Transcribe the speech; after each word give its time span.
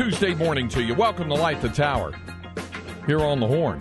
Tuesday 0.00 0.32
morning 0.32 0.66
to 0.66 0.82
you. 0.82 0.94
Welcome 0.94 1.28
to 1.28 1.34
Light 1.34 1.60
the 1.60 1.68
Tower 1.68 2.14
here 3.04 3.20
on 3.20 3.38
the 3.38 3.46
Horn. 3.46 3.78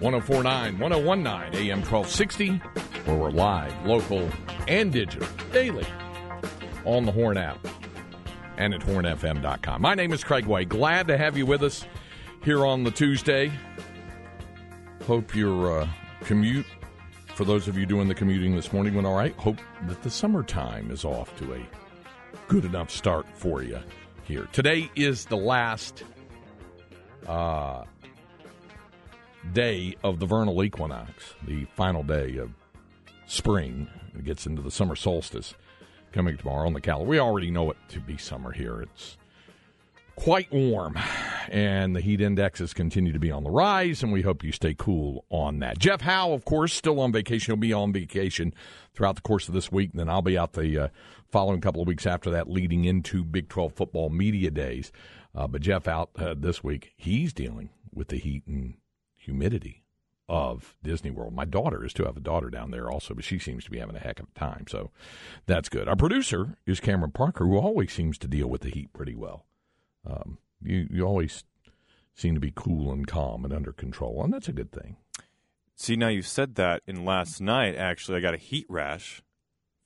1049, 0.00 0.76
1019, 0.76 1.70
AM 1.70 1.78
1260, 1.82 2.56
where 3.04 3.16
we're 3.16 3.30
live, 3.30 3.86
local, 3.86 4.28
and 4.66 4.92
digital, 4.92 5.28
daily 5.52 5.86
on 6.84 7.04
the 7.06 7.12
Horn 7.12 7.36
app 7.36 7.64
and 8.56 8.74
at 8.74 8.80
hornfm.com. 8.80 9.80
My 9.80 9.94
name 9.94 10.12
is 10.12 10.24
Craig 10.24 10.46
Way. 10.46 10.64
Glad 10.64 11.06
to 11.06 11.16
have 11.16 11.36
you 11.36 11.46
with 11.46 11.62
us 11.62 11.86
here 12.42 12.66
on 12.66 12.82
the 12.82 12.90
Tuesday. 12.90 13.52
Hope 15.06 15.32
your 15.32 15.82
uh, 15.82 15.88
commute, 16.22 16.66
for 17.36 17.44
those 17.44 17.68
of 17.68 17.78
you 17.78 17.86
doing 17.86 18.08
the 18.08 18.16
commuting 18.16 18.56
this 18.56 18.72
morning, 18.72 18.96
went 18.96 19.06
all 19.06 19.14
right. 19.14 19.36
Hope 19.36 19.58
that 19.86 20.02
the 20.02 20.10
summertime 20.10 20.90
is 20.90 21.04
off 21.04 21.36
to 21.36 21.54
a 21.54 21.60
good 22.48 22.64
enough 22.64 22.90
start 22.90 23.26
for 23.32 23.62
you 23.62 23.78
here. 24.30 24.48
Today 24.52 24.88
is 24.94 25.24
the 25.24 25.36
last 25.36 26.04
uh, 27.26 27.84
day 29.52 29.96
of 30.04 30.20
the 30.20 30.26
vernal 30.26 30.62
equinox, 30.62 31.34
the 31.46 31.64
final 31.76 32.04
day 32.04 32.36
of 32.36 32.50
spring. 33.26 33.88
It 34.14 34.24
gets 34.24 34.46
into 34.46 34.62
the 34.62 34.70
summer 34.70 34.94
solstice 34.94 35.54
coming 36.12 36.36
tomorrow 36.36 36.66
on 36.66 36.72
the 36.72 36.80
calendar. 36.80 37.08
We 37.08 37.18
already 37.18 37.50
know 37.50 37.70
it 37.70 37.76
to 37.88 38.00
be 38.00 38.16
summer 38.16 38.52
here. 38.52 38.82
It's 38.82 39.16
quite 40.14 40.50
warm, 40.52 40.96
and 41.50 41.96
the 41.96 42.00
heat 42.00 42.20
indexes 42.20 42.72
continue 42.72 43.12
to 43.12 43.18
be 43.18 43.32
on 43.32 43.42
the 43.42 43.50
rise, 43.50 44.02
and 44.02 44.12
we 44.12 44.22
hope 44.22 44.44
you 44.44 44.52
stay 44.52 44.74
cool 44.78 45.24
on 45.30 45.58
that. 45.58 45.78
Jeff 45.78 46.00
Howe, 46.02 46.32
of 46.32 46.44
course, 46.44 46.72
still 46.72 47.00
on 47.00 47.12
vacation. 47.12 47.52
He'll 47.52 47.60
be 47.60 47.72
on 47.72 47.92
vacation 47.92 48.54
throughout 48.94 49.16
the 49.16 49.22
course 49.22 49.48
of 49.48 49.54
this 49.54 49.72
week, 49.72 49.90
and 49.90 49.98
then 49.98 50.08
I'll 50.08 50.22
be 50.22 50.38
out 50.38 50.52
the 50.52 50.84
uh, 50.84 50.88
following 51.28 51.60
couple 51.60 51.82
of 51.82 51.88
weeks 51.88 52.06
after 52.06 52.30
that, 52.30 52.48
leading 52.48 52.84
into 52.84 53.24
Big 53.24 53.48
12 53.48 53.72
football 53.72 54.10
media 54.10 54.50
days. 54.50 54.92
Uh, 55.34 55.48
but 55.48 55.60
Jeff 55.60 55.88
out 55.88 56.10
uh, 56.18 56.34
this 56.36 56.62
week, 56.62 56.92
he's 56.96 57.32
dealing 57.32 57.70
with 57.92 58.08
the 58.08 58.18
heat 58.18 58.46
and 58.46 58.74
humidity 59.16 59.82
of 60.28 60.76
Disney 60.84 61.10
World. 61.10 61.34
My 61.34 61.44
daughter 61.44 61.84
is 61.84 61.92
to 61.94 62.04
have 62.04 62.16
a 62.16 62.20
daughter 62.20 62.50
down 62.50 62.70
there 62.70 62.88
also, 62.88 63.14
but 63.14 63.24
she 63.24 63.40
seems 63.40 63.64
to 63.64 63.70
be 63.70 63.80
having 63.80 63.96
a 63.96 64.00
heck 64.00 64.20
of 64.20 64.28
a 64.34 64.38
time. 64.38 64.66
So 64.68 64.92
that's 65.46 65.68
good. 65.68 65.88
Our 65.88 65.96
producer 65.96 66.56
is 66.64 66.78
Cameron 66.78 67.10
Parker, 67.10 67.44
who 67.44 67.58
always 67.58 67.92
seems 67.92 68.16
to 68.18 68.28
deal 68.28 68.46
with 68.46 68.60
the 68.60 68.70
heat 68.70 68.92
pretty 68.92 69.16
well. 69.16 69.46
Um, 70.08 70.38
you 70.62 70.86
you 70.90 71.04
always 71.04 71.44
seem 72.14 72.34
to 72.34 72.40
be 72.40 72.52
cool 72.54 72.92
and 72.92 73.06
calm 73.06 73.44
and 73.44 73.52
under 73.52 73.72
control, 73.72 74.22
and 74.22 74.32
that's 74.32 74.48
a 74.48 74.52
good 74.52 74.72
thing. 74.72 74.96
See, 75.74 75.96
now 75.96 76.08
you 76.08 76.22
said 76.22 76.56
that, 76.56 76.82
and 76.86 77.06
last 77.06 77.40
night, 77.40 77.74
actually, 77.74 78.18
I 78.18 78.20
got 78.20 78.34
a 78.34 78.38
heat 78.38 78.66
rash 78.68 79.22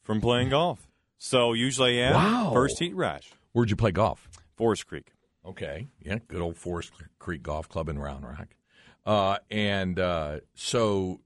from 0.03 0.21
playing 0.21 0.51
golf. 0.51 0.89
So 1.19 1.53
usually 1.53 2.03
I 2.03 2.09
am. 2.09 2.15
Wow. 2.15 2.51
First 2.53 2.79
heat 2.81 2.95
rash. 2.95 3.33
Where'd 3.53 3.71
you 3.71 3.77
play 3.77 3.93
golf? 3.93 4.29
Forest 4.57 4.87
Creek. 4.87 5.13
Okay, 5.47 5.89
yeah, 6.01 6.19
good 6.27 6.41
old 6.41 6.57
Forest 6.57 6.93
Creek 7.19 7.43
Golf 7.43 7.69
Club 7.69 7.89
in 7.89 7.99
Round 7.99 8.25
Rock. 8.25 8.57
Uh, 9.05 9.37
and 9.51 9.99
uh, 9.99 10.41
so 10.55 11.21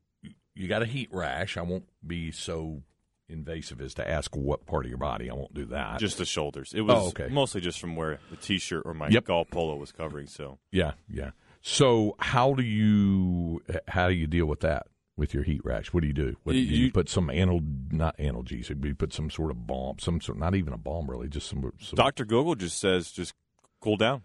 you 0.54 0.66
got 0.66 0.82
a 0.82 0.87
heat 0.87 1.08
rash. 1.12 1.56
I 1.56 1.62
won't 1.62 1.88
be 2.04 2.32
so 2.32 2.82
invasive 3.28 3.80
as 3.80 3.94
to 3.94 4.08
ask 4.08 4.34
what 4.36 4.64
part 4.66 4.84
of 4.84 4.88
your 4.90 4.98
body. 4.98 5.30
I 5.30 5.34
won't 5.34 5.52
do 5.54 5.66
that. 5.66 5.98
Just 6.00 6.18
the 6.18 6.24
shoulders. 6.24 6.72
It 6.74 6.80
was 6.82 6.94
Oh, 6.96 7.08
okay. 7.08 7.28
mostly 7.32 7.60
just 7.60 7.78
from 7.80 7.94
where 7.96 8.20
the 8.30 8.36
T-shirt 8.36 8.82
or 8.86 8.94
my 8.94 9.08
Yep. 9.08 9.24
golf 9.26 9.50
polo 9.50 9.76
was 9.76 9.92
covering. 9.92 10.26
So 10.26 10.58
yeah, 10.72 10.92
yeah. 11.08 11.30
So 11.60 12.14
how 12.18 12.54
do 12.54 12.62
you 12.62 13.62
how 13.88 14.08
do 14.08 14.14
you 14.14 14.26
deal 14.26 14.46
with 14.46 14.60
that 14.60 14.86
with 15.16 15.34
your 15.34 15.42
heat 15.42 15.60
rash? 15.64 15.92
What 15.92 16.00
do 16.02 16.06
you 16.06 16.12
do? 16.12 16.36
What, 16.44 16.52
do 16.52 16.58
you, 16.58 16.86
You- 16.86 16.92
put 16.92 17.08
some 17.08 17.28
anal 17.28 17.60
not 17.90 18.16
analgesic, 18.18 18.80
but 18.80 18.88
you 18.88 18.94
put 18.94 19.12
some 19.12 19.28
sort 19.30 19.50
of 19.50 19.66
balm, 19.66 19.98
some 19.98 20.20
sort 20.20 20.38
not 20.38 20.54
even 20.54 20.72
a 20.72 20.78
balm 20.78 21.10
really, 21.10 21.28
just 21.28 21.48
some. 21.48 21.60
some 21.80 21.96
Doctor 21.96 22.24
Google 22.24 22.54
just 22.54 22.78
says 22.80 23.10
just 23.10 23.34
cool 23.80 23.96
down. 23.96 24.22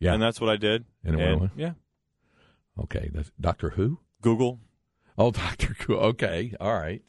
yeah. 0.00 0.12
and 0.12 0.22
that's 0.22 0.40
what 0.40 0.50
I 0.50 0.56
did. 0.56 0.84
And 1.04 1.14
it 1.14 1.18
went 1.24 1.40
away? 1.40 1.50
yeah, 1.56 1.72
okay, 2.78 3.10
that's 3.12 3.30
Doctor 3.40 3.70
Who. 3.70 3.98
Google. 4.20 4.60
Oh, 5.18 5.30
Doctor 5.30 5.74
Who. 5.86 5.96
Okay, 5.96 6.54
all 6.60 6.74
right. 6.74 7.02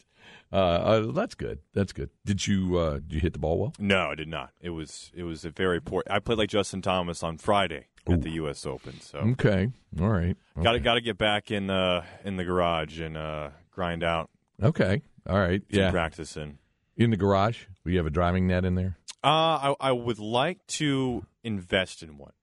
Uh, 0.53 0.55
uh, 0.55 1.11
that's 1.11 1.33
good. 1.33 1.59
That's 1.73 1.91
good. 1.93 2.11
Did 2.25 2.45
you 2.45 2.77
uh, 2.77 2.93
did 2.99 3.13
you 3.13 3.19
hit 3.19 3.33
the 3.33 3.39
ball 3.39 3.57
well? 3.57 3.73
No, 3.79 4.11
I 4.11 4.15
did 4.15 4.27
not. 4.27 4.51
It 4.61 4.69
was 4.69 5.11
it 5.15 5.23
was 5.23 5.43
a 5.45 5.49
very 5.49 5.81
poor. 5.81 6.03
I 6.09 6.19
played 6.19 6.37
like 6.37 6.49
Justin 6.49 6.81
Thomas 6.83 7.23
on 7.23 7.37
Friday 7.39 7.87
at 8.07 8.21
the 8.21 8.29
U.S. 8.31 8.65
Open. 8.65 9.01
So 9.01 9.17
Okay, 9.19 9.69
all 9.99 10.09
right. 10.09 10.37
got 10.61 10.73
to 10.73 10.79
got 10.79 10.93
to 10.95 11.01
get 11.01 11.17
back 11.17 11.49
in 11.49 11.69
uh 11.71 12.05
in 12.23 12.35
the 12.35 12.43
garage 12.43 12.99
and 12.99 13.17
uh 13.17 13.49
grind 13.71 14.03
out 14.03 14.29
Okay, 14.61 15.01
all 15.27 15.39
right. 15.39 15.63
Yeah, 15.69 15.89
practice 15.89 16.37
in. 16.37 16.59
in 16.95 17.09
the 17.09 17.17
garage. 17.17 17.65
We 17.83 17.95
have 17.95 18.05
a 18.05 18.11
driving 18.11 18.45
net 18.47 18.63
in 18.63 18.75
there. 18.75 18.97
Uh, 19.23 19.73
I, 19.73 19.75
I 19.79 19.91
would 19.91 20.19
like 20.19 20.65
to 20.67 21.25
invest 21.43 22.03
in 22.03 22.17
one, 22.17 22.33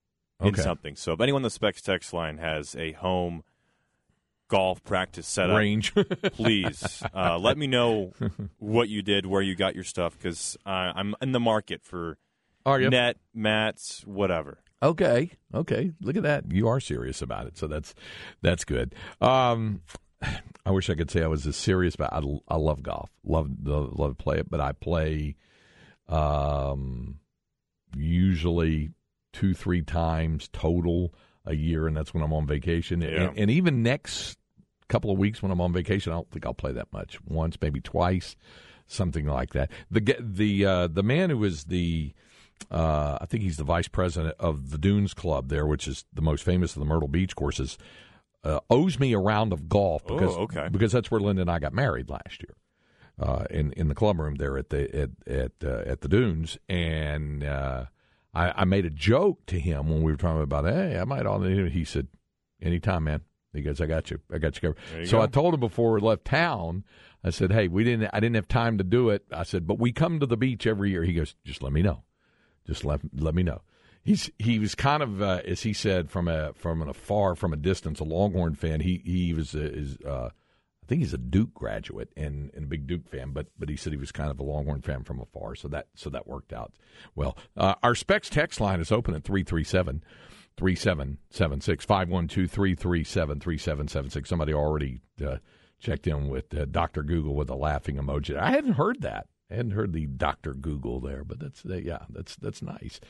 in 0.41 0.49
Okay. 0.49 0.63
something. 0.63 0.97
So 0.97 1.13
if 1.13 1.21
anyone 1.21 1.41
on 1.41 1.45
the 1.45 1.51
Specs 1.51 1.81
text 1.83 2.13
line 2.13 2.39
has 2.39 2.75
a 2.75 2.93
home 2.93 3.45
golf 4.51 4.85
practice 4.85 5.27
setup, 5.27 5.57
Range. 5.57 5.95
please 6.33 7.03
uh, 7.15 7.39
let 7.39 7.57
me 7.57 7.67
know 7.67 8.13
what 8.59 8.89
you 8.89 9.01
did, 9.01 9.25
where 9.25 9.41
you 9.41 9.55
got 9.55 9.75
your 9.75 9.85
stuff, 9.85 10.19
because 10.19 10.59
uh, 10.67 10.93
I'm 10.95 11.15
in 11.23 11.33
the 11.33 11.41
market 11.41 11.83
for 11.83 12.19
Are 12.67 12.79
you? 12.79 12.91
net, 12.91 13.17
mats, 13.33 14.03
whatever. 14.05 14.59
Okay. 14.83 15.31
Okay. 15.55 15.93
Look 16.01 16.17
at 16.17 16.25
that. 16.25 16.51
You 16.51 16.69
are 16.69 16.81
serious 16.81 17.23
about 17.23 17.47
it. 17.47 17.57
So 17.57 17.67
that's 17.67 17.95
that's 18.43 18.65
good. 18.65 18.95
Um, 19.21 19.83
I 20.67 20.71
wish 20.71 20.91
I 20.91 20.95
could 20.95 21.11
say 21.11 21.23
I 21.23 21.27
was 21.29 21.47
as 21.47 21.57
serious, 21.57 21.97
but 21.97 22.13
I, 22.13 22.21
I 22.49 22.57
love 22.57 22.83
golf. 22.83 23.11
Love 23.25 23.51
love 23.63 24.17
to 24.17 24.23
play 24.23 24.39
it, 24.39 24.51
but 24.51 24.61
I 24.61 24.73
play 24.73 25.37
um, 26.09 27.19
usually 27.97 28.91
two 29.33 29.55
three 29.55 29.83
times 29.83 30.49
total 30.53 31.15
a 31.45 31.55
year, 31.55 31.87
and 31.87 31.97
that's 31.97 32.13
when 32.13 32.23
I'm 32.23 32.33
on 32.33 32.47
vacation. 32.47 33.01
Yeah. 33.01 33.09
And, 33.09 33.39
and 33.39 33.51
even 33.51 33.83
next 33.83 34.39
couple 34.91 35.11
of 35.11 35.19
weeks 35.19 35.43
when 35.43 35.51
I'm 35.51 35.61
on 35.61 35.73
vacation, 35.73 36.13
I 36.13 36.17
don't 36.17 36.31
think 36.31 36.45
I'll 36.45 36.55
play 36.55 36.73
that 36.73 36.93
much. 36.93 37.19
Once, 37.25 37.57
maybe 37.63 37.81
twice, 37.81 38.37
something 38.87 39.27
like 39.27 39.53
that. 39.55 39.71
The 39.91 40.17
the 40.21 40.67
uh, 40.67 40.87
the 40.89 41.03
man 41.03 41.31
who 41.31 41.43
is 41.45 41.65
the 41.65 42.13
uh, 42.71 43.17
I 43.21 43.27
think 43.27 43.43
he's 43.43 43.57
the 43.57 43.65
vice 43.65 43.89
president 43.89 44.35
of 44.39 44.71
the 44.71 44.79
Dunes 44.79 45.15
Club 45.15 45.49
there, 45.49 45.67
which 45.67 45.89
is 45.89 46.05
the 46.13 46.23
most 46.23 46.43
famous 46.45 46.77
of 46.77 46.81
the 46.81 46.87
Myrtle 46.87 47.09
Beach 47.09 47.35
courses. 47.35 47.79
Uh, 48.43 48.59
owes 48.71 48.99
me 48.99 49.13
a 49.13 49.19
round 49.19 49.53
of 49.53 49.69
golf 49.69 50.03
because 50.07 50.35
Oh, 50.35 50.43
okay. 50.45 50.69
because 50.71 50.93
that's 50.93 51.11
where 51.11 51.21
Linda 51.21 51.43
and 51.43 51.51
I 51.51 51.59
got 51.59 51.75
married 51.75 52.09
last 52.09 52.43
year 52.43 52.55
uh, 53.19 53.45
in 53.51 53.73
in 53.73 53.89
the 53.89 53.95
club 53.95 54.19
room 54.19 54.37
there 54.37 54.57
at 54.57 54.71
the 54.71 54.83
at 55.03 55.11
at 55.27 55.53
uh, 55.63 55.83
at 55.87 56.01
the 56.01 56.09
Dunes, 56.09 56.57
and 56.69 57.45
uh, 57.45 57.85
I, 58.33 58.63
I 58.63 58.65
made 58.65 58.87
a 58.87 58.91
joke 58.91 59.45
to 59.47 59.59
him 59.61 59.89
when 59.91 60.03
we 60.03 60.11
were 60.11 60.17
talking 60.17 60.43
about, 60.43 60.65
hey, 60.65 60.99
I 60.99 61.05
might 61.05 61.27
on. 61.27 61.69
He 61.71 61.85
said, 61.85 62.09
anytime, 62.63 63.05
man. 63.05 63.23
He 63.53 63.63
goes, 63.63 63.81
I 63.81 63.87
got 63.87 64.11
you, 64.11 64.19
I 64.33 64.39
got 64.39 64.55
you 64.57 64.61
covered. 64.73 65.01
You 65.01 65.07
So 65.07 65.19
go. 65.19 65.23
I 65.23 65.27
told 65.27 65.55
him 65.55 65.61
before 65.61 65.93
we 65.93 66.01
left 66.01 66.25
town, 66.25 66.85
I 67.25 67.31
said, 67.31 67.51
hey, 67.53 67.69
we 67.69 67.83
didn't, 67.85 68.11
I 68.13 68.21
didn't 68.21 68.37
have 68.37 68.49
time 68.49 68.79
to 68.79 68.85
do 68.85 69.11
it. 69.11 69.25
I 69.33 69.43
said, 69.43 69.67
but 69.67 69.79
we 69.79 69.93
come 69.93 70.21
to 70.21 70.27
the 70.27 70.37
beach 70.37 70.67
every 70.67 70.91
year. 70.91 71.03
He 71.03 71.13
goes, 71.13 71.35
just 71.45 71.63
let 71.63 71.73
me 71.73 71.83
know. 71.83 72.05
just 72.67 72.85
let 72.85 73.01
let 73.17 73.35
me 73.35 73.43
know. 73.43 73.63
He's 74.03 74.31
he 74.39 74.59
was 74.59 74.75
kind 74.75 75.03
of 75.03 75.21
uh, 75.21 75.43
as 75.45 75.63
he 75.63 75.73
said 75.73 76.11
from 76.11 76.29
a 76.29 76.53
from 76.55 76.81
an 76.81 76.89
afar 76.89 77.35
from 77.35 77.53
a 77.53 77.57
distance 77.57 78.01
a 78.01 78.05
Longhorn 78.05 78.55
fan. 78.55 78.81
He 78.81 79.03
he 79.05 79.35
was 79.35 79.55
uh, 79.55 79.59
is 79.61 79.99
uh, 80.07 80.31
I 80.33 80.87
think 80.87 81.03
he's 81.03 81.13
a 81.13 81.19
Duke 81.19 81.53
graduate 81.53 82.11
and, 82.17 82.51
and 82.55 82.65
a 82.65 82.67
big 82.67 82.87
Duke 82.87 83.09
fan, 83.09 83.33
but 83.33 83.49
but 83.59 83.69
he 83.69 83.77
said 83.77 83.93
he 83.93 83.99
was 83.99 84.11
kind 84.13 84.31
of 84.31 84.39
a 84.41 84.43
Longhorn 84.43 84.81
fan 84.81 85.05
from 85.05 85.21
afar. 85.21 85.55
So 85.55 85.69
that 85.69 85.89
so 85.95 86.09
that 86.11 86.27
worked 86.27 86.53
out 86.53 86.73
well. 87.15 87.37
Uh, 87.57 87.75
our 87.83 87.95
specs 87.95 88.31
text 88.31 88.61
line 88.61 88.81
is 88.81 88.91
open 88.91 89.15
at 89.15 89.25
three 89.25 89.43
three 89.43 89.65
seven. 89.65 90.03
3776 90.61 91.87
512 91.87 92.51
337 92.51 93.41
3776. 93.41 94.29
Somebody 94.29 94.53
already 94.53 95.01
uh, 95.27 95.37
checked 95.79 96.07
in 96.07 96.29
with 96.29 96.55
uh, 96.55 96.67
Dr. 96.67 97.03
Google 97.03 97.35
with 97.35 97.49
a 97.49 97.55
laughing 97.55 97.97
emoji. 97.97 98.37
I 98.37 98.51
hadn't 98.51 98.75
heard 98.75 99.01
that. 99.01 99.27
I 99.51 99.55
hadn't 99.55 99.73
heard 99.73 99.95
the 99.95 100.07
Doctor 100.07 100.53
Google 100.53 101.01
there, 101.01 101.25
but 101.25 101.41
that's 101.41 101.65
uh, 101.65 101.77
yeah, 101.77 102.01
that's 102.11 102.37
that's 102.37 102.61
nice. 102.61 103.01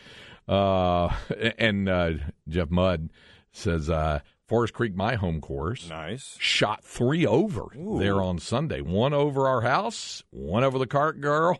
Uh, 0.48 1.12
and 1.58 1.88
uh, 1.88 2.12
Jeff 2.48 2.70
Mudd 2.70 3.10
says 3.50 3.90
uh, 3.90 4.20
Forest 4.50 4.74
Creek, 4.74 4.96
my 4.96 5.14
home 5.14 5.40
course, 5.40 5.88
Nice. 5.88 6.36
shot 6.40 6.82
three 6.82 7.24
over 7.24 7.66
Ooh. 7.78 8.00
there 8.00 8.20
on 8.20 8.40
Sunday. 8.40 8.80
One 8.80 9.12
over 9.14 9.46
our 9.46 9.60
house, 9.60 10.24
one 10.30 10.64
over 10.64 10.76
the 10.76 10.88
cart 10.88 11.20
girl, 11.20 11.56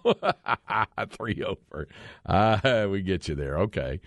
three 1.11 1.41
over. 1.45 1.87
Uh, 2.27 2.89
we 2.91 3.03
get 3.03 3.29
you 3.29 3.37
there. 3.37 3.59
Okay. 3.61 4.01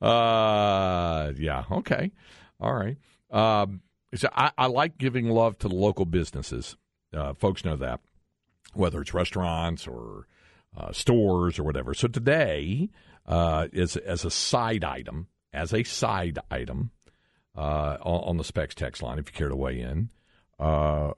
Uh, 0.00 1.32
yeah. 1.36 1.64
Okay. 1.68 2.12
All 2.60 2.72
right. 2.72 2.96
Um, 3.32 3.80
so 4.14 4.28
I, 4.32 4.52
I 4.56 4.66
like 4.66 4.98
giving 4.98 5.28
love 5.28 5.58
to 5.58 5.68
the 5.68 5.74
local 5.74 6.04
businesses. 6.04 6.76
Uh, 7.12 7.34
folks 7.34 7.64
know 7.64 7.74
that, 7.74 7.98
whether 8.72 9.00
it's 9.00 9.12
restaurants 9.14 9.88
or 9.88 10.28
uh, 10.76 10.92
stores 10.92 11.58
or 11.58 11.64
whatever. 11.64 11.92
So 11.92 12.06
today, 12.06 12.88
uh, 13.26 13.66
is 13.72 13.96
as 13.96 14.24
a 14.24 14.30
side 14.30 14.84
item, 14.84 15.26
as 15.52 15.74
a 15.74 15.82
side 15.82 16.38
item, 16.52 16.92
uh, 17.58 17.98
on, 18.02 18.36
the 18.36 18.44
specs 18.44 18.74
text 18.74 19.02
line, 19.02 19.18
if 19.18 19.26
you 19.26 19.32
care 19.32 19.48
to 19.48 19.56
weigh 19.56 19.80
in. 19.80 20.10
Uh, 20.60 21.10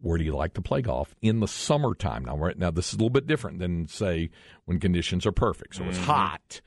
where 0.00 0.16
do 0.16 0.24
you 0.24 0.34
like 0.34 0.54
to 0.54 0.62
play 0.62 0.80
golf 0.80 1.14
in 1.20 1.40
the 1.40 1.46
summertime? 1.46 2.24
Now, 2.24 2.36
right 2.36 2.58
now, 2.58 2.70
this 2.70 2.88
is 2.88 2.94
a 2.94 2.96
little 2.96 3.10
bit 3.10 3.26
different 3.26 3.58
than 3.58 3.86
say 3.86 4.30
when 4.64 4.80
conditions 4.80 5.26
are 5.26 5.32
perfect. 5.32 5.76
So 5.76 5.84
it's 5.84 5.98
hot. 5.98 6.62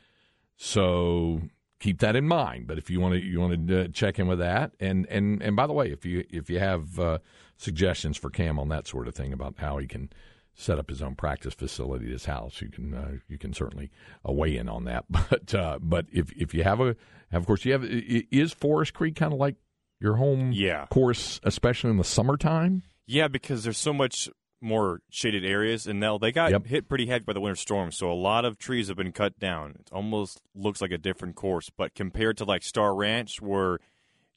So 0.56 1.42
keep 1.80 2.00
that 2.00 2.16
in 2.16 2.28
mind. 2.28 2.68
But 2.68 2.78
if 2.78 2.90
you 2.90 3.02
want 3.02 3.16
to, 3.16 3.22
you 3.22 3.42
want 3.42 3.68
to 3.68 3.82
uh, 3.82 3.88
check 3.88 4.20
in 4.20 4.28
with 4.28 4.40
that. 4.40 4.72
And 4.80 5.08
and 5.08 5.42
and 5.42 5.56
by 5.56 5.68
the 5.68 5.74
way, 5.74 5.92
if 5.92 6.06
you 6.06 6.24
if 6.30 6.50
you 6.50 6.60
have 6.60 7.00
uh, 7.00 7.18
suggestions 7.58 8.18
for 8.18 8.30
Cam 8.30 8.60
on 8.60 8.70
that 8.70 8.88
sort 8.88 9.08
of 9.08 9.16
thing 9.16 9.34
about 9.34 9.56
how 9.58 9.80
he 9.80 9.88
can 9.88 10.12
set 10.56 10.80
up 10.80 10.90
his 10.90 11.02
own 11.02 11.16
practice 11.16 11.54
facility 11.54 12.06
at 12.06 12.12
his 12.12 12.25
house, 12.25 12.62
you 12.62 12.69
can 12.69 12.94
uh, 12.94 13.12
you 13.28 13.38
can 13.38 13.54
certainly 13.54 13.92
uh, 14.28 14.31
weigh 14.31 14.56
in 14.57 14.69
on 14.69 14.86
that. 14.86 15.06
But 15.30 15.54
uh, 15.54 15.80
but 15.81 16.06
if 16.12 16.31
if 16.34 16.54
you 16.54 16.63
have 16.63 16.80
a, 16.80 16.96
of 17.31 17.46
course, 17.46 17.66
you 17.66 17.74
have 17.74 17.84
is 17.84 18.54
Forest 18.54 18.94
Creek 18.94 19.16
kind 19.16 19.34
of 19.34 19.40
like 19.40 19.56
your 20.00 20.16
home 20.16 20.52
Yeah. 20.52 20.86
course, 20.90 21.40
especially 21.44 21.90
in 21.92 21.98
the 21.98 22.04
summertime. 22.04 22.84
Yeah, 23.07 23.28
because 23.28 23.63
there's 23.63 23.78
so 23.78 23.94
much 23.94 24.30
more 24.62 25.00
shaded 25.10 25.46
areas, 25.46 25.86
and 25.88 26.00
now 26.00 26.18
they 26.18 26.31
got 26.31 26.52
Yep. 26.52 26.66
hit 26.68 26.90
pretty 26.90 27.06
heavy 27.06 27.24
by 27.25 27.34
the 27.34 27.42
winter 27.42 27.56
storm, 27.56 27.92
so 27.92 28.12
a 28.12 28.13
lot 28.13 28.46
of 28.46 28.58
trees 28.58 28.88
have 28.88 28.98
been 28.98 29.12
cut 29.12 29.38
down. 29.38 29.72
It 29.80 29.90
almost 29.92 30.42
looks 30.56 30.81
like 30.81 30.92
a 30.92 30.98
different 30.98 31.36
course, 31.36 31.69
but 31.69 31.94
compared 31.94 32.38
to 32.38 32.46
like 32.46 32.63
Star 32.63 32.96
Ranch, 32.96 33.42
where 33.42 33.80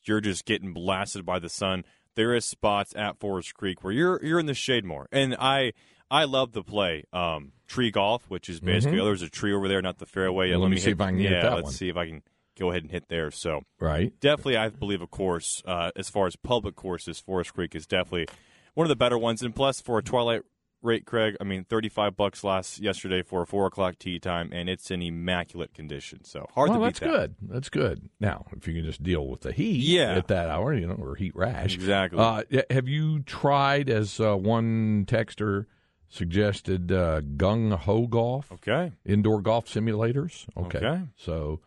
you're 0.04 0.20
just 0.20 0.44
getting 0.44 0.72
blasted 0.74 1.24
by 1.24 1.38
the 1.38 1.48
sun, 1.48 1.84
there 2.14 2.34
is 2.34 2.44
spots 2.44 2.94
at 2.96 3.18
Forest 3.18 3.54
Creek 3.54 3.82
where 3.82 3.92
you're 3.92 4.22
you're 4.24 4.40
in 4.40 4.46
the 4.46 4.54
shade 4.54 4.84
more. 4.84 5.06
And 5.12 5.34
I 5.38 5.72
I 6.10 6.24
love 6.24 6.52
the 6.52 6.62
play 6.62 7.04
um, 7.12 7.52
tree 7.66 7.90
golf, 7.90 8.24
which 8.28 8.48
is 8.48 8.60
basically 8.60 9.00
oh, 9.00 9.04
there's 9.04 9.22
a 9.22 9.28
tree 9.28 9.52
over 9.52 9.68
there, 9.68 9.82
not 9.82 9.98
the 9.98 10.06
fairway. 10.06 10.48
Well, 10.48 10.54
and 10.54 10.62
let 10.62 10.68
me 10.70 10.76
hit, 10.76 10.84
see 10.84 10.90
if 10.92 11.00
I 11.00 11.10
can 11.10 11.18
yeah, 11.20 11.30
get 11.30 11.42
that 11.42 11.54
let's 11.54 11.64
one. 11.64 11.72
see 11.74 11.88
if 11.88 11.96
I 11.96 12.06
can 12.06 12.22
go 12.58 12.70
ahead 12.70 12.82
and 12.82 12.90
hit 12.90 13.08
there. 13.08 13.30
So 13.30 13.62
Right. 13.78 14.12
definitely, 14.20 14.56
I 14.56 14.68
believe 14.70 15.02
a 15.02 15.06
course 15.06 15.62
uh, 15.66 15.90
as 15.96 16.08
far 16.08 16.26
as 16.26 16.34
public 16.36 16.74
courses, 16.76 17.20
Forest 17.20 17.54
Creek 17.54 17.74
is 17.74 17.86
definitely 17.86 18.26
one 18.74 18.84
of 18.84 18.88
the 18.88 18.96
better 18.96 19.18
ones. 19.18 19.42
And 19.42 19.54
plus, 19.54 19.80
for 19.80 19.98
a 19.98 20.02
twilight 20.02 20.42
rate, 20.80 21.04
Craig, 21.04 21.36
I 21.40 21.44
mean, 21.44 21.64
thirty-five 21.64 22.16
bucks 22.16 22.42
last 22.42 22.78
yesterday 22.80 23.22
for 23.22 23.42
a 23.42 23.46
four 23.46 23.66
o'clock 23.66 23.98
tea 23.98 24.18
time, 24.18 24.50
and 24.52 24.68
it's 24.68 24.90
in 24.90 25.02
immaculate 25.02 25.74
condition. 25.74 26.24
So 26.24 26.46
hard 26.54 26.70
well, 26.70 26.78
to 26.80 26.86
beat 26.86 26.86
that's 26.86 27.00
that. 27.00 27.06
good. 27.10 27.34
That's 27.42 27.68
good. 27.68 28.08
Now, 28.18 28.46
if 28.56 28.66
you 28.66 28.74
can 28.74 28.84
just 28.84 29.02
deal 29.02 29.26
with 29.26 29.42
the 29.42 29.52
heat 29.52 29.82
Yeah. 29.82 30.14
at 30.14 30.28
that 30.28 30.48
hour, 30.48 30.72
you 30.72 30.86
know, 30.86 30.94
or 30.94 31.16
heat 31.16 31.36
rash. 31.36 31.74
Exactly. 31.74 32.18
Uh, 32.18 32.42
have 32.70 32.88
you 32.88 33.20
tried, 33.20 33.90
as 33.90 34.18
uh, 34.20 34.36
one 34.36 35.04
texter 35.06 35.66
suggested, 36.08 36.90
uh, 36.92 37.20
gung 37.36 37.72
ho 37.76 38.06
golf, 38.06 38.50
Okay, 38.52 38.92
indoor 39.04 39.40
golf 39.40 39.66
simulators? 39.66 40.46
Okay. 40.56 40.78
Okay. 40.78 41.02
So, 41.16 41.60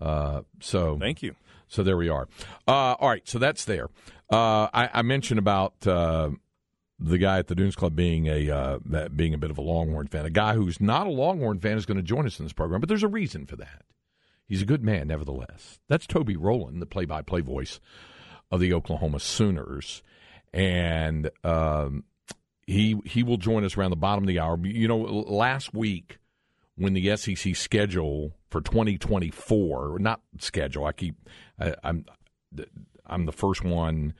uh, 0.00 0.42
so 0.60 0.96
thank 0.98 1.22
you. 1.22 1.34
so 1.66 1.82
there 1.82 1.96
we 1.96 2.08
are. 2.08 2.28
Uh, 2.66 2.94
all 2.98 3.08
right, 3.08 3.26
so 3.28 3.38
that's 3.38 3.64
there. 3.64 3.88
Uh, 4.30 4.68
I, 4.72 4.90
I 4.94 5.02
mentioned 5.02 5.38
about 5.38 5.86
uh, 5.86 6.30
the 6.98 7.18
guy 7.18 7.38
at 7.38 7.46
the 7.48 7.54
Dunes 7.54 7.76
Club 7.76 7.94
being 7.96 8.26
a 8.26 8.50
uh, 8.50 8.78
being 9.14 9.34
a 9.34 9.38
bit 9.38 9.50
of 9.50 9.58
a 9.58 9.62
Longhorn 9.62 10.06
fan. 10.08 10.26
A 10.26 10.30
guy 10.30 10.54
who's 10.54 10.80
not 10.80 11.06
a 11.06 11.10
Longhorn 11.10 11.60
fan 11.60 11.76
is 11.76 11.86
going 11.86 11.96
to 11.96 12.02
join 12.02 12.26
us 12.26 12.38
in 12.38 12.44
this 12.44 12.52
program, 12.52 12.80
but 12.80 12.88
there's 12.88 13.02
a 13.02 13.08
reason 13.08 13.46
for 13.46 13.56
that. 13.56 13.82
He's 14.46 14.62
a 14.62 14.66
good 14.66 14.82
man, 14.82 15.08
nevertheless. 15.08 15.78
That's 15.88 16.06
Toby 16.06 16.34
Rowland, 16.34 16.80
the 16.80 16.86
play-by-play 16.86 17.42
voice 17.42 17.80
of 18.50 18.60
the 18.60 18.72
Oklahoma 18.72 19.20
Sooners, 19.20 20.02
and 20.54 21.30
um, 21.44 22.04
he 22.68 23.00
he 23.06 23.22
will 23.22 23.38
join 23.38 23.64
us 23.64 23.78
around 23.78 23.90
the 23.90 23.96
bottom 23.96 24.24
of 24.24 24.28
the 24.28 24.38
hour. 24.38 24.58
You 24.62 24.86
know, 24.86 24.98
last 24.98 25.72
week 25.72 26.18
when 26.76 26.92
the 26.92 27.16
SEC 27.16 27.56
schedule 27.56 28.34
for 28.50 28.60
2024, 28.60 29.98
not 29.98 30.20
schedule, 30.38 30.84
I 30.84 30.92
keep, 30.92 31.16
I, 31.58 31.74
I'm, 31.82 32.04
I'm 33.06 33.24
the 33.24 33.32
first 33.32 33.64
one 33.64 34.12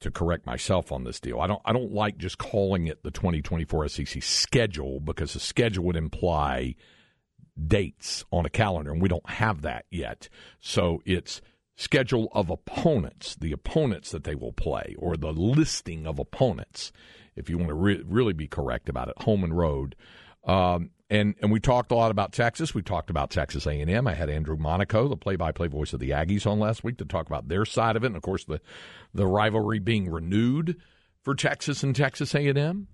to 0.00 0.10
correct 0.10 0.44
myself 0.44 0.92
on 0.92 1.04
this 1.04 1.20
deal. 1.20 1.40
I 1.40 1.46
don't, 1.46 1.62
I 1.64 1.72
don't 1.72 1.92
like 1.92 2.18
just 2.18 2.36
calling 2.36 2.88
it 2.88 3.02
the 3.04 3.10
2024 3.10 3.88
SEC 3.88 4.22
schedule 4.22 5.00
because 5.00 5.32
the 5.32 5.40
schedule 5.40 5.84
would 5.84 5.96
imply 5.96 6.74
dates 7.66 8.24
on 8.30 8.44
a 8.44 8.50
calendar, 8.50 8.90
and 8.90 9.00
we 9.00 9.08
don't 9.08 9.30
have 9.30 9.62
that 9.62 9.86
yet. 9.88 10.28
So 10.60 11.00
it's 11.06 11.40
schedule 11.76 12.28
of 12.32 12.50
opponents, 12.50 13.36
the 13.36 13.52
opponents 13.52 14.10
that 14.10 14.24
they 14.24 14.34
will 14.34 14.52
play, 14.52 14.94
or 14.98 15.16
the 15.16 15.32
listing 15.32 16.06
of 16.06 16.18
opponents, 16.18 16.92
if 17.36 17.48
you 17.50 17.56
want 17.58 17.68
to 17.68 17.74
re- 17.74 18.02
really 18.06 18.32
be 18.32 18.46
correct 18.46 18.88
about 18.88 19.08
it, 19.08 19.14
home 19.22 19.44
and 19.44 19.56
road. 19.56 19.94
Um, 20.44 20.90
and 21.10 21.34
and 21.40 21.50
we 21.52 21.60
talked 21.60 21.90
a 21.92 21.94
lot 21.94 22.10
about 22.10 22.32
Texas. 22.32 22.74
We 22.74 22.82
talked 22.82 23.10
about 23.10 23.30
Texas 23.30 23.66
A 23.66 23.80
and 23.80 23.90
M. 23.90 24.06
I 24.06 24.14
had 24.14 24.28
Andrew 24.30 24.56
Monaco, 24.56 25.06
the 25.08 25.16
play-by-play 25.16 25.68
voice 25.68 25.92
of 25.92 26.00
the 26.00 26.10
Aggies, 26.10 26.46
on 26.46 26.58
last 26.58 26.82
week 26.82 26.98
to 26.98 27.04
talk 27.04 27.26
about 27.26 27.48
their 27.48 27.64
side 27.64 27.96
of 27.96 28.04
it, 28.04 28.08
and 28.08 28.16
of 28.16 28.22
course 28.22 28.44
the 28.44 28.60
the 29.12 29.26
rivalry 29.26 29.78
being 29.78 30.10
renewed 30.10 30.76
for 31.22 31.34
Texas 31.34 31.82
and 31.82 31.94
Texas 31.94 32.34
A 32.34 32.46
and 32.48 32.58
M. 32.58 32.88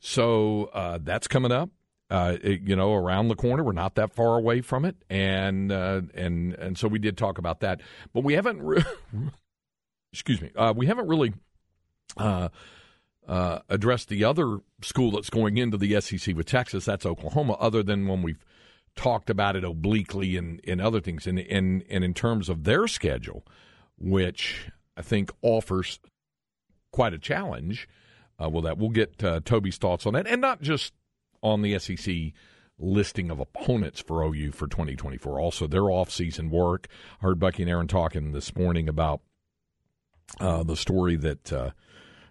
So 0.00 0.64
uh, 0.74 0.98
that's 1.02 1.28
coming 1.28 1.52
up. 1.52 1.70
Uh, 2.10 2.36
it- 2.42 2.60
you 2.62 2.76
know, 2.76 2.92
around 2.94 3.28
the 3.28 3.36
corner. 3.36 3.62
We're 3.62 3.72
not 3.72 3.94
that 3.94 4.12
far 4.12 4.36
away 4.36 4.60
from 4.60 4.84
it, 4.84 4.96
and 5.08 5.70
uh, 5.72 6.02
and 6.14 6.54
and 6.54 6.76
so 6.76 6.88
we 6.88 6.98
did 6.98 7.16
talk 7.16 7.38
about 7.38 7.60
that, 7.60 7.80
but 8.12 8.22
we 8.24 8.34
haven't. 8.34 8.60
Re- 8.62 8.84
excuse 10.12 10.40
me. 10.42 10.50
Uh, 10.56 10.74
we 10.76 10.86
haven't 10.86 11.06
really 11.08 11.32
uh, 13.28 13.60
uh, 13.68 13.76
the 14.08 14.24
other 14.24 14.58
school 14.82 15.12
that's 15.12 15.30
going 15.30 15.56
into 15.56 15.76
the 15.76 16.00
SEC 16.00 16.34
with 16.34 16.46
Texas. 16.46 16.84
That's 16.84 17.06
Oklahoma. 17.06 17.54
Other 17.54 17.82
than 17.82 18.08
when 18.08 18.22
we've 18.22 18.44
talked 18.96 19.30
about 19.30 19.56
it 19.56 19.64
obliquely 19.64 20.36
and 20.36 20.60
in 20.60 20.80
other 20.80 21.00
things, 21.00 21.26
and 21.26 21.38
and 21.38 21.84
and 21.88 22.04
in 22.04 22.14
terms 22.14 22.48
of 22.48 22.64
their 22.64 22.88
schedule, 22.88 23.46
which 23.98 24.70
I 24.96 25.02
think 25.02 25.30
offers 25.42 26.00
quite 26.90 27.14
a 27.14 27.18
challenge. 27.18 27.88
Uh, 28.42 28.48
well, 28.48 28.62
that 28.62 28.76
we'll 28.76 28.90
get 28.90 29.22
uh, 29.22 29.40
Toby's 29.44 29.76
thoughts 29.76 30.04
on 30.04 30.14
that, 30.14 30.26
and 30.26 30.40
not 30.40 30.62
just 30.62 30.92
on 31.42 31.62
the 31.62 31.78
SEC 31.78 32.32
listing 32.78 33.30
of 33.30 33.38
opponents 33.38 34.00
for 34.00 34.22
OU 34.24 34.52
for 34.52 34.66
2024. 34.66 35.38
Also, 35.38 35.66
their 35.66 35.90
off-season 35.90 36.50
work. 36.50 36.88
I 37.20 37.26
heard 37.26 37.38
Bucky 37.38 37.62
and 37.62 37.70
Aaron 37.70 37.86
talking 37.86 38.32
this 38.32 38.56
morning 38.56 38.88
about 38.88 39.20
uh, 40.40 40.64
the 40.64 40.76
story 40.76 41.14
that 41.16 41.52
uh, 41.52 41.70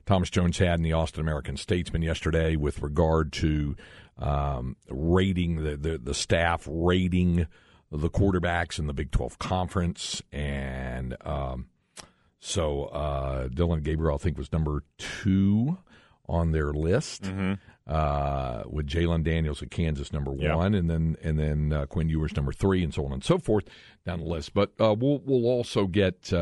Thomas 0.06 0.30
Jones 0.30 0.58
had 0.58 0.76
in 0.80 0.84
the 0.84 0.94
Austin 0.94 1.22
American 1.22 1.58
Statesman 1.58 2.02
yesterday 2.02 2.56
with 2.56 2.82
regard 2.82 3.32
to 3.34 3.76
um, 4.18 4.76
rating 4.90 5.64
the, 5.64 5.78
the 5.78 5.98
the 5.98 6.14
staff 6.14 6.68
rating 6.70 7.48
the 7.92 8.10
quarterbacks 8.10 8.80
in 8.80 8.88
the 8.88 8.94
Big 8.94 9.12
12 9.12 9.40
conference 9.40 10.22
and. 10.32 11.16
Um, 11.26 11.68
so 12.44 12.86
uh, 12.86 13.50
Dillon 13.50 13.82
Gabriel, 13.82 14.16
I 14.16 14.18
think, 14.18 14.36
was 14.36 14.52
number 14.52 14.84
two 14.98 15.78
on 16.28 16.54
their 16.54 16.74
list, 16.74 17.32
uh, 17.88 18.64
with 18.66 18.88
Jalon 18.88 19.24
Daniels 19.24 19.62
at 19.62 19.70
Kansas 19.70 20.12
number 20.12 20.34
Yep. 20.36 20.56
one, 20.56 20.74
and 20.74 20.90
then 20.90 21.18
and 21.22 21.38
then 21.38 21.72
uh, 21.72 21.86
Quinn 21.86 22.10
Ewers 22.10 22.36
number 22.36 22.52
three, 22.52 22.84
and 22.84 22.92
so 22.94 23.06
on 23.06 23.14
and 23.14 23.24
so 23.24 23.38
forth 23.38 23.66
down 24.08 24.22
the 24.22 24.26
list. 24.26 24.56
But 24.56 24.72
uh, 24.80 24.96
we'll 24.98 25.20
we'll 25.24 25.46
also 25.46 25.86
get 25.86 26.34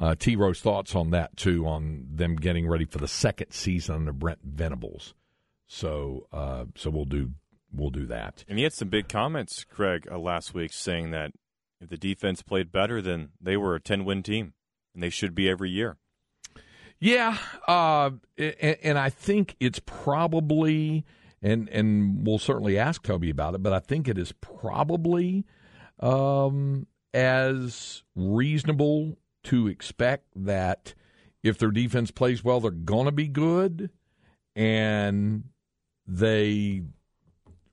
uh, 0.00 0.14
T-Row's 0.14 0.60
thoughts 0.60 0.94
on 0.94 1.10
that 1.10 1.36
too, 1.36 1.66
on 1.66 2.06
them 2.10 2.36
getting 2.36 2.68
ready 2.68 2.84
for 2.84 2.98
the 2.98 3.08
second 3.08 3.52
season 3.52 3.94
under 3.94 4.12
Brent 4.12 4.40
Venables. 4.42 5.14
So 5.66 6.26
uh, 6.32 6.66
so 6.74 6.90
we'll 6.90 7.04
do 7.04 7.32
we'll 7.72 7.90
do 7.90 8.06
that. 8.06 8.44
And 8.48 8.58
he 8.58 8.64
had 8.64 8.72
some 8.72 8.88
big 8.88 9.08
comments, 9.08 9.64
Craig, 9.64 10.06
uh, 10.10 10.18
last 10.18 10.54
week 10.54 10.72
saying 10.72 11.10
that 11.10 11.32
if 11.80 11.88
the 11.88 11.96
defense 11.96 12.42
played 12.42 12.72
better, 12.72 13.02
then 13.02 13.30
they 13.40 13.56
were 13.56 13.74
a 13.74 13.80
10 13.80 14.04
win 14.04 14.22
team, 14.22 14.54
and 14.94 15.02
they 15.02 15.10
should 15.10 15.34
be 15.34 15.48
every 15.48 15.70
year. 15.70 15.96
Yeah, 17.00 17.36
uh, 17.66 18.10
and, 18.38 18.76
and, 18.82 18.98
I 18.98 19.10
think 19.10 19.56
it's 19.60 19.80
probably, 19.80 21.04
and 21.42 21.68
and 21.68 22.26
we'll 22.26 22.38
certainly 22.38 22.78
ask 22.78 23.02
Toby 23.02 23.28
about 23.28 23.54
it, 23.54 23.62
but 23.62 23.72
I 23.72 23.80
think 23.80 24.08
it 24.08 24.16
is 24.16 24.32
probably 24.40 25.44
um, 26.00 26.86
as 27.12 28.04
reasonable 28.14 29.18
to 29.44 29.68
expect 29.68 30.26
that 30.36 30.94
if 31.42 31.58
their 31.58 31.70
defense 31.70 32.10
plays 32.10 32.42
well, 32.42 32.60
they're 32.60 32.70
going 32.70 33.06
to 33.06 33.12
be 33.12 33.28
good, 33.28 33.90
and 34.56 35.44
they 36.06 36.82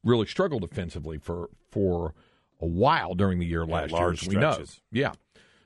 really 0.04 0.26
struggled 0.26 0.62
defensively 0.62 1.18
for 1.18 1.50
for 1.72 2.14
a 2.60 2.66
while 2.66 3.16
during 3.16 3.40
the 3.40 3.46
year 3.46 3.66
last 3.66 3.92
year, 3.92 4.12
as 4.12 4.28
we 4.28 4.36
know. 4.36 4.52
Yeah, 4.92 5.14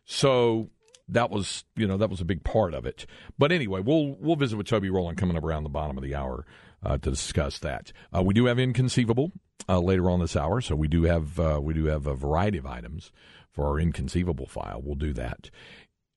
so 0.05 0.69
that 1.09 1.29
was 1.29 1.63
you 1.75 1.87
know 1.87 1.97
that 1.97 2.09
was 2.09 2.21
a 2.21 2.25
big 2.25 2.43
part 2.43 2.73
of 2.73 2.85
it. 2.85 3.05
But 3.37 3.51
anyway, 3.51 3.81
we'll 3.81 4.15
we'll 4.19 4.35
visit 4.35 4.57
with 4.57 4.67
Toby 4.67 4.89
Rowland 4.89 5.17
coming 5.17 5.37
up 5.37 5.43
around 5.43 5.63
the 5.63 5.69
bottom 5.69 5.97
of 5.97 6.03
the 6.03 6.15
hour 6.15 6.45
uh, 6.83 6.97
to 6.97 7.09
discuss 7.09 7.59
that. 7.59 7.91
Uh, 8.15 8.21
we 8.21 8.33
do 8.33 8.45
have 8.45 8.59
inconceivable 8.59 9.31
uh, 9.67 9.79
later 9.79 10.09
on 10.09 10.19
this 10.19 10.35
hour, 10.35 10.61
so 10.61 10.75
we 10.75 10.87
do 10.87 11.03
have 11.03 11.39
uh, 11.39 11.59
we 11.61 11.73
do 11.73 11.85
have 11.85 12.07
a 12.07 12.15
variety 12.15 12.57
of 12.57 12.65
items 12.65 13.11
for 13.51 13.67
our 13.67 13.79
inconceivable 13.79 14.45
file. 14.47 14.81
We'll 14.83 14.95
do 14.95 15.13
that. 15.13 15.49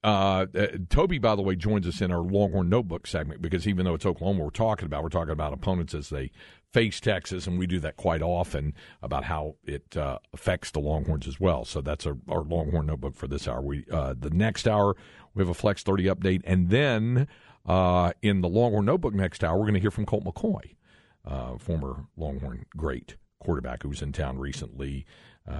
Uh, 0.04 0.46
uh, 0.56 0.66
Toby, 0.88 1.18
by 1.18 1.34
the 1.34 1.42
way, 1.42 1.56
joins 1.56 1.86
us 1.86 2.00
in 2.00 2.12
our 2.12 2.20
Longhorn 2.20 2.68
Notebook 2.68 3.06
segment 3.06 3.42
because 3.42 3.66
even 3.66 3.84
though 3.84 3.94
it's 3.94 4.06
Oklahoma, 4.06 4.44
we're 4.44 4.50
talking 4.50 4.86
about 4.86 5.02
we're 5.02 5.08
talking 5.08 5.32
about 5.32 5.52
opponents 5.52 5.92
as 5.92 6.10
they 6.10 6.30
face 6.72 7.00
Texas, 7.00 7.48
and 7.48 7.58
we 7.58 7.66
do 7.66 7.80
that 7.80 7.96
quite 7.96 8.22
often 8.22 8.74
about 9.02 9.24
how 9.24 9.56
it 9.64 9.96
uh, 9.96 10.18
affects 10.32 10.70
the 10.70 10.78
Longhorns 10.78 11.26
as 11.26 11.40
well. 11.40 11.64
So 11.64 11.80
that's 11.80 12.06
our, 12.06 12.16
our 12.28 12.42
Longhorn 12.42 12.86
Notebook 12.86 13.16
for 13.16 13.26
this 13.26 13.48
hour. 13.48 13.60
We 13.60 13.86
uh, 13.90 14.14
the 14.16 14.30
next 14.30 14.68
hour 14.68 14.94
we 15.34 15.42
have 15.42 15.48
a 15.48 15.54
Flex 15.54 15.82
Thirty 15.82 16.04
update, 16.04 16.42
and 16.44 16.70
then 16.70 17.26
uh, 17.66 18.12
in 18.22 18.40
the 18.40 18.48
Longhorn 18.48 18.84
Notebook 18.84 19.14
next 19.14 19.42
hour 19.42 19.56
we're 19.58 19.64
going 19.64 19.74
to 19.74 19.80
hear 19.80 19.90
from 19.90 20.06
Colt 20.06 20.24
McCoy, 20.24 20.76
uh, 21.24 21.58
former 21.58 22.04
Longhorn 22.16 22.66
great 22.76 23.16
quarterback 23.40 23.82
who 23.82 23.88
was 23.88 24.02
in 24.02 24.12
town 24.12 24.38
recently 24.38 25.06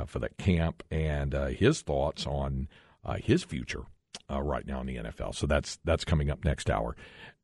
for 0.06 0.18
that 0.18 0.36
camp, 0.36 0.84
and 0.92 1.32
his 1.32 1.80
thoughts 1.80 2.24
on 2.24 2.68
his 3.20 3.42
future 3.42 3.86
uh, 4.30 4.40
right 4.42 4.66
now 4.66 4.80
in 4.80 4.86
the 4.86 4.96
NFL. 4.96 5.34
So 5.34 5.46
that's 5.46 5.78
that's 5.84 6.04
coming 6.04 6.30
up 6.30 6.44
next 6.44 6.70
hour 6.70 6.96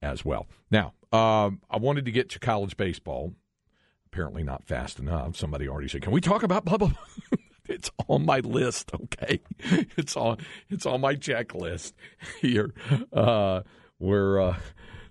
as 0.02 0.24
well. 0.24 0.46
Now, 0.70 0.94
um, 1.12 1.60
I 1.70 1.78
wanted 1.78 2.04
to 2.06 2.10
get 2.12 2.30
to 2.30 2.38
college 2.38 2.76
baseball. 2.76 3.34
Apparently, 4.06 4.44
not 4.44 4.64
fast 4.64 4.98
enough. 4.98 5.36
Somebody 5.36 5.68
already 5.68 5.88
said, 5.88 6.02
"Can 6.02 6.12
we 6.12 6.20
talk 6.20 6.42
about 6.42 6.64
blah 6.64 6.76
blah?" 6.78 6.92
it's 7.68 7.90
on 8.08 8.24
my 8.24 8.40
list. 8.40 8.90
Okay, 8.94 9.40
it's 9.96 10.16
on 10.16 10.38
it's 10.68 10.86
on 10.86 11.00
my 11.00 11.14
checklist 11.14 11.92
here. 12.40 12.72
Uh, 13.12 13.62
where 13.98 14.40
uh, 14.40 14.56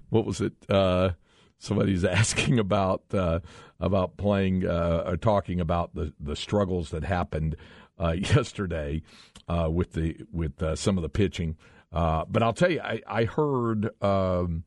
what 0.09 0.25
was 0.25 0.41
it? 0.41 0.53
Uh, 0.69 1.11
somebody's 1.57 2.03
asking 2.05 2.59
about 2.59 3.03
uh, 3.13 3.39
about 3.79 4.17
playing 4.17 4.65
uh, 4.65 5.03
or 5.05 5.17
talking 5.17 5.59
about 5.59 5.95
the 5.95 6.13
the 6.19 6.35
struggles 6.35 6.91
that 6.91 7.03
happened 7.03 7.55
uh, 7.99 8.11
yesterday 8.11 9.01
uh, 9.47 9.69
with 9.71 9.93
the 9.93 10.17
with 10.31 10.61
uh, 10.61 10.75
some 10.75 10.97
of 10.97 11.01
the 11.01 11.09
pitching. 11.09 11.57
Uh, 11.91 12.25
but 12.27 12.41
I'll 12.41 12.53
tell 12.53 12.71
you, 12.71 12.81
I, 12.81 13.01
I 13.05 13.25
heard, 13.25 13.89
um, 14.03 14.63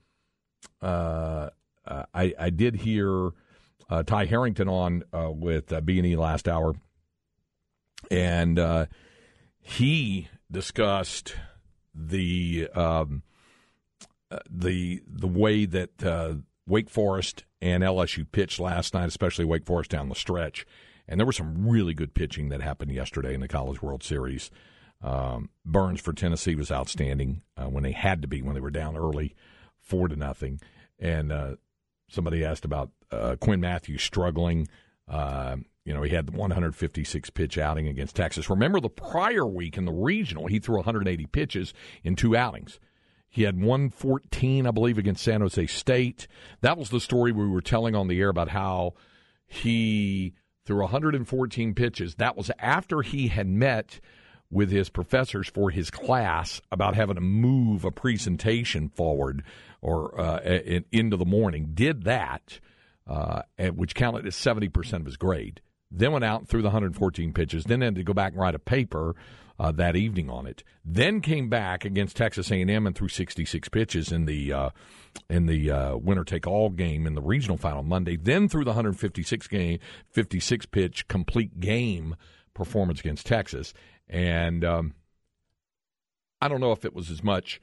uh, 0.81 1.51
uh, 1.85 2.05
I, 2.15 2.35
I 2.39 2.51
did 2.51 2.77
hear 2.77 3.31
Ty 4.07 4.27
Harrington 4.27 4.69
on 4.69 5.03
with 5.13 5.73
B 5.85 5.99
and 5.99 6.07
E 6.07 6.17
last 6.17 6.49
hour, 6.49 6.75
and 8.11 8.89
he 9.61 10.29
discussed 10.51 11.35
the 11.95 12.69
um, 12.75 13.23
the 14.49 15.03
the 15.09 15.29
way 15.29 15.67
that 15.67 16.43
Wake 16.67 16.91
Forest 16.91 17.45
and 17.61 17.83
LSU 17.83 18.27
pitched 18.31 18.61
last 18.61 18.95
night, 18.95 19.09
especially 19.09 19.45
Wake 19.45 19.65
Forest 19.65 19.91
down 19.91 20.09
the 20.09 20.15
stretch. 20.15 20.67
And 21.09 21.21
there 21.21 21.27
was 21.27 21.37
some 21.37 21.69
really 21.69 21.95
good 21.95 22.15
pitching 22.15 22.49
that 22.49 22.61
happened 22.61 22.93
yesterday 22.93 23.35
in 23.35 23.41
the 23.41 23.49
College 23.49 23.83
World 23.83 24.03
Series. 24.03 24.51
Um, 25.03 25.51
Burns 25.65 26.01
for 26.01 26.13
Tennessee 26.13 26.55
was 26.55 26.73
outstanding 26.73 27.43
uh, 27.57 27.67
when 27.67 27.83
they 27.83 27.93
had 27.93 28.23
to 28.23 28.29
be 28.29 28.43
when 28.43 28.55
they 28.55 28.61
were 28.61 28.71
down 28.71 28.97
early, 28.97 29.35
four 29.79 30.09
to 30.09 30.17
nothing. 30.17 30.61
And 30.99 31.31
uh, 31.31 31.57
somebody 32.09 32.45
asked 32.45 32.65
about 32.65 32.91
uh, 33.11 33.37
Quinn 33.39 33.61
Matthews 33.61 34.03
struggling. 34.03 34.69
Uh, 35.09 35.57
you 35.85 35.95
know, 35.95 36.03
he 36.03 36.15
had 36.15 36.27
the 36.27 36.33
156 36.33 37.31
pitch 37.31 37.59
outing 37.59 37.87
against 37.87 38.17
Texas. 38.17 38.51
Remember 38.51 38.81
the 38.81 38.89
prior 38.89 39.47
week 39.47 39.77
in 39.77 39.85
the 39.85 39.93
regional, 39.93 40.47
he 40.47 40.59
threw 40.59 40.77
180 40.77 41.27
pitches 41.27 41.73
in 42.03 42.17
two 42.17 42.37
outings. 42.37 42.81
He 43.29 43.43
had 43.43 43.57
114, 43.57 44.67
I 44.67 44.71
believe, 44.71 44.99
against 44.99 45.23
San 45.23 45.43
Jose 45.43 45.67
State. 45.67 46.27
That 46.63 46.79
was 46.79 46.91
the 46.91 47.01
story 47.01 47.33
we 47.33 47.47
were 47.47 47.61
telling 47.61 47.95
on 47.95 48.09
the 48.09 48.19
air 48.19 48.31
about 48.31 48.49
how 48.49 48.95
he 49.47 50.35
threw 50.67 50.81
114 50.81 51.75
pitches. 51.75 52.17
That 52.17 52.37
was 52.37 52.51
after 52.59 53.03
he 53.03 53.29
had 53.29 53.47
met 53.47 54.01
with 54.51 54.71
his 54.71 54.89
professors 54.89 55.49
for 55.49 55.71
his 55.71 55.91
class 55.91 56.61
about 56.71 56.95
having 56.95 57.17
to 57.17 57.21
move 57.21 57.85
a 57.85 57.91
presentation 57.91 58.89
forward 58.89 59.43
or 59.81 60.21
uh, 60.21 60.41
in, 60.41 60.85
into 60.93 61.17
the 61.17 61.25
morning. 61.25 61.71
Did 61.75 62.05
that, 62.05 62.61
uh, 63.07 63.43
which 63.75 63.95
counted 63.95 64.27
as 64.27 64.37
70% 64.37 64.93
of 64.95 65.07
his 65.07 65.17
grade. 65.17 65.61
Then 65.91 66.13
went 66.13 66.25
out 66.25 66.49
threw 66.49 66.63
the 66.63 66.69
114 66.69 67.33
pitches. 67.33 67.65
Then 67.65 67.81
had 67.81 67.95
to 67.95 68.03
go 68.03 68.13
back 68.13 68.33
and 68.33 68.41
write 68.41 68.55
a 68.55 68.61
paper 68.61 69.15
uh, 69.59 69.73
that 69.73 69.97
evening 69.97 70.29
on 70.31 70.47
it. 70.47 70.63
Then 70.85 71.21
came 71.21 71.49
back 71.49 71.85
against 71.85 72.17
Texas 72.17 72.51
A&M 72.51 72.87
and 72.87 72.95
threw 72.95 73.09
66 73.09 73.69
pitches 73.69 74.13
in 74.13 74.27
the 74.27 74.53
uh, 74.53 74.71
in 75.29 75.47
the 75.47 75.71
uh, 75.71 75.97
winner 75.97 76.25
take 76.25 76.47
all 76.47 76.71
game 76.71 77.07
in 77.07 77.15
the 77.15 77.21
regional 77.21 77.57
final 77.57 77.83
Monday. 77.83 78.17
Then 78.17 78.49
through 78.49 78.65
the 78.65 78.71
156 78.71 79.47
game 79.49 79.79
56 80.11 80.67
pitch 80.67 81.09
complete 81.09 81.61
game 81.61 82.17
performance 82.55 83.01
against 83.01 83.27
Texas. 83.27 83.75
And 84.09 84.65
um, 84.65 84.95
I 86.41 86.49
don't 86.49 86.61
know 86.61 86.73
if 86.73 86.85
it 86.85 86.95
was 86.95 87.11
as 87.11 87.23
much 87.23 87.61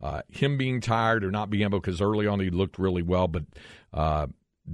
uh, 0.00 0.22
him 0.28 0.58
being 0.58 0.80
tired 0.80 1.24
or 1.24 1.30
not 1.30 1.50
being 1.50 1.64
able 1.64 1.80
because 1.80 2.00
early 2.00 2.26
on 2.26 2.40
he 2.40 2.50
looked 2.50 2.78
really 2.78 3.02
well, 3.02 3.28
but 3.28 3.44
uh, 3.92 4.26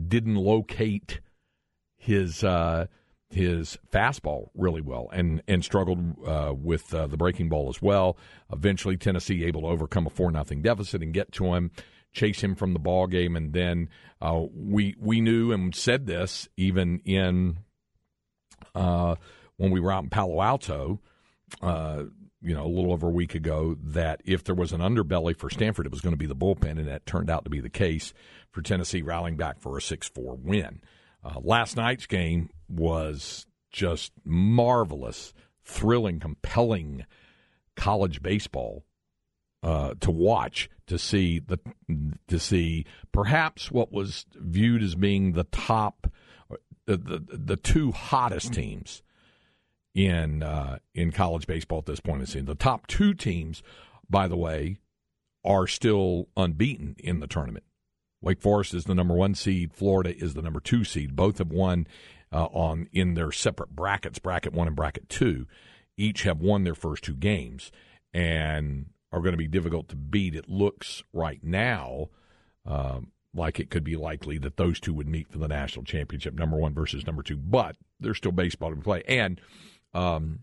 didn't 0.08 0.36
locate 0.36 1.20
his 1.96 2.42
uh, 2.42 2.86
his 3.30 3.78
fastball 3.92 4.48
really 4.54 4.80
well 4.80 5.08
and 5.12 5.42
and 5.46 5.64
struggled 5.64 5.98
uh, 6.26 6.52
with 6.56 6.92
uh, 6.92 7.06
the 7.06 7.16
breaking 7.16 7.48
ball 7.48 7.68
as 7.68 7.80
well. 7.80 8.16
Eventually, 8.52 8.96
Tennessee 8.96 9.44
able 9.44 9.62
to 9.62 9.68
overcome 9.68 10.06
a 10.06 10.10
four 10.10 10.30
nothing 10.30 10.62
deficit 10.62 11.02
and 11.02 11.14
get 11.14 11.32
to 11.32 11.54
him, 11.54 11.70
chase 12.12 12.42
him 12.42 12.54
from 12.54 12.72
the 12.72 12.78
ball 12.78 13.06
game, 13.06 13.36
and 13.36 13.52
then 13.52 13.88
uh, 14.20 14.42
we 14.54 14.94
we 14.98 15.20
knew 15.20 15.52
and 15.52 15.74
said 15.74 16.06
this 16.06 16.48
even 16.56 17.00
in 17.04 17.58
uh, 18.74 19.16
when 19.56 19.70
we 19.70 19.80
were 19.80 19.92
out 19.92 20.04
in 20.04 20.10
Palo 20.10 20.42
Alto. 20.42 21.00
Uh, 21.60 22.04
you 22.44 22.54
know, 22.54 22.64
a 22.64 22.66
little 22.66 22.92
over 22.92 23.06
a 23.06 23.12
week 23.12 23.36
ago, 23.36 23.76
that 23.80 24.20
if 24.24 24.42
there 24.42 24.54
was 24.54 24.72
an 24.72 24.80
underbelly 24.80 25.36
for 25.36 25.48
Stanford, 25.48 25.86
it 25.86 25.92
was 25.92 26.00
going 26.00 26.12
to 26.12 26.18
be 26.18 26.26
the 26.26 26.34
bullpen, 26.34 26.72
and 26.72 26.88
that 26.88 27.06
turned 27.06 27.30
out 27.30 27.44
to 27.44 27.50
be 27.50 27.60
the 27.60 27.70
case 27.70 28.12
for 28.50 28.62
Tennessee 28.62 29.00
rallying 29.02 29.36
back 29.36 29.60
for 29.60 29.78
a 29.78 29.80
6 29.80 30.08
4 30.08 30.34
win. 30.34 30.80
Uh, 31.24 31.38
last 31.40 31.76
night's 31.76 32.06
game 32.06 32.50
was 32.68 33.46
just 33.70 34.12
marvelous, 34.24 35.32
thrilling, 35.62 36.18
compelling 36.18 37.06
college 37.76 38.22
baseball 38.22 38.84
uh, 39.62 39.94
to 40.00 40.10
watch 40.10 40.68
to 40.86 40.98
see 40.98 41.38
the 41.38 41.58
to 42.28 42.38
see 42.38 42.84
perhaps 43.12 43.70
what 43.70 43.92
was 43.92 44.26
viewed 44.34 44.82
as 44.82 44.94
being 44.94 45.32
the 45.32 45.44
top 45.44 46.10
uh, 46.50 46.56
the 46.86 46.96
the, 46.96 47.24
the 47.30 47.56
two 47.56 47.92
hottest 47.92 48.52
teams 48.52 49.02
in 49.94 50.42
uh, 50.42 50.78
in 50.94 51.12
college 51.12 51.46
baseball 51.46 51.78
at 51.78 51.86
this 51.86 52.00
point 52.00 52.16
in 52.16 52.20
the 52.22 52.26
season. 52.26 52.46
The 52.46 52.54
top 52.54 52.86
two 52.86 53.14
teams, 53.14 53.62
by 54.08 54.28
the 54.28 54.36
way, 54.36 54.78
are 55.44 55.66
still 55.66 56.28
unbeaten 56.36 56.96
in 56.98 57.20
the 57.20 57.26
tournament. 57.26 57.64
Wake 58.20 58.40
Forest 58.40 58.74
is 58.74 58.84
the 58.84 58.94
number 58.94 59.14
one 59.14 59.34
seed. 59.34 59.72
Florida 59.72 60.16
is 60.16 60.34
the 60.34 60.42
number 60.42 60.60
two 60.60 60.84
seed. 60.84 61.16
Both 61.16 61.38
have 61.38 61.50
won 61.50 61.86
uh, 62.32 62.46
on 62.46 62.88
in 62.92 63.14
their 63.14 63.32
separate 63.32 63.70
brackets, 63.70 64.18
bracket 64.18 64.52
one 64.52 64.66
and 64.66 64.76
bracket 64.76 65.08
two. 65.08 65.46
Each 65.96 66.22
have 66.22 66.40
won 66.40 66.64
their 66.64 66.74
first 66.74 67.04
two 67.04 67.14
games 67.14 67.70
and 68.14 68.86
are 69.12 69.20
going 69.20 69.32
to 69.32 69.38
be 69.38 69.48
difficult 69.48 69.88
to 69.88 69.96
beat. 69.96 70.34
It 70.34 70.48
looks 70.48 71.02
right 71.12 71.42
now 71.42 72.08
um, 72.64 73.12
like 73.34 73.60
it 73.60 73.70
could 73.70 73.84
be 73.84 73.96
likely 73.96 74.38
that 74.38 74.56
those 74.56 74.80
two 74.80 74.94
would 74.94 75.08
meet 75.08 75.28
for 75.28 75.38
the 75.38 75.48
national 75.48 75.84
championship, 75.84 76.34
number 76.34 76.56
one 76.56 76.74
versus 76.74 77.06
number 77.06 77.22
two. 77.22 77.36
But 77.36 77.76
there's 78.00 78.18
still 78.18 78.32
baseball 78.32 78.70
to 78.70 78.80
play, 78.80 79.02
and 79.06 79.40
um, 79.94 80.40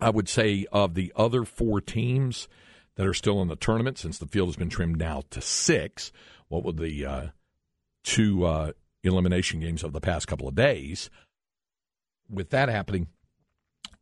I 0.00 0.10
would 0.10 0.28
say 0.28 0.66
of 0.72 0.94
the 0.94 1.12
other 1.16 1.44
four 1.44 1.80
teams 1.80 2.48
that 2.96 3.06
are 3.06 3.14
still 3.14 3.40
in 3.40 3.48
the 3.48 3.56
tournament, 3.56 3.98
since 3.98 4.18
the 4.18 4.26
field 4.26 4.48
has 4.48 4.56
been 4.56 4.68
trimmed 4.68 4.98
now 4.98 5.22
to 5.30 5.40
six 5.40 6.12
what 6.48 6.64
would 6.64 6.76
the 6.76 7.06
uh, 7.06 7.26
two 8.04 8.44
uh, 8.44 8.72
elimination 9.02 9.60
games 9.60 9.82
of 9.82 9.92
the 9.92 10.00
past 10.00 10.26
couple 10.26 10.46
of 10.46 10.54
days. 10.54 11.08
With 12.28 12.50
that 12.50 12.68
happening, 12.68 13.08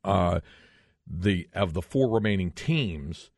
uh, 0.04 0.40
the 1.06 1.48
of 1.52 1.74
the 1.74 1.82
four 1.82 2.10
remaining 2.10 2.50
teams, 2.50 3.30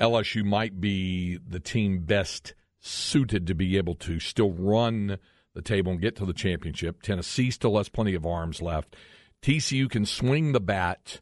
LSU 0.00 0.44
might 0.44 0.80
be 0.80 1.38
the 1.38 1.60
team 1.60 2.00
best 2.00 2.54
suited 2.80 3.46
to 3.46 3.54
be 3.54 3.76
able 3.76 3.94
to 3.94 4.20
still 4.20 4.52
run 4.52 5.18
the 5.54 5.62
table 5.62 5.92
and 5.92 6.00
get 6.00 6.16
to 6.16 6.24
the 6.24 6.32
championship. 6.32 7.02
Tennessee 7.02 7.50
still 7.50 7.76
has 7.76 7.88
plenty 7.88 8.14
of 8.14 8.24
arms 8.24 8.62
left. 8.62 8.94
TCU 9.42 9.90
can 9.90 10.06
swing 10.06 10.52
the 10.52 10.60
bat 10.60 11.20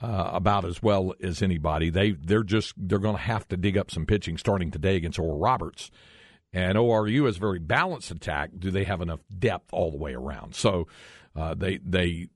uh, 0.00 0.30
about 0.32 0.64
as 0.64 0.82
well 0.82 1.14
as 1.22 1.42
anybody. 1.42 1.90
They 1.90 2.12
they're 2.12 2.42
just 2.42 2.74
they're 2.76 2.98
going 2.98 3.16
to 3.16 3.22
have 3.22 3.46
to 3.48 3.56
dig 3.56 3.76
up 3.76 3.90
some 3.90 4.06
pitching 4.06 4.38
starting 4.38 4.70
today 4.70 4.96
against 4.96 5.18
Oral 5.18 5.38
Roberts. 5.38 5.90
And 6.52 6.76
ORU 6.76 7.24
has 7.26 7.38
a 7.38 7.40
very 7.40 7.58
balanced 7.58 8.10
attack. 8.10 8.50
Do 8.58 8.70
they 8.70 8.84
have 8.84 9.00
enough 9.00 9.20
depth 9.36 9.72
all 9.72 9.90
the 9.90 9.96
way 9.96 10.12
around? 10.14 10.54
So 10.54 10.86
uh, 11.34 11.54
they 11.54 11.78
they 11.78 12.28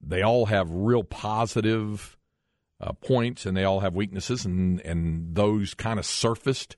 they 0.00 0.22
all 0.22 0.46
have 0.46 0.70
real 0.70 1.04
positive 1.04 2.17
uh, 2.80 2.92
points, 2.92 3.46
and 3.46 3.56
they 3.56 3.64
all 3.64 3.80
have 3.80 3.94
weaknesses, 3.94 4.44
and 4.44 4.80
and 4.82 5.34
those 5.34 5.74
kind 5.74 5.98
of 5.98 6.06
surfaced 6.06 6.76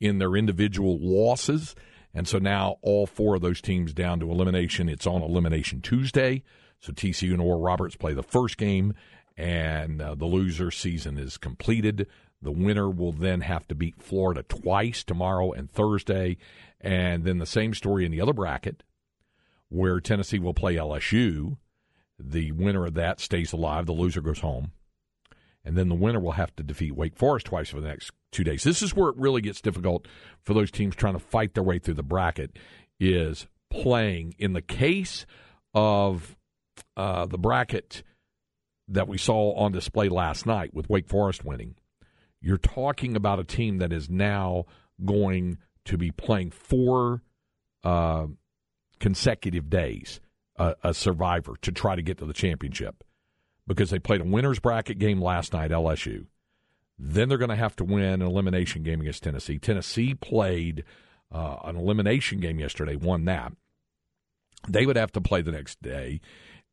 in 0.00 0.18
their 0.18 0.36
individual 0.36 0.98
losses. 1.00 1.74
And 2.12 2.26
so 2.26 2.38
now 2.38 2.76
all 2.82 3.06
four 3.06 3.36
of 3.36 3.42
those 3.42 3.60
teams 3.60 3.92
down 3.92 4.20
to 4.20 4.30
elimination. 4.30 4.88
It's 4.88 5.06
on 5.06 5.22
Elimination 5.22 5.80
Tuesday. 5.80 6.42
So 6.80 6.92
TCU 6.92 7.32
and 7.32 7.40
Oral 7.40 7.60
Roberts 7.60 7.94
play 7.94 8.14
the 8.14 8.22
first 8.22 8.56
game, 8.56 8.94
and 9.36 10.00
uh, 10.00 10.14
the 10.14 10.24
loser 10.24 10.70
season 10.70 11.18
is 11.18 11.36
completed. 11.36 12.06
The 12.42 12.50
winner 12.50 12.88
will 12.88 13.12
then 13.12 13.42
have 13.42 13.68
to 13.68 13.74
beat 13.74 14.02
Florida 14.02 14.42
twice 14.42 15.04
tomorrow 15.04 15.52
and 15.52 15.70
Thursday. 15.70 16.38
And 16.80 17.24
then 17.24 17.38
the 17.38 17.46
same 17.46 17.74
story 17.74 18.06
in 18.06 18.12
the 18.12 18.20
other 18.20 18.32
bracket, 18.32 18.82
where 19.68 20.00
Tennessee 20.00 20.38
will 20.38 20.54
play 20.54 20.76
LSU. 20.76 21.58
The 22.18 22.52
winner 22.52 22.86
of 22.86 22.94
that 22.94 23.20
stays 23.20 23.52
alive. 23.52 23.86
The 23.86 23.92
loser 23.92 24.22
goes 24.22 24.40
home. 24.40 24.72
And 25.64 25.76
then 25.76 25.88
the 25.88 25.94
winner 25.94 26.20
will 26.20 26.32
have 26.32 26.54
to 26.56 26.62
defeat 26.62 26.94
Wake 26.94 27.16
Forest 27.16 27.46
twice 27.46 27.68
for 27.68 27.80
the 27.80 27.88
next 27.88 28.12
two 28.32 28.44
days. 28.44 28.62
This 28.62 28.82
is 28.82 28.96
where 28.96 29.10
it 29.10 29.16
really 29.16 29.42
gets 29.42 29.60
difficult 29.60 30.08
for 30.42 30.54
those 30.54 30.70
teams 30.70 30.96
trying 30.96 31.12
to 31.14 31.18
fight 31.18 31.54
their 31.54 31.62
way 31.62 31.78
through 31.78 31.94
the 31.94 32.02
bracket, 32.02 32.58
is 32.98 33.46
playing. 33.70 34.34
In 34.38 34.54
the 34.54 34.62
case 34.62 35.26
of 35.74 36.36
uh, 36.96 37.26
the 37.26 37.38
bracket 37.38 38.02
that 38.88 39.06
we 39.06 39.18
saw 39.18 39.54
on 39.54 39.72
display 39.72 40.08
last 40.08 40.46
night 40.46 40.72
with 40.72 40.88
Wake 40.88 41.08
Forest 41.08 41.44
winning, 41.44 41.76
you're 42.40 42.56
talking 42.56 43.14
about 43.14 43.38
a 43.38 43.44
team 43.44 43.78
that 43.78 43.92
is 43.92 44.08
now 44.08 44.64
going 45.04 45.58
to 45.84 45.98
be 45.98 46.10
playing 46.10 46.50
four 46.50 47.22
uh, 47.84 48.26
consecutive 48.98 49.68
days, 49.68 50.20
uh, 50.58 50.74
a 50.82 50.94
survivor, 50.94 51.54
to 51.62 51.70
try 51.70 51.94
to 51.94 52.02
get 52.02 52.18
to 52.18 52.24
the 52.24 52.32
championship 52.32 53.04
because 53.70 53.90
they 53.90 54.00
played 54.00 54.20
a 54.20 54.24
winner's 54.24 54.58
bracket 54.58 54.98
game 54.98 55.22
last 55.22 55.52
night, 55.52 55.70
LSU. 55.70 56.26
Then 56.98 57.28
they're 57.28 57.38
going 57.38 57.50
to 57.50 57.56
have 57.56 57.76
to 57.76 57.84
win 57.84 58.02
an 58.02 58.20
elimination 58.20 58.82
game 58.82 59.00
against 59.00 59.22
Tennessee. 59.22 59.58
Tennessee 59.58 60.12
played 60.12 60.82
uh, 61.32 61.58
an 61.62 61.76
elimination 61.76 62.40
game 62.40 62.58
yesterday, 62.58 62.96
won 62.96 63.26
that. 63.26 63.52
They 64.68 64.86
would 64.86 64.96
have 64.96 65.12
to 65.12 65.20
play 65.20 65.42
the 65.42 65.52
next 65.52 65.80
day 65.80 66.20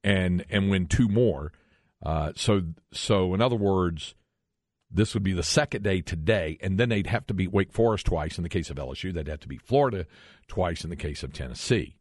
and 0.03 0.43
and 0.49 0.71
win 0.71 0.87
two 0.87 1.07
more. 1.07 1.53
Uh, 2.03 2.31
so 2.35 2.63
so 2.91 3.35
in 3.35 3.41
other 3.41 3.55
words, 3.55 4.15
this 4.89 5.13
would 5.13 5.23
be 5.23 5.33
the 5.33 5.43
second 5.43 5.83
day 5.83 6.01
today, 6.01 6.57
and 6.61 6.79
then 6.79 6.89
they'd 6.89 7.07
have 7.07 7.27
to 7.27 7.33
beat 7.35 7.51
Wake 7.51 7.71
Forest 7.71 8.07
twice 8.07 8.37
in 8.37 8.43
the 8.43 8.49
case 8.49 8.71
of 8.71 8.77
LSU. 8.77 9.13
They'd 9.13 9.27
have 9.27 9.41
to 9.41 9.47
beat 9.47 9.61
Florida 9.61 10.07
twice 10.47 10.83
in 10.83 10.89
the 10.89 10.95
case 10.95 11.21
of 11.21 11.31
Tennessee. 11.31 11.95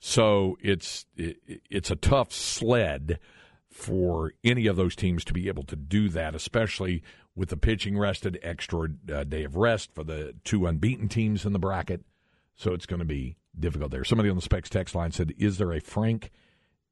So 0.00 0.56
it's 0.62 1.04
it, 1.14 1.36
it's 1.68 1.90
a 1.90 1.96
tough 1.96 2.32
sled 2.32 3.20
for 3.70 4.32
any 4.42 4.66
of 4.66 4.76
those 4.76 4.96
teams 4.96 5.24
to 5.24 5.32
be 5.32 5.48
able 5.48 5.62
to 5.64 5.76
do 5.76 6.08
that, 6.08 6.34
especially 6.34 7.02
with 7.34 7.48
the 7.48 7.56
pitching 7.56 7.96
rested, 7.96 8.38
extra 8.42 8.88
uh, 9.12 9.24
day 9.24 9.44
of 9.44 9.56
rest 9.56 9.94
for 9.94 10.04
the 10.04 10.34
two 10.44 10.66
unbeaten 10.66 11.08
teams 11.08 11.46
in 11.46 11.52
the 11.52 11.58
bracket. 11.58 12.04
So 12.56 12.74
it's 12.74 12.86
going 12.86 12.98
to 12.98 13.06
be 13.06 13.36
difficult 13.58 13.90
there. 13.90 14.04
Somebody 14.04 14.28
on 14.28 14.36
the 14.36 14.42
Specs 14.42 14.68
text 14.68 14.94
line 14.94 15.12
said, 15.12 15.32
"Is 15.38 15.58
there 15.58 15.72
a 15.72 15.80
Frank 15.80 16.30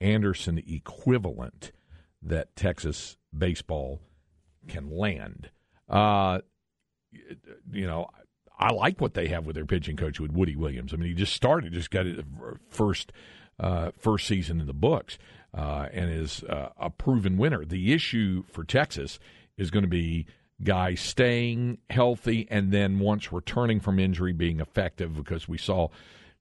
Anderson 0.00 0.62
equivalent 0.66 1.72
that 2.22 2.54
Texas 2.56 3.16
baseball?" 3.36 4.00
can 4.68 4.90
land. 4.90 5.50
Uh, 5.88 6.40
you 7.72 7.86
know, 7.86 8.08
I 8.58 8.72
like 8.72 9.00
what 9.00 9.14
they 9.14 9.28
have 9.28 9.46
with 9.46 9.56
their 9.56 9.66
pitching 9.66 9.96
coach 9.96 10.20
with 10.20 10.30
Woody 10.30 10.56
Williams. 10.56 10.92
I 10.92 10.96
mean, 10.96 11.08
he 11.08 11.14
just 11.14 11.32
started, 11.32 11.72
just 11.72 11.90
got 11.90 12.06
his 12.06 12.20
first 12.68 13.12
uh, 13.58 13.90
first 13.98 14.26
season 14.26 14.60
in 14.60 14.66
the 14.66 14.74
books, 14.74 15.18
uh, 15.54 15.88
and 15.92 16.10
is 16.10 16.42
uh, 16.44 16.70
a 16.78 16.90
proven 16.90 17.36
winner. 17.36 17.64
The 17.64 17.92
issue 17.92 18.44
for 18.48 18.64
Texas 18.64 19.18
is 19.56 19.70
going 19.70 19.84
to 19.84 19.88
be 19.88 20.26
guys 20.62 21.00
staying 21.00 21.78
healthy 21.90 22.46
and 22.50 22.72
then 22.72 22.98
once 22.98 23.32
returning 23.32 23.80
from 23.80 23.98
injury 23.98 24.32
being 24.32 24.60
effective 24.60 25.14
because 25.14 25.48
we 25.48 25.58
saw 25.58 25.88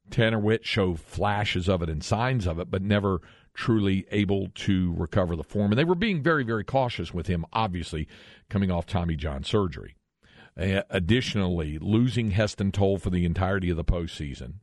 Tanner 0.09 0.39
Witt 0.39 0.65
show 0.65 0.95
flashes 0.95 1.67
of 1.67 1.81
it 1.81 1.89
and 1.89 2.03
signs 2.03 2.47
of 2.47 2.59
it, 2.59 2.71
but 2.71 2.81
never 2.81 3.21
truly 3.53 4.05
able 4.11 4.49
to 4.53 4.93
recover 4.97 5.35
the 5.35 5.43
form. 5.43 5.71
And 5.71 5.79
they 5.79 5.83
were 5.83 5.95
being 5.95 6.21
very, 6.21 6.43
very 6.43 6.63
cautious 6.63 7.13
with 7.13 7.27
him, 7.27 7.45
obviously, 7.51 8.07
coming 8.49 8.71
off 8.71 8.85
Tommy 8.85 9.15
John 9.15 9.43
surgery. 9.43 9.95
Uh, 10.59 10.81
additionally, 10.89 11.77
losing 11.79 12.31
Heston 12.31 12.71
Tole 12.71 12.97
for 12.97 13.09
the 13.09 13.25
entirety 13.25 13.69
of 13.69 13.77
the 13.77 13.83
postseason 13.83 14.55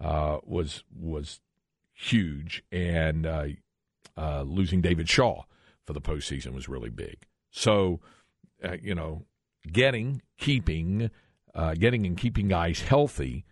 uh, 0.00 0.38
was 0.44 0.84
was 0.94 1.40
huge, 1.92 2.62
and 2.70 3.26
uh, 3.26 3.44
uh 4.18 4.42
losing 4.42 4.80
David 4.80 5.08
Shaw 5.08 5.44
for 5.88 5.94
the 5.94 6.00
postseason 6.02 6.52
was 6.52 6.68
really 6.68 6.90
big. 6.90 7.26
So, 7.50 8.00
uh, 8.62 8.76
you 8.82 8.94
know, 8.94 9.24
getting, 9.72 10.20
keeping, 10.36 11.10
uh, 11.54 11.74
getting 11.74 12.04
and 12.04 12.14
keeping 12.14 12.48
guys 12.48 12.82
healthy 12.82 13.46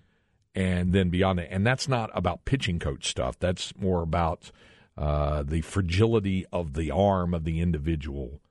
and 0.55 0.93
then 0.93 1.09
beyond 1.09 1.39
that. 1.39 1.51
And 1.51 1.67
that's 1.67 1.89
not 1.89 2.11
about 2.13 2.45
pitching 2.45 2.79
coach 2.79 3.09
stuff. 3.09 3.39
That's 3.39 3.75
more 3.77 4.03
about 4.03 4.51
uh, 4.99 5.45
the 5.45 5.63
fragility 5.63 6.45
of 6.53 6.75
the 6.75 6.91
arm 6.91 7.33
of 7.33 7.45
the 7.45 7.61
individual 7.61 8.43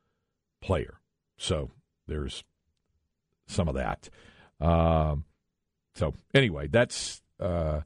player. 0.62 0.96
So 1.38 1.70
there's 2.08 2.44
some 3.46 3.68
of 3.68 3.76
that. 3.76 4.10
Uh, 4.60 5.18
so 5.94 6.16
anyway, 6.34 6.68
that's 6.68 7.22
uh, 7.40 7.82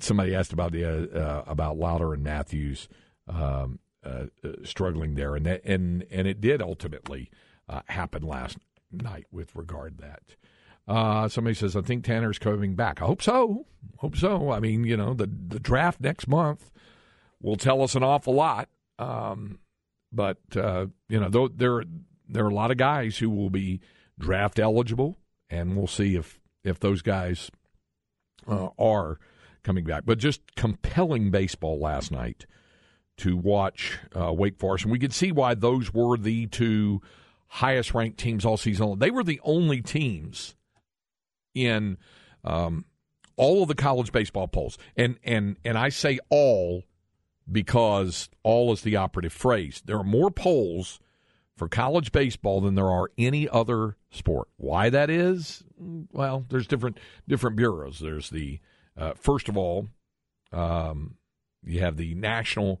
somebody 0.00 0.34
asked 0.34 0.54
about 0.54 0.72
the 0.72 1.44
about 1.46 1.76
Lowder 1.76 2.14
and 2.14 2.22
Matthews 2.22 2.88
um, 3.28 3.78
uh, 4.04 4.26
struggling 4.62 5.14
there, 5.14 5.34
and 5.34 5.46
that, 5.46 5.64
and 5.64 6.04
and 6.10 6.26
it 6.26 6.40
did 6.40 6.62
ultimately 6.62 7.30
happen 7.88 8.22
last 8.22 8.58
night 8.92 9.26
with 9.30 9.54
regard 9.54 9.98
that. 9.98 10.36
Uh, 10.88 11.28
somebody 11.28 11.54
says, 11.54 11.74
I 11.74 11.80
think 11.80 12.04
Tanner's 12.04 12.38
coming 12.38 12.76
back. 12.76 13.02
I 13.02 13.06
hope 13.06 13.20
so. 13.20 13.66
Hope 13.98 14.16
so. 14.16 14.52
I 14.52 14.60
mean, 14.60 14.84
you 14.84 14.96
know, 14.96 15.14
the 15.14 15.26
the 15.26 15.58
draft 15.58 16.00
next 16.00 16.28
month 16.28 16.70
will 17.40 17.56
tell 17.56 17.82
us 17.82 17.94
an 17.94 18.02
awful 18.02 18.34
lot. 18.34 18.68
Um, 18.98 19.58
but 20.12 20.38
uh, 20.56 20.86
you 21.08 21.18
know, 21.18 21.28
though 21.28 21.48
there 21.48 21.82
there 22.28 22.44
are 22.44 22.50
a 22.50 22.54
lot 22.54 22.70
of 22.70 22.76
guys 22.76 23.18
who 23.18 23.30
will 23.30 23.50
be 23.50 23.80
draft 24.18 24.58
eligible, 24.58 25.18
and 25.50 25.76
we'll 25.76 25.86
see 25.86 26.14
if 26.14 26.38
if 26.62 26.78
those 26.78 27.02
guys 27.02 27.50
uh, 28.48 28.68
are 28.78 29.18
coming 29.64 29.84
back. 29.84 30.04
But 30.06 30.18
just 30.18 30.54
compelling 30.54 31.30
baseball 31.30 31.80
last 31.80 32.12
night 32.12 32.46
to 33.18 33.36
watch 33.36 33.98
uh, 34.18 34.32
Wake 34.32 34.58
Forest, 34.58 34.84
and 34.84 34.92
we 34.92 34.98
could 34.98 35.12
see 35.12 35.32
why 35.32 35.54
those 35.54 35.92
were 35.92 36.16
the 36.16 36.46
two 36.46 37.00
highest 37.48 37.94
ranked 37.94 38.18
teams 38.18 38.44
all 38.44 38.56
season. 38.56 38.98
They 38.98 39.10
were 39.10 39.24
the 39.24 39.40
only 39.42 39.80
teams 39.80 40.54
in 41.54 41.96
um, 42.44 42.84
all 43.36 43.62
of 43.62 43.68
the 43.68 43.74
college 43.74 44.12
baseball 44.12 44.48
polls, 44.48 44.78
and 44.96 45.18
and 45.24 45.56
and 45.64 45.78
I 45.78 45.88
say 45.88 46.18
all 46.28 46.84
because 47.50 48.28
all 48.42 48.72
is 48.72 48.82
the 48.82 48.96
operative 48.96 49.32
phrase. 49.32 49.82
There 49.84 49.98
are 49.98 50.04
more 50.04 50.30
polls 50.30 51.00
for 51.56 51.68
college 51.68 52.12
baseball 52.12 52.60
than 52.60 52.74
there 52.74 52.90
are 52.90 53.10
any 53.16 53.48
other 53.48 53.96
sport. 54.10 54.48
Why 54.56 54.90
that 54.90 55.08
is? 55.10 55.64
Well, 55.78 56.44
there's 56.48 56.66
different 56.66 56.98
different 57.26 57.56
bureaus. 57.56 57.98
There's 57.98 58.30
the 58.30 58.60
uh, 58.96 59.14
first 59.14 59.48
of 59.48 59.56
all, 59.56 59.88
um, 60.52 61.16
you 61.64 61.80
have 61.80 61.96
the 61.96 62.14
National 62.14 62.80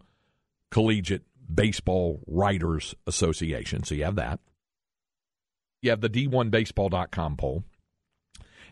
Collegiate 0.76 1.22
Baseball 1.54 2.20
Writers 2.26 2.94
Association. 3.06 3.82
So 3.82 3.94
you 3.94 4.04
have 4.04 4.16
that. 4.16 4.40
You 5.80 5.88
have 5.88 6.02
the 6.02 6.10
D1Baseball.com 6.10 7.38
poll 7.38 7.64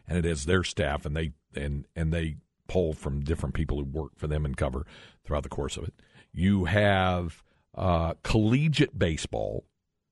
and 0.06 0.18
it 0.18 0.26
is 0.26 0.44
their 0.44 0.62
staff, 0.64 1.06
and 1.06 1.16
they 1.16 1.32
and 1.54 1.86
and 1.96 2.12
they 2.12 2.36
poll 2.68 2.92
from 2.92 3.24
different 3.24 3.54
people 3.54 3.78
who 3.78 3.84
work 3.84 4.12
for 4.16 4.26
them 4.26 4.44
and 4.44 4.54
cover 4.54 4.86
throughout 5.24 5.44
the 5.44 5.48
course 5.48 5.78
of 5.78 5.84
it. 5.84 5.94
You 6.30 6.66
have 6.66 7.42
uh, 7.74 8.12
collegiate 8.22 8.98
baseball, 8.98 9.64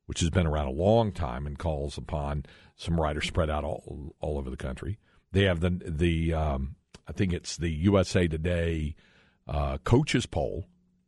which 0.07 0.20
has 0.20 0.31
been 0.31 0.46
around 0.46 0.68
a 0.68 0.72
long 0.72 1.12
time 1.12 1.46
and 1.46 1.59
calls 1.59 1.98
upon 1.98 2.46
some 2.74 2.98
writers 2.98 3.26
spread 3.26 3.50
out 3.50 3.64
all 3.64 4.14
all 4.18 4.38
over 4.38 4.48
the 4.48 4.57
country. 4.57 4.98
They 5.33 5.42
have 5.42 5.61
the 5.61 5.78
the 5.85 6.33
um, 6.33 6.76
I 7.07 7.12
think 7.12 7.35
it's 7.35 7.59
the 7.59 7.70
USA 7.70 8.28
Today 8.28 8.94
uh, 9.46 9.76
coaches 9.85 10.24
poll 10.24 10.64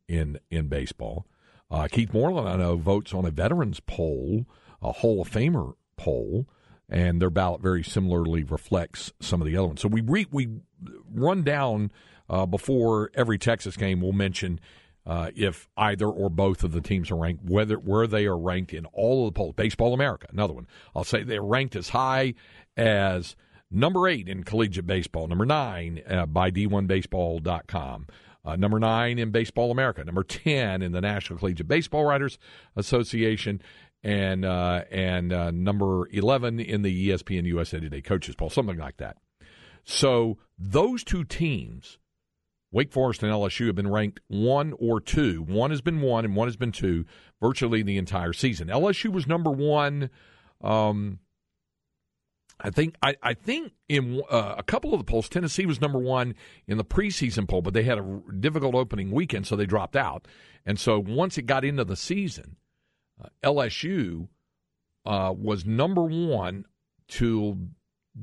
in 0.08 0.38
in 0.50 0.68
baseball. 0.68 1.26
Uh, 1.70 1.88
Keith 1.90 2.12
Moreland, 2.12 2.48
I 2.48 2.56
know, 2.56 2.76
votes 2.76 3.14
on 3.14 3.24
a 3.24 3.30
veterans 3.30 3.80
poll, 3.80 4.46
a 4.82 4.92
Hall 4.92 5.22
of 5.22 5.30
Famer 5.30 5.74
poll, 5.96 6.46
and 6.88 7.20
their 7.20 7.30
ballot 7.30 7.62
very 7.62 7.82
similarly 7.82 8.44
reflects 8.44 9.12
some 9.20 9.40
of 9.40 9.46
the 9.46 9.56
other 9.56 9.68
ones. 9.68 9.80
So 9.80 9.88
we 9.88 10.00
re, 10.00 10.26
we 10.30 10.48
run 11.12 11.42
down 11.42 11.90
uh, 12.28 12.46
before 12.46 13.10
every 13.14 13.38
Texas 13.38 13.76
game. 13.76 14.00
We'll 14.00 14.12
mention 14.12 14.60
uh, 15.06 15.30
if 15.34 15.68
either 15.76 16.06
or 16.06 16.30
both 16.30 16.64
of 16.64 16.72
the 16.72 16.80
teams 16.80 17.10
are 17.10 17.16
ranked, 17.16 17.44
whether 17.44 17.76
where 17.76 18.06
they 18.06 18.26
are 18.26 18.38
ranked 18.38 18.72
in 18.72 18.86
all 18.86 19.26
of 19.26 19.34
the 19.34 19.36
polls. 19.36 19.54
Baseball 19.56 19.94
America, 19.94 20.26
another 20.30 20.54
one. 20.54 20.66
I'll 20.94 21.04
say 21.04 21.22
they're 21.22 21.42
ranked 21.42 21.76
as 21.76 21.90
high 21.90 22.34
as 22.76 23.36
number 23.70 24.08
eight 24.08 24.28
in 24.28 24.44
collegiate 24.44 24.86
baseball, 24.86 25.28
number 25.28 25.46
nine 25.46 26.02
uh, 26.08 26.26
by 26.26 26.50
D1Baseball.com. 26.50 28.06
Uh, 28.44 28.56
number 28.56 28.78
nine 28.78 29.18
in 29.18 29.30
Baseball 29.30 29.70
America, 29.70 30.04
number 30.04 30.22
ten 30.22 30.82
in 30.82 30.92
the 30.92 31.00
National 31.00 31.38
Collegiate 31.38 31.68
Baseball 31.68 32.04
Writers 32.04 32.38
Association, 32.76 33.62
and 34.02 34.44
uh, 34.44 34.82
and 34.90 35.32
uh, 35.32 35.50
number 35.50 36.08
eleven 36.12 36.60
in 36.60 36.82
the 36.82 37.08
ESPN 37.08 37.44
USA 37.46 37.80
Today 37.80 38.02
Coaches 38.02 38.34
Poll, 38.34 38.50
something 38.50 38.78
like 38.78 38.98
that. 38.98 39.16
So 39.84 40.38
those 40.58 41.04
two 41.04 41.24
teams 41.24 41.98
Wake 42.74 42.92
Forest 42.92 43.22
and 43.22 43.30
LSU 43.30 43.68
have 43.68 43.76
been 43.76 43.90
ranked 43.90 44.18
one 44.26 44.74
or 44.80 45.00
two. 45.00 45.42
One 45.42 45.70
has 45.70 45.80
been 45.80 46.00
one 46.00 46.24
and 46.24 46.34
one 46.34 46.48
has 46.48 46.56
been 46.56 46.72
two 46.72 47.04
virtually 47.40 47.84
the 47.84 47.96
entire 47.96 48.32
season. 48.32 48.66
LSU 48.66 49.12
was 49.12 49.28
number 49.28 49.52
one. 49.52 50.10
Um, 50.60 51.20
I 52.64 52.70
think 52.70 52.96
I, 53.02 53.14
I 53.22 53.34
think 53.34 53.72
in 53.90 54.22
uh, 54.30 54.54
a 54.56 54.62
couple 54.62 54.94
of 54.94 54.98
the 54.98 55.04
polls, 55.04 55.28
Tennessee 55.28 55.66
was 55.66 55.82
number 55.82 55.98
one 55.98 56.34
in 56.66 56.78
the 56.78 56.84
preseason 56.84 57.46
poll, 57.46 57.60
but 57.60 57.74
they 57.74 57.82
had 57.82 57.98
a 57.98 58.20
difficult 58.40 58.74
opening 58.74 59.10
weekend, 59.10 59.46
so 59.46 59.54
they 59.54 59.66
dropped 59.66 59.96
out. 59.96 60.26
And 60.64 60.80
so 60.80 60.98
once 60.98 61.36
it 61.36 61.42
got 61.42 61.62
into 61.62 61.84
the 61.84 61.94
season, 61.94 62.56
uh, 63.22 63.28
LSU 63.44 64.28
uh, 65.04 65.34
was 65.36 65.66
number 65.66 66.04
one 66.04 66.64
to 67.08 67.68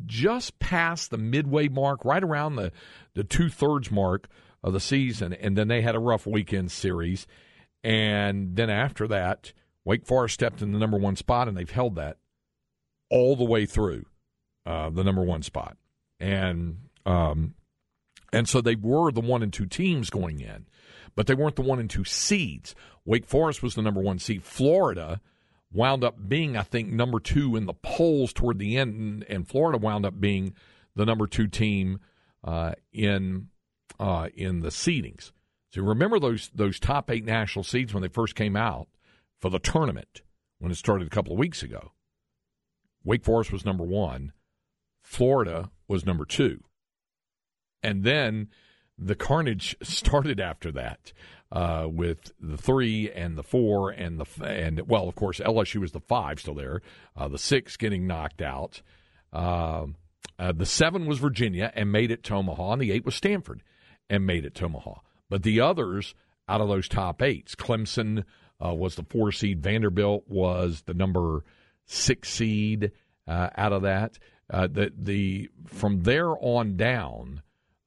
just 0.08 0.58
past 0.58 1.12
the 1.12 1.20
midway 1.20 1.68
mark, 1.68 2.04
right 2.04 2.24
around 2.24 2.56
the, 2.56 2.72
the 3.14 3.24
two 3.24 3.48
thirds 3.48 3.92
mark 3.92 4.28
of 4.64 4.74
the 4.74 4.80
season. 4.80 5.34
And 5.34 5.56
then 5.56 5.68
they 5.68 5.84
had 5.84 5.96
a 5.96 6.00
rough 6.00 6.26
weekend 6.26 6.72
series. 6.72 7.28
And 7.84 8.56
then 8.56 8.72
after 8.72 9.08
that, 9.08 9.54
Wake 9.86 10.08
Forest 10.08 10.34
stepped 10.34 10.64
in 10.64 10.72
the 10.72 10.80
number 10.80 10.98
one 10.98 11.16
spot, 11.16 11.48
and 11.48 11.56
they've 11.56 11.70
held 11.70 11.96
that 11.96 12.18
all 13.12 13.36
the 13.36 13.44
way 13.44 13.68
through 13.68 14.06
uh, 14.66 14.90
the 14.90 15.04
number 15.04 15.24
one 15.24 15.44
spot. 15.44 15.78
And 16.20 16.78
um, 17.06 17.56
and 18.32 18.48
so 18.48 18.62
they 18.62 18.76
were 18.76 19.12
the 19.12 19.22
one 19.22 19.44
and 19.44 19.52
two 19.52 19.66
teams 19.66 20.10
going 20.10 20.40
in, 20.40 20.68
but 21.16 21.28
they 21.28 21.36
weren't 21.36 21.56
the 21.56 21.62
one 21.62 21.80
and 21.80 21.90
two 21.90 22.04
seeds. 22.04 22.76
Wake 23.06 23.26
Forest 23.26 23.64
was 23.64 23.76
the 23.76 23.82
number 23.82 24.02
one 24.02 24.20
seed. 24.20 24.44
Florida 24.44 25.20
wound 25.74 26.04
up 26.04 26.28
being, 26.28 26.56
I 26.56 26.64
think, 26.64 26.90
number 26.90 27.20
two 27.20 27.56
in 27.56 27.66
the 27.66 27.74
polls 27.74 28.34
toward 28.34 28.60
the 28.60 28.78
end, 28.78 29.26
and 29.28 29.48
Florida 29.48 29.78
wound 29.78 30.06
up 30.06 30.20
being 30.20 30.54
the 30.96 31.06
number 31.06 31.28
two 31.28 31.48
team 31.48 32.00
uh, 32.44 32.74
in 32.94 33.48
uh, 34.00 34.30
in 34.36 34.60
the 34.60 34.70
seedings. 34.70 35.32
So 35.70 35.82
remember 35.82 36.20
those 36.20 36.52
those 36.54 36.80
top 36.80 37.10
eight 37.10 37.26
national 37.26 37.64
seeds 37.64 37.94
when 37.94 38.04
they 38.04 38.10
first 38.10 38.36
came 38.36 38.56
out 38.56 38.88
for 39.40 39.50
the 39.50 39.60
tournament 39.60 40.22
when 40.60 40.72
it 40.72 40.76
started 40.76 41.08
a 41.08 41.12
couple 41.12 41.34
of 41.34 41.40
weeks 41.40 41.64
ago. 41.64 41.92
Wake 43.04 43.24
Forest 43.24 43.52
was 43.52 43.66
number 43.66 43.84
one, 43.84 44.32
Florida 45.12 45.70
was 45.90 46.06
number 46.06 46.24
two, 46.24 46.64
and 47.84 48.06
then 48.06 48.48
the 48.98 49.14
carnage 49.14 49.76
started 49.84 50.40
after 50.40 50.72
that 50.72 51.12
uh, 51.52 51.86
with 51.92 52.32
the 52.40 52.56
three 52.56 53.12
and 53.12 53.38
the 53.38 53.44
four 53.44 53.90
and 53.90 54.22
the 54.22 54.46
and 54.46 54.88
well, 54.88 55.10
of 55.10 55.16
course, 55.16 55.42
LSU 55.42 55.82
was 55.82 55.92
the 55.92 56.00
five 56.00 56.40
still 56.40 56.54
there. 56.54 56.82
Uh, 57.14 57.28
the 57.28 57.38
six 57.38 57.76
getting 57.76 58.08
knocked 58.08 58.42
out. 58.42 58.82
Uh, 59.34 59.88
uh, 60.40 60.54
the 60.54 60.66
seven 60.66 61.06
was 61.06 61.20
Virginia 61.20 61.74
and 61.76 61.92
made 61.92 62.10
it 62.10 62.24
to 62.24 62.36
Omaha, 62.36 62.72
and 62.72 62.82
the 62.82 62.94
eight 62.94 63.04
was 63.04 63.16
Stanford 63.16 63.64
and 64.10 64.26
made 64.26 64.46
it 64.46 64.56
to 64.56 64.66
Omaha. 64.66 64.94
But 65.30 65.44
the 65.44 65.60
others 65.60 66.16
out 66.48 66.62
of 66.62 66.70
those 66.70 66.88
top 66.88 67.22
eights, 67.22 67.54
Clemson 67.54 68.24
uh, 68.66 68.74
was 68.74 68.96
the 68.96 69.04
four 69.04 69.34
seed, 69.34 69.62
Vanderbilt 69.62 70.24
was 70.30 70.84
the 70.86 70.94
number 70.94 71.44
six 71.86 72.30
seed 72.30 72.94
uh, 73.28 73.50
out 73.58 73.74
of 73.74 73.82
that. 73.82 74.18
The 74.52 74.92
the 74.96 75.50
from 75.66 76.04
there 76.04 76.30
on 76.30 76.76
down 76.78 77.42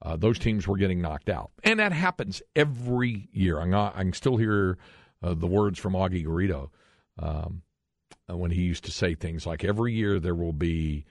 uh, 0.05 0.15
those 0.15 0.37
teams 0.37 0.67
were 0.67 0.77
getting 0.77 1.01
knocked 1.01 1.29
out. 1.29 1.51
And 1.63 1.79
that 1.79 1.91
happens 1.91 2.41
every 2.55 3.27
year. 3.31 3.59
I'm 3.59 3.73
I 3.73 3.91
can 3.91 4.13
still 4.13 4.37
hear 4.37 4.77
uh, 5.23 5.33
the 5.33 5.47
words 5.47 5.79
from 5.79 5.93
Augie 5.93 6.25
Garrido 6.25 6.69
um, 7.17 7.63
uh, 8.29 8.37
when 8.37 8.51
he 8.51 8.61
used 8.61 8.85
to 8.85 8.91
say 8.91 9.15
things 9.15 9.47
like 9.47 9.63
every 9.63 9.93
year 9.93 10.19
there 10.19 10.35
will 10.35 10.53
be 10.53 11.05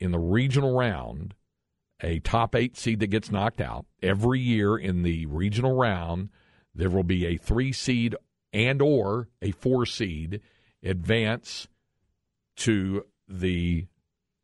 in 0.00 0.10
the 0.10 0.18
regional 0.18 0.76
round 0.76 1.34
a 2.02 2.18
top 2.18 2.56
eight 2.56 2.76
seed 2.76 2.98
that 2.98 3.08
gets 3.08 3.30
knocked 3.30 3.60
out. 3.60 3.86
Every 4.02 4.40
year 4.40 4.76
in 4.76 5.04
the 5.04 5.26
regional 5.26 5.76
round, 5.76 6.30
there 6.74 6.90
will 6.90 7.04
be 7.04 7.26
a 7.26 7.36
three 7.36 7.72
seed 7.72 8.16
and 8.52 8.82
or 8.82 9.28
a 9.40 9.52
four 9.52 9.86
seed 9.86 10.40
advance 10.82 11.68
to 12.56 13.06
the 13.28 13.86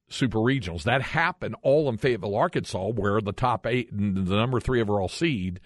super 0.08 0.38
regionals. 0.38 0.84
That 0.84 1.02
happened 1.02 1.56
all 1.62 1.88
in 1.88 1.98
Fayetteville, 1.98 2.34
Arkansas, 2.34 2.88
where 2.88 3.20
the 3.20 3.32
top 3.32 3.66
eight, 3.66 3.92
and 3.92 4.26
the 4.26 4.36
number 4.36 4.60
three 4.60 4.80
overall 4.80 5.08
seed, 5.08 5.60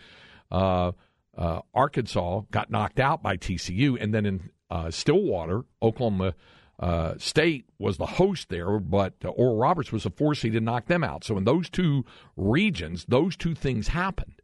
uh, 0.51 0.93
uh, 1.37 1.61
Arkansas 1.75 2.43
got 2.51 2.71
knocked 2.71 3.01
out 3.01 3.23
by 3.23 3.37
TCU, 3.37 3.97
and 4.01 4.13
then 4.13 4.27
in 4.27 4.51
uh, 4.71 4.91
Stillwater, 4.91 5.63
Oklahoma 5.81 6.35
uh, 6.79 7.15
State 7.19 7.67
was 7.79 7.97
the 7.97 8.07
host 8.07 8.49
there, 8.49 8.79
but 8.79 9.15
Oral 9.25 9.57
Roberts 9.57 9.93
was 9.93 10.05
a 10.05 10.11
four 10.11 10.35
seed 10.35 10.57
and 10.57 10.67
knocked 10.67 10.89
them 10.89 11.05
out. 11.05 11.25
So 11.25 11.39
in 11.39 11.45
those 11.45 11.71
two 11.71 12.05
regions, 12.37 13.05
those 13.07 13.37
two 13.37 13.55
things 13.55 13.89
happened, 13.89 14.43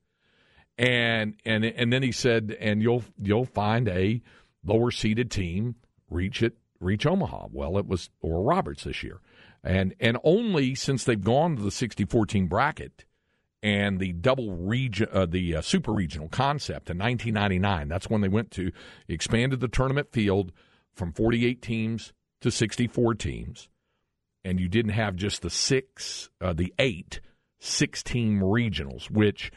and 0.77 1.35
and 1.45 1.65
and 1.65 1.93
then 1.93 2.03
he 2.03 2.13
said, 2.13 2.57
and 2.61 2.81
you'll 2.81 3.05
you'll 3.21 3.47
find 3.47 3.89
a 3.89 4.23
lower 4.65 4.91
seeded 4.91 5.31
team 5.31 5.75
reach 6.11 6.43
it 6.43 6.57
reach 6.81 7.07
Omaha. 7.07 7.49
Well, 7.51 7.77
it 7.77 7.87
was 7.87 8.09
Oral 8.21 8.45
Roberts 8.45 8.85
this 8.85 9.03
year 9.03 9.21
and 9.63 9.95
and 10.01 10.19
only 10.25 10.75
since 10.75 11.05
they've 11.05 11.23
gone 11.23 11.57
to 11.57 11.63
the 11.63 11.71
60-14 11.71 12.49
bracket 12.49 13.05
and 13.63 13.99
the 13.99 14.13
double 14.13 14.55
region, 14.55 15.09
uh, 15.13 15.27
the 15.27 15.57
uh, 15.57 15.61
super 15.61 15.93
regional 15.93 16.29
concept 16.29 16.91
in 16.91 16.99
1999. 16.99 17.89
That's 17.89 18.09
when 18.09 18.21
they 18.21 18.29
went 18.29 18.51
to 18.53 18.71
expanded 19.09 19.61
the 19.61 19.69
tournament 19.69 20.13
field 20.13 20.53
from 20.95 21.13
48 21.13 21.61
teams 21.61 22.13
to 22.41 22.51
64 22.51 23.15
teams, 23.15 23.69
and 24.45 24.61
you 24.61 24.69
didn't 24.69 24.93
have 24.93 25.17
just 25.17 25.43
the 25.43 25.51
six, 25.51 26.31
uh, 26.41 26.53
the 26.53 26.73
eight 26.79 27.21
six 27.59 28.03
team 28.03 28.41
regionals, 28.41 29.11
which 29.11 29.51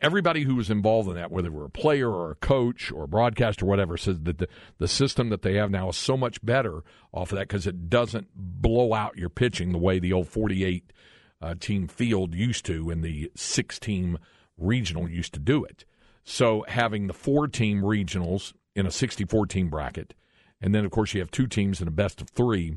everybody 0.00 0.42
who 0.42 0.54
was 0.54 0.70
involved 0.70 1.08
in 1.08 1.14
that, 1.14 1.30
whether 1.30 1.48
they 1.48 1.54
were 1.54 1.64
a 1.64 1.70
player 1.70 2.10
or 2.10 2.30
a 2.30 2.36
coach 2.36 2.92
or 2.92 3.04
a 3.04 3.08
broadcaster 3.08 3.64
or 3.64 3.68
whatever, 3.68 3.96
says 3.96 4.20
that 4.22 4.38
the, 4.38 4.48
the 4.78 4.88
system 4.88 5.28
that 5.30 5.42
they 5.42 5.54
have 5.54 5.70
now 5.70 5.88
is 5.88 5.96
so 5.96 6.16
much 6.16 6.44
better 6.44 6.82
off 7.12 7.32
of 7.32 7.38
that 7.38 7.48
because 7.48 7.66
it 7.66 7.88
doesn't 7.88 8.28
blow 8.34 8.94
out 8.94 9.16
your 9.16 9.28
pitching 9.28 9.72
the 9.72 9.78
way 9.78 9.98
the 9.98 10.12
old 10.12 10.28
48 10.28 10.92
uh, 11.40 11.54
team 11.58 11.88
field 11.88 12.34
used 12.34 12.64
to 12.66 12.90
and 12.90 13.02
the 13.02 13.30
six 13.34 13.78
team 13.78 14.18
regional 14.56 15.08
used 15.08 15.34
to 15.34 15.40
do 15.40 15.64
it. 15.64 15.84
So 16.24 16.64
having 16.68 17.08
the 17.08 17.14
four 17.14 17.48
team 17.48 17.82
regionals 17.82 18.52
in 18.76 18.86
a 18.86 18.90
64 18.90 19.46
team 19.46 19.68
bracket, 19.68 20.14
and 20.60 20.74
then 20.74 20.84
of 20.84 20.92
course 20.92 21.14
you 21.14 21.20
have 21.20 21.30
two 21.30 21.48
teams 21.48 21.80
in 21.80 21.88
a 21.88 21.92
best 21.92 22.20
of 22.20 22.30
three 22.30 22.76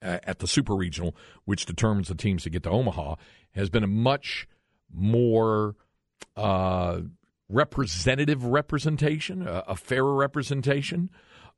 uh, 0.00 0.18
at 0.22 0.38
the 0.38 0.46
super 0.46 0.76
regional, 0.76 1.16
which 1.44 1.66
determines 1.66 2.06
the 2.06 2.14
teams 2.14 2.44
that 2.44 2.50
get 2.50 2.62
to 2.62 2.70
Omaha, 2.70 3.16
has 3.52 3.68
been 3.70 3.82
a 3.82 3.88
much 3.88 4.46
more 4.92 5.76
uh, 6.36 7.00
representative 7.48 8.44
representation, 8.44 9.46
a, 9.46 9.64
a 9.68 9.76
fairer 9.76 10.14
representation 10.14 11.10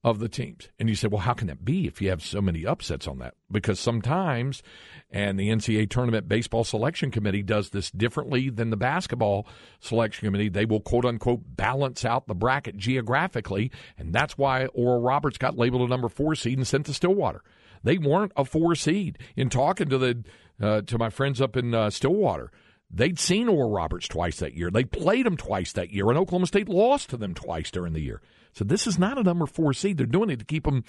of 0.03 0.19
the 0.19 0.29
teams. 0.29 0.69
And 0.79 0.89
you 0.89 0.95
say, 0.95 1.09
well, 1.09 1.21
how 1.21 1.35
can 1.35 1.49
that 1.49 1.65
be 1.65 1.87
if 1.87 2.01
you 2.01 2.09
have 2.09 2.23
so 2.23 2.41
many 2.41 2.65
upsets 2.65 3.07
on 3.07 3.19
that? 3.19 3.35
Because 3.53 3.79
sometimes, 3.79 4.63
and 5.11 5.39
the 5.39 5.51
NCAA 5.51 5.91
Tournament 5.91 6.27
Baseball 6.27 6.65
Selection 6.65 7.11
Committee 7.11 7.43
does 7.43 7.71
this 7.71 7.91
differently 7.91 8.49
than 8.49 8.71
the 8.71 8.79
basketball 8.79 9.47
selection 9.79 10.27
committee. 10.27 10.49
They 10.49 10.65
will 10.65 10.81
quote 10.81 11.05
unquote 11.05 11.41
balance 11.45 12.05
out 12.05 12.29
the 12.29 12.35
bracket 12.35 12.79
geographically. 12.79 13.71
And 13.99 14.15
that's 14.15 14.39
why 14.39 14.67
Oral 14.67 15.03
Roberts 15.03 15.37
got 15.37 15.59
labeled 15.59 15.83
a 15.83 15.91
number 15.91 16.09
four 16.09 16.35
seed 16.35 16.57
and 16.57 16.67
sent 16.67 16.87
to 16.87 16.95
Stillwater. 16.95 17.43
They 17.83 17.99
weren't 17.99 18.33
a 18.37 18.45
four 18.45 18.75
seed. 18.75 19.19
In 19.37 19.51
talking 19.51 19.89
to 19.91 19.99
the 19.99 20.25
uh, 20.61 20.83
to 20.83 20.99
my 20.99 21.09
friends 21.09 21.41
up 21.41 21.57
in 21.57 21.75
uh, 21.75 21.89
Stillwater, 21.91 22.51
They'd 22.93 23.19
seen 23.19 23.49
Oral 23.49 23.71
Roberts 23.71 24.09
twice 24.09 24.41
that 24.41 24.55
year. 24.55 24.71
They 24.71 24.85
played 24.85 25.27
them 25.27 25.37
twice 25.37 25.73
that 25.73 25.91
year, 25.91 26.09
and 26.09 26.19
Oklahoma 26.19 26.47
State 26.47 26.69
lost 26.69 27.11
to 27.11 27.17
them 27.17 27.35
twice 27.35 27.71
during 27.71 27.93
the 27.93 28.01
year. 28.01 28.21
So 28.53 28.65
this 28.65 28.87
is 28.87 28.99
not 28.99 29.19
a 29.19 29.23
number 29.23 29.47
four 29.47 29.73
seed. 29.73 29.97
They're 29.97 30.07
doing 30.07 30.31
it 30.31 30.41
to 30.41 30.45
keep 30.45 30.65
them, 30.65 30.85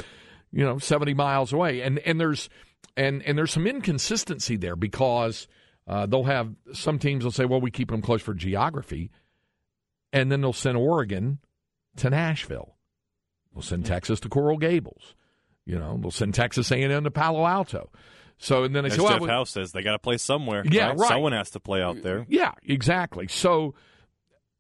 you 0.52 0.66
know, 0.66 0.80
seventy 0.80 1.14
miles 1.14 1.54
away. 1.54 1.82
And 1.82 2.00
and 2.00 2.20
there's 2.20 2.50
and 2.98 3.22
and 3.24 3.38
there's 3.38 3.52
some 3.52 3.68
inconsistency 3.68 4.58
there 4.58 4.76
because 4.76 5.48
uh, 5.88 6.08
they'll 6.08 6.24
have 6.24 6.56
some 6.74 6.98
teams 6.98 7.24
will 7.24 7.32
say, 7.32 7.46
well, 7.46 7.62
we 7.62 7.70
keep 7.70 7.92
them 7.92 8.02
close 8.02 8.22
for 8.22 8.34
geography, 8.34 9.12
and 10.12 10.32
then 10.32 10.42
they'll 10.42 10.54
send 10.54 10.78
Oregon 10.78 11.38
to 11.98 12.10
Nashville. 12.10 12.76
They'll 13.54 13.62
send 13.62 13.86
Texas 13.86 14.20
to 14.22 14.30
Coral 14.30 14.58
Gables. 14.58 15.14
You 15.66 15.78
know, 15.78 15.98
they'll 16.02 16.12
send 16.12 16.34
Texas 16.34 16.72
A&M 16.72 17.04
to 17.04 17.12
Palo 17.12 17.46
Alto. 17.46 17.92
So 18.42 18.64
and 18.64 18.76
then 18.76 18.84
they 18.84 18.90
As 18.90 18.96
say, 18.96 19.04
well, 19.04 19.20
Jeff 19.20 19.30
House 19.30 19.52
says, 19.52 19.72
they 19.72 19.84
got 19.84 19.92
to 19.92 20.00
play 20.00 20.18
somewhere. 20.18 20.64
Yeah, 20.66 20.88
right? 20.88 20.98
right. 20.98 21.10
Someone 21.10 21.32
has 21.32 21.52
to 21.52 21.60
play 21.60 21.80
out 21.82 22.02
there. 22.02 22.26
Yeah, 22.28 22.54
exactly. 22.64 23.28
So 23.28 23.76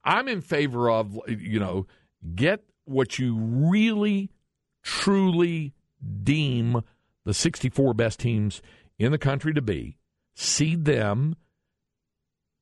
I'm 0.03 0.27
in 0.27 0.41
favor 0.41 0.91
of, 0.91 1.17
you 1.27 1.59
know, 1.59 1.87
get 2.35 2.63
what 2.85 3.17
you 3.17 3.35
really, 3.35 4.29
truly 4.83 5.73
deem 6.23 6.83
the 7.25 7.33
64 7.33 7.95
best 7.95 8.19
teams 8.19 8.61
in 8.99 9.11
the 9.11 9.17
country 9.17 9.51
to 9.51 9.63
be, 9.63 9.97
seed 10.35 10.85
them, 10.85 11.35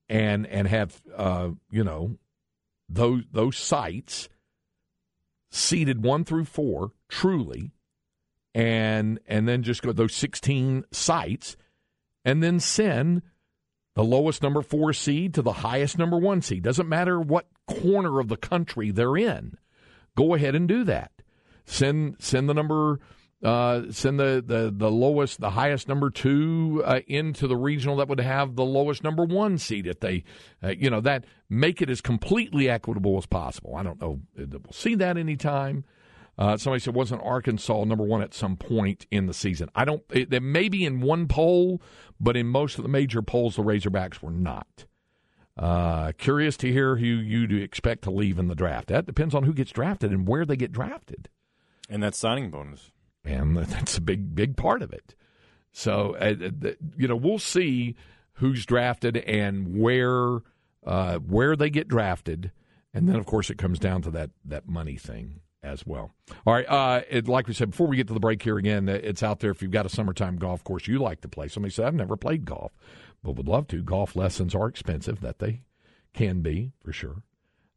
and 0.08 0.48
and 0.48 0.70
have 0.70 1.02
uh, 1.18 1.50
you 1.70 1.84
know 1.84 2.18
those 2.88 3.24
those 3.32 3.58
sites 3.58 4.30
seeded 5.52 6.02
one 6.02 6.24
through 6.24 6.46
four 6.46 6.92
truly, 7.10 7.72
and 8.54 9.20
and 9.28 9.48
then 9.48 9.64
just 9.64 9.82
go 9.82 9.92
those 9.92 10.14
16 10.16 10.86
sites, 10.92 11.58
and 12.26 12.42
then 12.44 12.60
send 12.60 13.22
the 13.96 14.04
lowest 14.04 14.42
number 14.42 14.62
four 14.62 14.94
seed 14.94 15.34
to 15.34 15.42
the 15.42 15.54
highest 15.54 15.98
number 15.98 16.18
one 16.18 16.42
seed. 16.42 16.64
Doesn't 16.64 16.90
matter 16.90 17.20
what 17.20 17.48
corner 17.68 18.20
of 18.20 18.28
the 18.28 18.38
country 18.38 18.92
they're 18.92 19.18
in. 19.18 19.58
Go 20.16 20.34
ahead 20.34 20.56
and 20.56 20.68
do 20.68 20.84
that. 20.86 21.12
Send 21.66 22.16
send 22.20 22.50
the 22.50 22.54
number 22.54 23.00
uh, 23.44 23.84
send 23.92 24.20
the, 24.20 24.44
the, 24.46 24.74
the 24.76 24.92
lowest, 24.92 25.40
the 25.40 25.52
highest 25.52 25.88
number 25.88 26.10
two 26.10 26.84
uh, 26.86 27.00
into 27.08 27.48
the 27.48 27.56
regional 27.56 27.96
that 27.98 28.10
would 28.10 28.20
have 28.20 28.56
the 28.56 28.66
lowest 28.66 29.04
number 29.04 29.24
one 29.24 29.58
seed. 29.58 29.88
If 29.88 30.02
they, 30.02 30.26
uh, 30.62 30.70
you 30.70 30.90
know, 30.90 31.00
that 31.02 31.24
make 31.50 31.82
it 31.82 31.90
as 31.90 32.02
completely 32.02 32.70
equitable 32.70 33.18
as 33.18 33.26
possible. 33.26 33.76
I 33.76 33.84
don't 33.84 34.02
know 34.02 34.20
that 34.36 34.64
we'll 34.64 34.74
see 34.74 34.96
that 34.96 35.18
anytime. 35.18 35.86
Uh, 36.40 36.56
somebody 36.56 36.80
said, 36.80 36.96
wasn't 36.96 37.22
Arkansas 37.22 37.84
number 37.84 38.06
one 38.06 38.22
at 38.22 38.34
some 38.34 38.56
point 38.56 39.06
in 39.12 39.26
the 39.26 39.34
season? 39.34 39.70
I 39.76 39.84
don't. 39.84 40.02
It, 40.10 40.30
they 40.30 40.40
may 40.40 40.70
be 40.70 40.86
in 40.86 41.02
one 41.02 41.28
poll, 41.28 41.82
but 42.18 42.38
in 42.38 42.48
most 42.48 42.78
of 42.78 42.84
the 42.84 42.90
major 42.90 43.22
polls, 43.22 43.58
the 43.58 43.62
Razorbacks 43.62 44.22
were 44.22 44.32
not. 44.32 44.86
Uh, 45.58 46.14
curious 46.14 46.56
to 46.56 46.72
hear 46.72 46.96
who 46.96 47.06
you 47.06 47.62
expect 47.62 48.04
to 48.04 48.10
leave 48.10 48.40
in 48.40 48.48
the 48.48 48.56
draft. 48.56 48.88
That 48.88 49.06
depends 49.06 49.36
on 49.36 49.44
who 49.44 49.52
gets 49.52 49.72
drafted 49.72 50.12
and 50.14 50.26
where 50.26 50.46
they 50.46 50.56
get 50.56 50.72
drafted, 50.72 51.28
And 51.90 52.02
that 52.02 52.16
signing 52.16 52.50
bonus. 52.50 52.92
and 53.26 53.58
that's 53.58 53.98
a 53.98 54.02
big, 54.02 54.34
big 54.34 54.56
part 54.56 54.82
of 54.82 54.94
it. 54.94 55.16
So, 55.74 56.16
uh, 56.16 56.36
you 56.96 57.10
know, 57.10 57.18
we'll 57.18 57.40
see 57.40 57.98
who's 58.36 58.66
drafted 58.66 59.18
and 59.18 59.78
where 59.78 60.40
uh, 60.86 61.18
where 61.18 61.58
they 61.58 61.70
get 61.70 61.90
drafted, 61.90 62.54
and 62.94 63.10
then 63.10 63.18
of 63.18 63.26
course 63.26 63.50
it 63.50 63.58
comes 63.58 63.78
down 63.78 64.02
to 64.04 64.12
that 64.12 64.30
that 64.46 64.70
money 64.70 64.96
thing 64.96 65.42
as 65.64 65.86
well. 65.86 66.12
All 66.46 66.54
right, 66.54 66.66
uh, 66.68 67.02
it, 67.10 67.28
like 67.28 67.48
we 67.48 67.54
said 67.54 67.72
before, 67.72 67.88
we 67.88 67.98
get 67.98 68.08
to 68.08 68.14
the 68.14 68.20
break 68.20 68.42
here 68.42 68.58
again. 68.58 68.88
uh, 68.90 68.94
It's 69.04 69.24
out 69.24 69.40
there 69.40 69.52
if 69.52 69.62
you've 69.62 69.72
got 69.72 69.86
a 69.86 69.90
summertime 69.90 70.38
golf 70.38 70.64
course 70.64 70.88
you 70.88 71.00
like 71.00 71.22
to 71.22 71.28
play. 71.28 71.48
Somebody 71.48 71.74
said 71.74 71.86
I've 71.86 71.94
never 71.96 72.16
played 72.18 72.46
golf, 72.46 72.72
but 73.24 73.34
would 73.36 73.48
love 73.48 73.68
to. 73.70 73.82
Golf 73.82 74.16
lessons 74.16 74.56
are 74.56 74.68
expensive, 74.68 75.20
that 75.22 75.40
they 75.40 75.64
can 76.14 76.42
be 76.42 76.72
for 76.84 76.92
sure. 76.94 77.24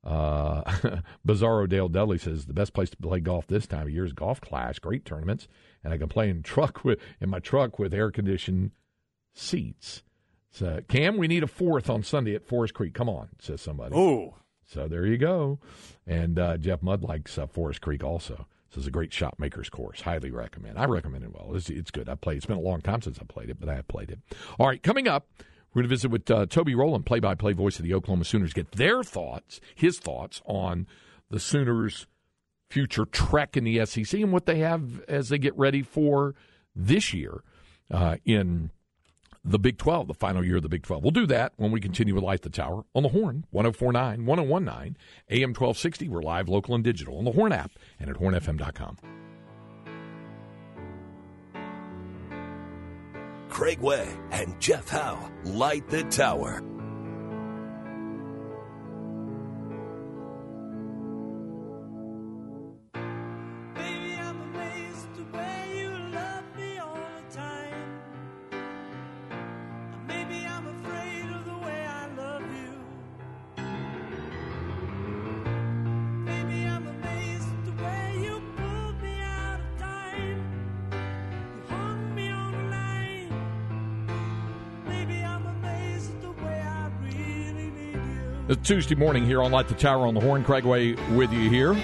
Uh, 0.04 0.62
Bizarro 1.26 1.68
Dale 1.68 1.88
Dudley 1.88 2.18
says 2.18 2.46
the 2.46 2.52
best 2.52 2.72
place 2.72 2.90
to 2.90 2.96
play 2.96 3.20
golf 3.20 3.46
this 3.46 3.66
time 3.68 3.82
of 3.86 3.90
year 3.90 4.04
is 4.04 4.12
Golf 4.12 4.40
Clash. 4.40 4.78
Great 4.80 5.04
tournaments, 5.04 5.46
and 5.84 5.92
I 5.92 5.98
can 5.98 6.08
play 6.08 6.28
in 6.28 6.42
truck 6.42 6.84
with 6.84 6.98
in 7.20 7.30
my 7.30 7.38
truck 7.38 7.78
with 7.78 7.94
air 7.94 8.10
conditioned 8.10 8.72
seats. 9.34 10.02
So 10.50 10.80
Cam, 10.88 11.16
we 11.16 11.28
need 11.28 11.42
a 11.44 11.46
fourth 11.48 11.88
on 11.88 12.02
Sunday 12.02 12.34
at 12.34 12.44
Forest 12.46 12.74
Creek. 12.74 12.94
Come 12.94 13.08
on, 13.08 13.28
says 13.40 13.60
somebody. 13.60 13.94
Oh, 13.94 14.34
So 14.66 14.88
there 14.88 15.06
you 15.06 15.18
go. 15.18 15.58
And 16.06 16.38
uh, 16.38 16.56
Jeff 16.56 16.82
Mudd 16.82 17.02
likes 17.02 17.36
uh, 17.38 17.46
Forest 17.46 17.80
Creek 17.80 18.02
also. 18.02 18.46
This 18.70 18.82
is 18.82 18.86
a 18.86 18.90
great 18.90 19.12
shot 19.12 19.38
maker's 19.38 19.68
course. 19.68 20.00
Highly 20.00 20.30
recommend. 20.30 20.78
I 20.78 20.86
recommend 20.86 21.24
it 21.24 21.32
well. 21.34 21.54
It's, 21.54 21.68
it's 21.68 21.90
good. 21.90 22.08
I 22.08 22.14
played. 22.14 22.38
It's 22.38 22.46
been 22.46 22.56
a 22.56 22.60
long 22.60 22.80
time 22.80 23.02
since 23.02 23.18
I 23.20 23.24
played 23.24 23.50
it, 23.50 23.60
but 23.60 23.68
I 23.68 23.74
have 23.74 23.86
played 23.86 24.10
it. 24.10 24.18
All 24.58 24.66
right, 24.66 24.82
coming 24.82 25.06
up, 25.06 25.28
we're 25.72 25.82
going 25.82 25.88
to 25.88 25.94
visit 25.94 26.10
with 26.10 26.30
uh, 26.30 26.46
Toby 26.46 26.74
Rowland, 26.74 27.04
play-by-play 27.04 27.52
voice 27.52 27.78
of 27.78 27.84
the 27.84 27.92
Oklahoma 27.92 28.24
Sooners. 28.24 28.54
Get 28.54 28.72
their 28.72 29.02
thoughts, 29.02 29.60
his 29.74 29.98
thoughts 29.98 30.40
on 30.46 30.86
the 31.30 31.40
Sooners' 31.40 32.06
future 32.70 33.04
trek 33.04 33.56
in 33.56 33.64
the 33.64 33.84
SEC 33.84 34.18
and 34.20 34.32
what 34.32 34.46
they 34.46 34.58
have 34.58 35.02
as 35.06 35.28
they 35.28 35.38
get 35.38 35.56
ready 35.56 35.82
for 35.82 36.34
this 36.74 37.12
year 37.12 37.42
uh, 37.90 38.16
in 38.24 38.70
the 39.44 39.58
Big 39.58 39.78
12, 39.78 40.08
the 40.08 40.14
final 40.14 40.44
year 40.44 40.56
of 40.56 40.62
the 40.62 40.68
Big 40.68 40.82
12. 40.82 41.02
We'll 41.02 41.10
do 41.10 41.26
that 41.26 41.52
when 41.56 41.72
we 41.72 41.80
continue 41.80 42.14
with 42.14 42.24
Light 42.24 42.42
the 42.42 42.50
Tower 42.50 42.84
on 42.94 43.02
the 43.02 43.08
Horn, 43.08 43.44
1049, 43.50 44.24
1019, 44.24 44.96
AM 45.30 45.50
1260. 45.50 46.08
We're 46.08 46.22
live, 46.22 46.48
local, 46.48 46.74
and 46.74 46.84
digital 46.84 47.18
on 47.18 47.24
the 47.24 47.32
Horn 47.32 47.52
app 47.52 47.72
and 47.98 48.08
at 48.08 48.16
hornfm.com. 48.16 48.98
Craig 53.48 53.80
Way 53.80 54.08
and 54.30 54.58
Jeff 54.60 54.88
Howe 54.88 55.30
light 55.44 55.86
the 55.88 56.04
tower. 56.04 56.62
Tuesday 88.72 88.94
morning 88.94 89.26
here 89.26 89.42
on 89.42 89.52
Light 89.52 89.68
the 89.68 89.74
Tower 89.74 90.06
on 90.06 90.14
the 90.14 90.20
Horn. 90.20 90.42
Craig 90.44 90.64
Way 90.64 90.94
with 91.14 91.30
you 91.30 91.50
here. 91.50 91.76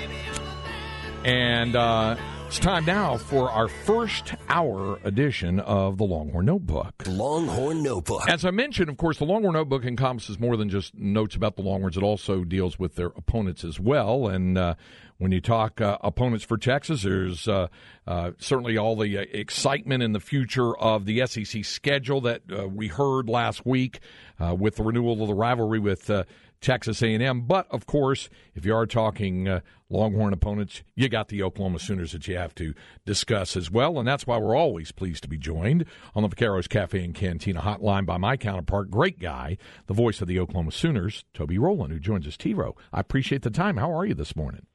And 1.23 1.77
uh, 1.77 2.17
it's 2.47 2.59
time 2.59 2.87
now 2.87 3.19
for 3.19 3.51
our 3.51 3.69
first 3.69 4.33
hour 4.49 4.99
edition 5.05 5.61
of 5.61 5.99
the 5.99 6.05
Longhorn 6.05 6.47
Notebook. 6.47 6.95
Longhorn 7.07 7.83
Notebook. 7.83 8.27
As 8.27 8.47
I 8.47 8.53
mentioned, 8.53 8.89
of 8.89 8.97
course, 8.97 9.19
the 9.19 9.27
Longhorn 9.27 9.53
Notebook 9.53 9.85
encompasses 9.85 10.41
more 10.41 10.57
than 10.57 10.71
just 10.71 10.95
notes 10.95 11.37
about 11.37 11.57
the 11.57 11.63
Longhorns. 11.63 11.99
It 11.99 12.03
also 12.03 12.43
deals 12.43 12.79
with 12.79 12.95
their 12.95 13.09
opponents 13.09 13.65
as 13.65 13.79
well. 13.79 14.27
And 14.27 14.57
uh, 14.57 14.77
when 15.19 15.31
you 15.31 15.43
talk 15.43 15.83
uh, 15.83 15.99
opponents 16.01 16.45
for 16.45 16.57
Texas, 16.57 17.03
there's 17.03 17.47
uh, 17.49 17.67
uh, 18.07 18.31
certainly 18.39 18.79
all 18.79 18.97
the 18.97 19.19
uh, 19.19 19.25
excitement 19.33 20.03
in 20.03 20.13
the 20.13 20.21
future 20.21 20.75
of 20.79 21.05
the 21.05 21.27
SEC 21.27 21.67
schedule 21.67 22.23
that 22.23 22.43
uh, 22.51 22.67
we 22.67 22.89
heard 22.89 23.29
last 23.29 23.67
week 23.67 24.01
uh, 24.41 24.55
with 24.55 24.77
the 24.77 24.83
renewal 24.83 25.21
of 25.21 25.29
the 25.29 25.35
rivalry 25.35 25.81
with 25.81 26.09
uh, 26.09 26.25
Texas 26.61 27.03
A&M. 27.03 27.43
But 27.43 27.67
of 27.71 27.87
course, 27.87 28.29
if 28.55 28.65
you 28.65 28.75
are 28.75 28.87
talking 28.87 29.49
uh, 29.49 29.61
Longhorn 29.91 30.33
opponents, 30.33 30.83
you 30.95 31.09
got 31.09 31.29
the 31.29 31.43
Oklahoma 31.43 31.79
Sooners 31.79 32.13
that 32.13 32.29
you 32.29 32.37
have 32.37 32.55
to 32.57 32.75
discuss 33.07 33.57
as 33.57 33.71
well, 33.71 33.99
and 33.99 34.07
that's 34.07 34.27
why 34.27 34.39
we're 34.39 34.57
always 34.57 34.93
pleased 34.93 35.23
to 35.23 35.29
be 35.29 35.39
joined 35.39 35.85
on 36.15 36.23
the 36.23 36.29
Vaqueros 36.29 36.69
Cafe 36.69 37.03
and 37.03 37.15
Cantina 37.15 37.61
hotline 37.61 38.05
by 38.05 38.19
my 38.19 38.37
counterpart, 38.37 38.91
great 38.91 39.19
guy, 39.19 39.57
the 39.87 39.95
voice 39.95 40.21
of 40.21 40.29
the 40.29 40.39
Oklahoma 40.39 40.73
Sooners, 40.73 41.25
Toby 41.33 41.59
Rowland, 41.59 41.93
who 41.93 41.99
joins 41.99 42.27
us. 42.27 42.37
T-Row, 42.37 42.77
I 42.93 43.01
appreciate 43.01 43.43
the 43.43 43.51
time. 43.51 43.79
How 43.79 43.97
are 43.97 44.05
you 44.05 44.15
this 44.15 44.37
morning? 44.37 44.67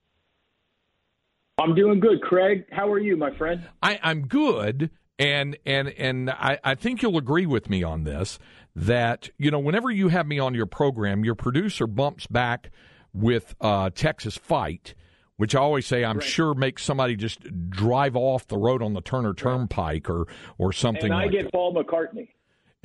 I'm 1.59 1.75
doing 1.75 1.99
good, 1.99 2.21
Craig. 2.21 2.65
How 2.71 2.91
are 2.91 2.99
you, 2.99 3.15
my 3.15 3.35
friend? 3.37 3.63
I, 3.81 3.99
I'm 4.01 4.27
good, 4.27 4.89
and 5.19 5.55
and 5.65 5.89
and 5.89 6.29
I, 6.31 6.59
I 6.63 6.75
think 6.75 7.01
you'll 7.01 7.17
agree 7.17 7.45
with 7.45 7.69
me 7.69 7.83
on 7.83 8.03
this 8.03 8.39
that 8.75 9.29
you 9.38 9.51
know 9.51 9.59
whenever 9.59 9.91
you 9.91 10.07
have 10.09 10.27
me 10.27 10.39
on 10.39 10.53
your 10.53 10.65
program, 10.65 11.23
your 11.23 11.36
producer 11.36 11.88
bumps 11.88 12.27
back 12.27 12.71
with 13.13 13.55
uh, 13.62 13.89
Texas 13.93 14.38
Fight, 14.38 14.95
which 15.38 15.55
I 15.55 15.59
always 15.59 15.86
say 15.86 16.03
I'm 16.03 16.19
sure 16.19 16.53
makes 16.53 16.83
somebody 16.83 17.15
just 17.15 17.69
drive 17.69 18.15
off 18.15 18.47
the 18.47 18.57
road 18.57 18.81
on 18.81 18.93
the 18.93 19.01
Turner 19.01 19.33
Turnpike 19.33 20.09
or 20.09 20.27
or 20.57 20.73
something 20.73 21.05
And 21.05 21.13
I 21.13 21.23
like 21.23 21.31
get 21.31 21.43
that. 21.45 21.51
Paul 21.51 21.73
McCartney. 21.73 22.29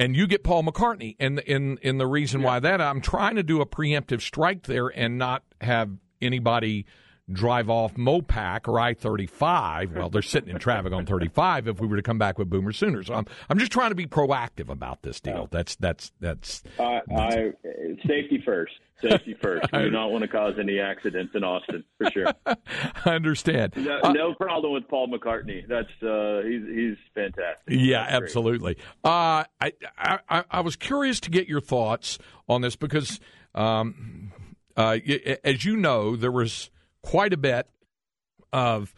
And 0.01 0.15
you 0.15 0.29
get 0.29 0.45
Paul 0.45 0.63
McCartney, 0.63 1.17
and 1.19 1.41
in 1.41 1.79
in 1.79 1.99
the 1.99 2.07
reason 2.07 2.43
why 2.43 2.61
that 2.61 2.81
I'm 2.81 3.01
trying 3.01 3.35
to 3.35 3.43
do 3.43 3.61
a 3.61 3.67
preemptive 3.67 4.21
strike 4.21 4.65
there 4.65 4.87
and 4.89 5.19
not 5.19 5.43
have 5.61 5.91
anybody 6.21 6.87
drive 7.31 7.69
off 7.69 7.95
Mopac 7.95 8.67
or 8.69 8.81
I 8.81 8.95
35. 8.95 9.93
Well, 9.97 10.09
they're 10.11 10.23
sitting 10.23 10.51
in 10.51 10.59
traffic 10.59 10.93
on 10.93 11.05
35 11.07 11.69
if 11.69 11.81
we 11.81 11.87
were 11.87 11.97
to 11.97 12.03
come 12.03 12.19
back 12.19 12.39
with 12.39 12.49
Boomer 12.49 12.73
sooner. 12.73 13.03
So 13.03 13.15
I'm, 13.15 13.27
I'm 13.51 13.59
just 13.59 13.71
trying 13.73 13.91
to 13.91 13.95
be 13.95 14.07
proactive 14.07 14.69
about 14.71 15.03
this 15.03 15.21
deal. 15.21 15.49
That's, 15.51 15.77
that's, 15.77 16.13
that's, 16.21 16.63
Uh, 16.79 17.01
I 17.17 17.53
safety 18.07 18.43
first. 18.45 18.73
Safety 19.03 19.37
first. 19.41 19.71
We 19.73 19.79
do 19.81 19.91
not 19.91 20.11
want 20.11 20.23
to 20.23 20.29
cause 20.29 20.55
any 20.59 20.81
accidents 20.81 21.33
in 21.37 21.45
Austin 21.45 21.85
for 21.99 22.11
sure. 22.11 22.33
I 22.47 23.11
understand. 23.11 23.75
No, 23.77 24.01
Uh, 24.03 24.13
no 24.13 24.35
problem 24.35 24.73
with 24.73 24.89
Paul 24.89 25.07
McCartney. 25.09 25.69
That's 25.69 25.87
uh, 26.03 26.43
he's 26.45 26.63
he's 26.67 26.97
fantastic. 27.15 27.63
Yeah, 27.69 28.03
That's 28.11 28.23
absolutely. 28.25 28.77
Uh, 29.05 29.45
I, 29.61 29.73
I 29.97 30.19
I- 30.29 30.45
I 30.51 30.61
was 30.63 30.75
curious 30.75 31.21
to 31.21 31.31
get 31.31 31.47
your 31.47 31.61
thoughts 31.61 32.19
on 32.49 32.61
this 32.63 32.75
because, 32.75 33.21
um, 33.55 34.33
uh, 34.77 34.99
as 35.45 35.65
you 35.65 35.77
know, 35.77 36.17
there 36.17 36.33
was 36.33 36.71
quite 37.03 37.33
a 37.33 37.37
bit 37.37 37.67
of 38.53 38.95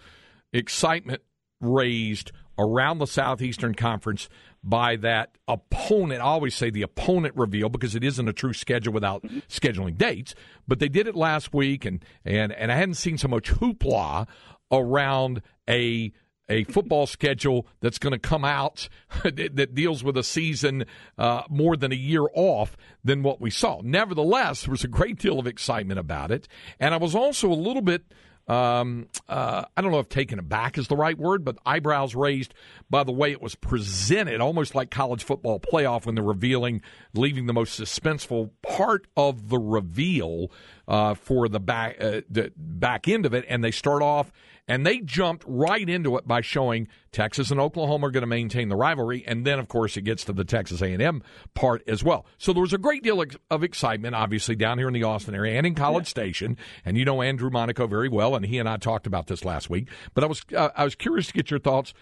excitement 0.52 1.22
raised 1.60 2.32
around 2.58 2.98
the 2.98 3.06
Southeastern 3.06 3.74
Conference 3.74 4.28
by 4.62 4.96
that 4.96 5.36
opponent. 5.48 6.20
I 6.20 6.24
always 6.24 6.54
say 6.54 6.70
the 6.70 6.82
opponent 6.82 7.34
reveal 7.36 7.68
because 7.68 7.94
it 7.94 8.04
isn't 8.04 8.28
a 8.28 8.32
true 8.32 8.52
schedule 8.52 8.92
without 8.92 9.22
mm-hmm. 9.22 9.38
scheduling 9.48 9.96
dates. 9.96 10.34
But 10.68 10.78
they 10.78 10.88
did 10.88 11.06
it 11.06 11.16
last 11.16 11.54
week, 11.54 11.84
and 11.84 12.04
and 12.24 12.52
and 12.52 12.70
I 12.70 12.76
hadn't 12.76 12.94
seen 12.94 13.18
so 13.18 13.28
much 13.28 13.50
hoopla 13.50 14.26
around 14.70 15.42
a 15.68 16.12
a 16.50 16.64
football 16.64 17.06
schedule 17.06 17.66
that's 17.80 17.98
going 17.98 18.12
to 18.12 18.18
come 18.18 18.44
out 18.44 18.88
that 19.22 19.56
that 19.56 19.74
deals 19.74 20.04
with 20.04 20.18
a 20.18 20.24
season 20.24 20.84
uh, 21.16 21.42
more 21.48 21.76
than 21.76 21.92
a 21.92 21.96
year 21.96 22.26
off 22.34 22.76
than 23.02 23.22
what 23.22 23.40
we 23.40 23.50
saw. 23.50 23.80
Nevertheless, 23.82 24.64
there 24.64 24.72
was 24.72 24.84
a 24.84 24.88
great 24.88 25.18
deal 25.18 25.38
of 25.38 25.46
excitement 25.46 25.98
about 25.98 26.30
it, 26.30 26.48
and 26.78 26.92
I 26.92 26.98
was 26.98 27.14
also 27.14 27.50
a 27.50 27.54
little 27.54 27.82
bit. 27.82 28.02
Um, 28.48 29.06
uh, 29.28 29.64
I 29.76 29.80
don't 29.80 29.92
know 29.92 30.00
if 30.00 30.08
taken 30.08 30.40
aback 30.40 30.76
is 30.76 30.88
the 30.88 30.96
right 30.96 31.16
word, 31.16 31.44
but 31.44 31.58
eyebrows 31.64 32.16
raised 32.16 32.52
by 32.88 33.04
the 33.04 33.12
way 33.12 33.30
it 33.30 33.40
was 33.40 33.54
presented, 33.54 34.40
almost 34.40 34.74
like 34.74 34.90
college 34.90 35.22
football 35.22 35.60
playoff 35.60 36.04
when 36.04 36.16
they're 36.16 36.24
revealing, 36.24 36.82
leaving 37.14 37.46
the 37.46 37.52
most 37.52 37.78
suspenseful 37.78 38.50
part 38.62 39.06
of 39.16 39.50
the 39.50 39.58
reveal 39.58 40.50
uh, 40.90 41.14
for 41.14 41.48
the 41.48 41.60
back 41.60 41.96
uh, 42.00 42.20
the 42.28 42.52
back 42.56 43.06
end 43.08 43.24
of 43.24 43.32
it, 43.32 43.44
and 43.48 43.62
they 43.62 43.70
start 43.70 44.02
off 44.02 44.32
and 44.66 44.84
they 44.84 44.98
jumped 44.98 45.44
right 45.46 45.88
into 45.88 46.16
it 46.16 46.28
by 46.28 46.40
showing 46.40 46.88
Texas 47.12 47.50
and 47.50 47.58
Oklahoma 47.58 48.08
are 48.08 48.10
going 48.10 48.22
to 48.22 48.26
maintain 48.26 48.68
the 48.68 48.76
rivalry, 48.76 49.24
and 49.26 49.46
then 49.46 49.58
of 49.58 49.68
course 49.68 49.96
it 49.96 50.02
gets 50.02 50.24
to 50.24 50.32
the 50.32 50.44
Texas 50.44 50.82
A&M 50.82 51.22
part 51.54 51.82
as 51.88 52.04
well. 52.04 52.26
So 52.38 52.52
there 52.52 52.60
was 52.60 52.72
a 52.72 52.78
great 52.78 53.02
deal 53.02 53.24
of 53.50 53.64
excitement, 53.64 54.14
obviously 54.14 54.56
down 54.56 54.78
here 54.78 54.88
in 54.88 54.94
the 54.94 55.04
Austin 55.04 55.34
area 55.34 55.56
and 55.56 55.66
in 55.66 55.74
College 55.74 56.08
Station, 56.08 56.56
and 56.84 56.98
you 56.98 57.04
know 57.04 57.22
Andrew 57.22 57.50
Monaco 57.50 57.86
very 57.86 58.08
well, 58.08 58.34
and 58.34 58.44
he 58.44 58.58
and 58.58 58.68
I 58.68 58.76
talked 58.76 59.06
about 59.06 59.28
this 59.28 59.44
last 59.44 59.70
week. 59.70 59.88
But 60.12 60.24
I 60.24 60.26
was 60.26 60.44
uh, 60.56 60.70
I 60.76 60.82
was 60.82 60.96
curious 60.96 61.28
to 61.28 61.32
get 61.32 61.50
your 61.50 61.60
thoughts 61.60 61.94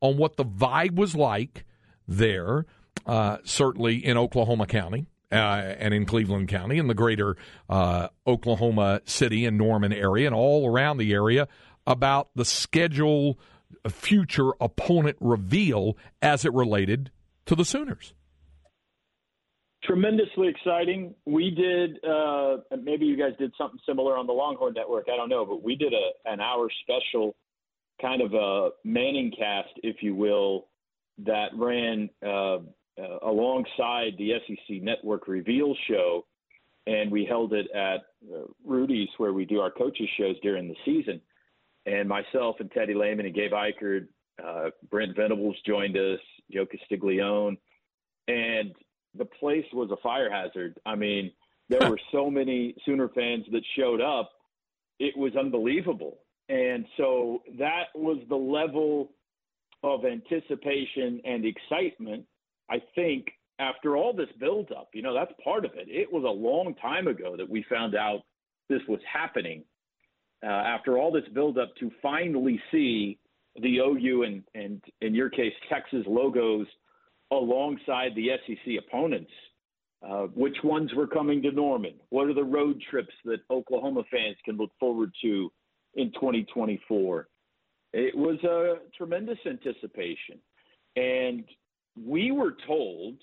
on 0.00 0.16
what 0.16 0.36
the 0.36 0.44
vibe 0.44 0.94
was 0.94 1.16
like 1.16 1.64
there, 2.06 2.64
uh, 3.06 3.38
certainly 3.44 4.04
in 4.04 4.16
Oklahoma 4.16 4.66
County. 4.66 5.06
Uh, 5.32 5.74
and 5.78 5.92
in 5.92 6.06
Cleveland 6.06 6.46
County 6.46 6.78
and 6.78 6.88
the 6.88 6.94
greater 6.94 7.36
uh, 7.68 8.06
Oklahoma 8.28 9.00
City 9.06 9.44
and 9.44 9.58
Norman 9.58 9.92
area 9.92 10.26
and 10.26 10.36
all 10.36 10.70
around 10.70 10.98
the 10.98 11.12
area 11.12 11.48
about 11.84 12.28
the 12.36 12.44
schedule 12.44 13.36
future 13.88 14.50
opponent 14.60 15.16
reveal 15.20 15.96
as 16.22 16.44
it 16.44 16.52
related 16.52 17.10
to 17.46 17.54
the 17.54 17.64
Sooners. 17.64 18.14
Tremendously 19.84 20.48
exciting. 20.48 21.14
We 21.26 21.50
did, 21.50 22.04
uh, 22.04 22.58
maybe 22.82 23.06
you 23.06 23.16
guys 23.16 23.32
did 23.38 23.52
something 23.56 23.78
similar 23.86 24.16
on 24.16 24.26
the 24.26 24.32
Longhorn 24.32 24.74
Network. 24.74 25.06
I 25.12 25.16
don't 25.16 25.28
know, 25.28 25.44
but 25.44 25.62
we 25.62 25.76
did 25.76 25.92
a 25.92 26.30
an 26.30 26.40
hour 26.40 26.68
special, 26.82 27.36
kind 28.00 28.20
of 28.20 28.34
a 28.34 28.70
Manning 28.84 29.32
cast, 29.36 29.70
if 29.84 30.02
you 30.02 30.14
will, 30.14 30.66
that 31.18 31.48
ran 31.54 32.10
uh, 32.26 32.58
uh, 33.00 33.18
alongside 33.22 34.12
the 34.18 34.32
SEC 34.46 34.82
Network 34.82 35.28
Reveal 35.28 35.74
show, 35.88 36.24
and 36.86 37.10
we 37.10 37.24
held 37.24 37.52
it 37.52 37.70
at 37.74 38.06
uh, 38.32 38.44
Rudy's, 38.64 39.08
where 39.18 39.32
we 39.32 39.44
do 39.44 39.60
our 39.60 39.70
coaches 39.70 40.08
shows 40.18 40.36
during 40.42 40.68
the 40.68 40.76
season. 40.84 41.20
And 41.84 42.08
myself 42.08 42.56
and 42.60 42.70
Teddy 42.72 42.94
Lehman 42.94 43.26
and 43.26 43.34
Gabe 43.34 43.52
Ikard, 43.52 44.08
uh, 44.44 44.70
Brent 44.90 45.16
Venables 45.16 45.56
joined 45.66 45.96
us, 45.96 46.20
Joe 46.52 46.66
Castiglione, 46.66 47.58
and 48.28 48.74
the 49.16 49.24
place 49.24 49.64
was 49.72 49.90
a 49.90 49.96
fire 50.02 50.30
hazard. 50.30 50.78
I 50.84 50.94
mean, 50.94 51.32
there 51.68 51.88
were 51.88 51.98
so 52.12 52.30
many 52.30 52.74
Sooner 52.84 53.08
fans 53.08 53.44
that 53.52 53.62
showed 53.76 54.00
up. 54.00 54.30
It 54.98 55.16
was 55.16 55.34
unbelievable. 55.36 56.18
And 56.48 56.86
so 56.96 57.42
that 57.58 57.86
was 57.94 58.18
the 58.28 58.36
level 58.36 59.10
of 59.82 60.04
anticipation 60.04 61.20
and 61.24 61.44
excitement, 61.44 62.24
I 62.70 62.82
think, 62.94 63.26
after 63.58 63.96
all 63.96 64.12
this 64.12 64.28
buildup. 64.38 64.88
You 64.92 65.02
know, 65.02 65.14
that's 65.14 65.32
part 65.42 65.64
of 65.64 65.72
it. 65.74 65.88
It 65.88 66.12
was 66.12 66.24
a 66.24 66.26
long 66.26 66.74
time 66.80 67.06
ago 67.06 67.36
that 67.36 67.48
we 67.48 67.64
found 67.70 67.94
out 67.94 68.20
this 68.68 68.82
was 68.88 69.00
happening. 69.10 69.64
Uh, 70.44 70.50
after 70.50 70.98
all 70.98 71.10
this 71.10 71.24
buildup, 71.32 71.74
to 71.80 71.90
finally 72.02 72.60
see 72.70 73.18
the 73.62 73.78
OU 73.78 74.24
and, 74.24 74.42
and 74.54 74.84
in 75.00 75.14
your 75.14 75.30
case, 75.30 75.52
Texas 75.70 76.04
logos 76.06 76.66
alongside 77.32 78.12
the 78.14 78.28
SEC 78.46 78.74
opponents. 78.86 79.30
Uh, 80.06 80.26
which 80.34 80.56
ones 80.62 80.92
were 80.94 81.06
coming 81.06 81.40
to 81.42 81.50
Norman? 81.50 81.94
What 82.10 82.28
are 82.28 82.34
the 82.34 82.44
road 82.44 82.80
trips 82.90 83.14
that 83.24 83.38
Oklahoma 83.50 84.02
fans 84.10 84.36
can 84.44 84.56
look 84.56 84.70
forward 84.78 85.10
to 85.22 85.50
in 85.94 86.12
2024? 86.12 87.26
It 87.94 88.14
was 88.14 88.36
a 88.44 88.76
tremendous 88.96 89.38
anticipation. 89.46 90.38
And 90.96 91.44
we 92.00 92.30
were 92.30 92.56
told 92.66 93.14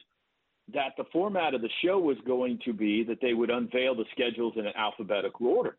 that 0.74 0.94
the 0.98 1.04
format 1.12 1.54
of 1.54 1.62
the 1.62 1.70
show 1.84 2.00
was 2.00 2.18
going 2.26 2.60
to 2.66 2.74
be 2.74 3.04
that 3.04 3.20
they 3.22 3.34
would 3.34 3.50
unveil 3.50 3.96
the 3.96 4.06
schedules 4.12 4.54
in 4.56 4.66
an 4.66 4.74
alphabetical 4.76 5.48
order. 5.48 5.78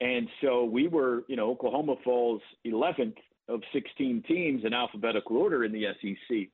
And 0.00 0.28
so 0.42 0.64
we 0.64 0.88
were, 0.88 1.24
you 1.28 1.36
know, 1.36 1.50
Oklahoma 1.50 1.96
falls 2.04 2.40
11th 2.66 3.16
of 3.48 3.60
16 3.72 4.22
teams 4.28 4.64
in 4.64 4.72
alphabetical 4.74 5.36
order 5.36 5.64
in 5.64 5.72
the 5.72 5.86
SEC 6.00 6.50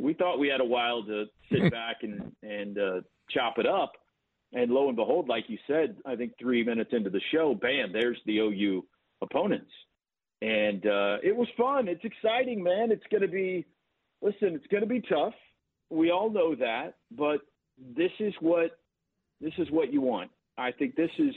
we 0.00 0.14
thought 0.14 0.38
we 0.38 0.48
had 0.48 0.60
a 0.60 0.64
while 0.64 1.04
to 1.04 1.26
sit 1.52 1.70
back 1.72 1.98
and 2.02 2.32
and 2.42 2.78
uh, 2.78 3.00
chop 3.30 3.58
it 3.58 3.66
up. 3.66 3.92
And 4.52 4.72
lo 4.72 4.88
and 4.88 4.96
behold, 4.96 5.28
like 5.28 5.44
you 5.46 5.58
said, 5.68 5.96
I 6.04 6.16
think 6.16 6.32
three 6.40 6.64
minutes 6.64 6.90
into 6.92 7.10
the 7.10 7.20
show, 7.32 7.54
bam, 7.54 7.92
there's 7.92 8.18
the 8.26 8.38
OU 8.38 8.84
opponents, 9.22 9.70
and 10.42 10.84
uh, 10.86 11.18
it 11.22 11.36
was 11.36 11.46
fun. 11.56 11.86
It's 11.86 12.04
exciting, 12.04 12.60
man. 12.60 12.90
It's 12.90 13.04
going 13.12 13.22
to 13.22 13.28
be, 13.28 13.64
listen, 14.22 14.54
it's 14.54 14.66
going 14.68 14.82
to 14.82 14.88
be 14.88 15.00
tough. 15.00 15.34
We 15.90 16.10
all 16.10 16.30
know 16.30 16.54
that, 16.54 16.94
but 17.10 17.40
this 17.96 18.12
is 18.18 18.34
what 18.40 18.78
this 19.40 19.52
is 19.58 19.70
what 19.70 19.92
you 19.92 20.00
want. 20.00 20.30
I 20.58 20.70
think 20.72 20.94
this 20.94 21.10
is 21.18 21.34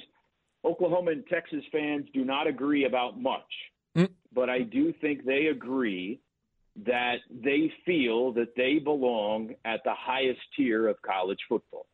Oklahoma 0.66 1.12
and 1.12 1.26
Texas 1.28 1.64
fans 1.72 2.06
do 2.14 2.26
not 2.26 2.48
agree 2.48 2.86
about 2.86 3.20
much, 3.20 3.42
Mm. 3.96 4.10
but 4.34 4.50
I 4.50 4.64
do 4.64 4.92
think 5.02 5.24
they 5.24 5.48
agree 5.48 6.20
that 6.86 7.18
they 7.30 7.72
feel 7.86 8.32
that 8.34 8.56
they 8.56 8.80
belong 8.80 9.54
at 9.66 9.84
the 9.84 9.94
highest 9.94 10.42
tier 10.56 10.88
of 10.88 11.00
college 11.04 11.40
football. 11.48 11.86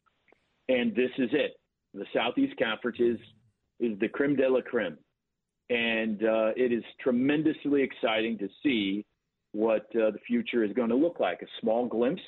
And 0.69 0.95
this 0.95 1.11
is 1.17 1.29
it. 1.33 1.59
The 1.93 2.05
Southeast 2.13 2.55
Conference 2.57 2.97
is, 2.99 3.19
is 3.79 3.99
the 3.99 4.07
creme 4.07 4.35
de 4.35 4.47
la 4.47 4.61
creme. 4.61 4.97
And 5.69 6.23
uh, 6.23 6.51
it 6.55 6.71
is 6.71 6.83
tremendously 7.01 7.81
exciting 7.83 8.37
to 8.37 8.47
see 8.63 9.05
what 9.51 9.87
uh, 9.95 10.11
the 10.11 10.19
future 10.27 10.63
is 10.63 10.73
going 10.73 10.89
to 10.89 10.95
look 10.95 11.19
like. 11.19 11.41
A 11.41 11.47
small 11.61 11.87
glimpse, 11.87 12.21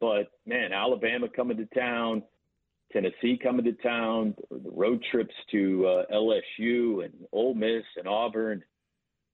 but 0.00 0.30
man, 0.46 0.72
Alabama 0.72 1.28
coming 1.34 1.56
to 1.58 1.66
town, 1.66 2.22
Tennessee 2.92 3.38
coming 3.42 3.64
to 3.64 3.72
town, 3.72 4.34
the 4.50 4.70
road 4.70 5.04
trips 5.10 5.34
to 5.50 5.86
uh, 5.86 6.14
LSU 6.14 7.04
and 7.04 7.12
Ole 7.32 7.54
Miss 7.54 7.84
and 7.96 8.06
Auburn. 8.08 8.62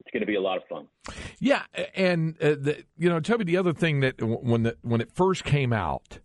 It's 0.01 0.11
going 0.13 0.21
to 0.21 0.27
be 0.27 0.37
a 0.37 0.41
lot 0.41 0.57
of 0.57 0.63
fun. 0.69 0.89
Yeah, 1.41 1.63
and 1.95 2.35
uh, 2.43 2.57
the, 2.59 2.85
you 2.97 3.11
know, 3.11 3.21
Toby, 3.21 3.45
the 3.45 3.59
other 3.59 3.75
thing 3.75 4.01
that 4.01 4.21
when 4.23 4.63
the, 4.63 4.77
when 4.81 5.03
it 5.03 5.13
first 5.13 5.45
came 5.45 5.73
out, 5.75 6.21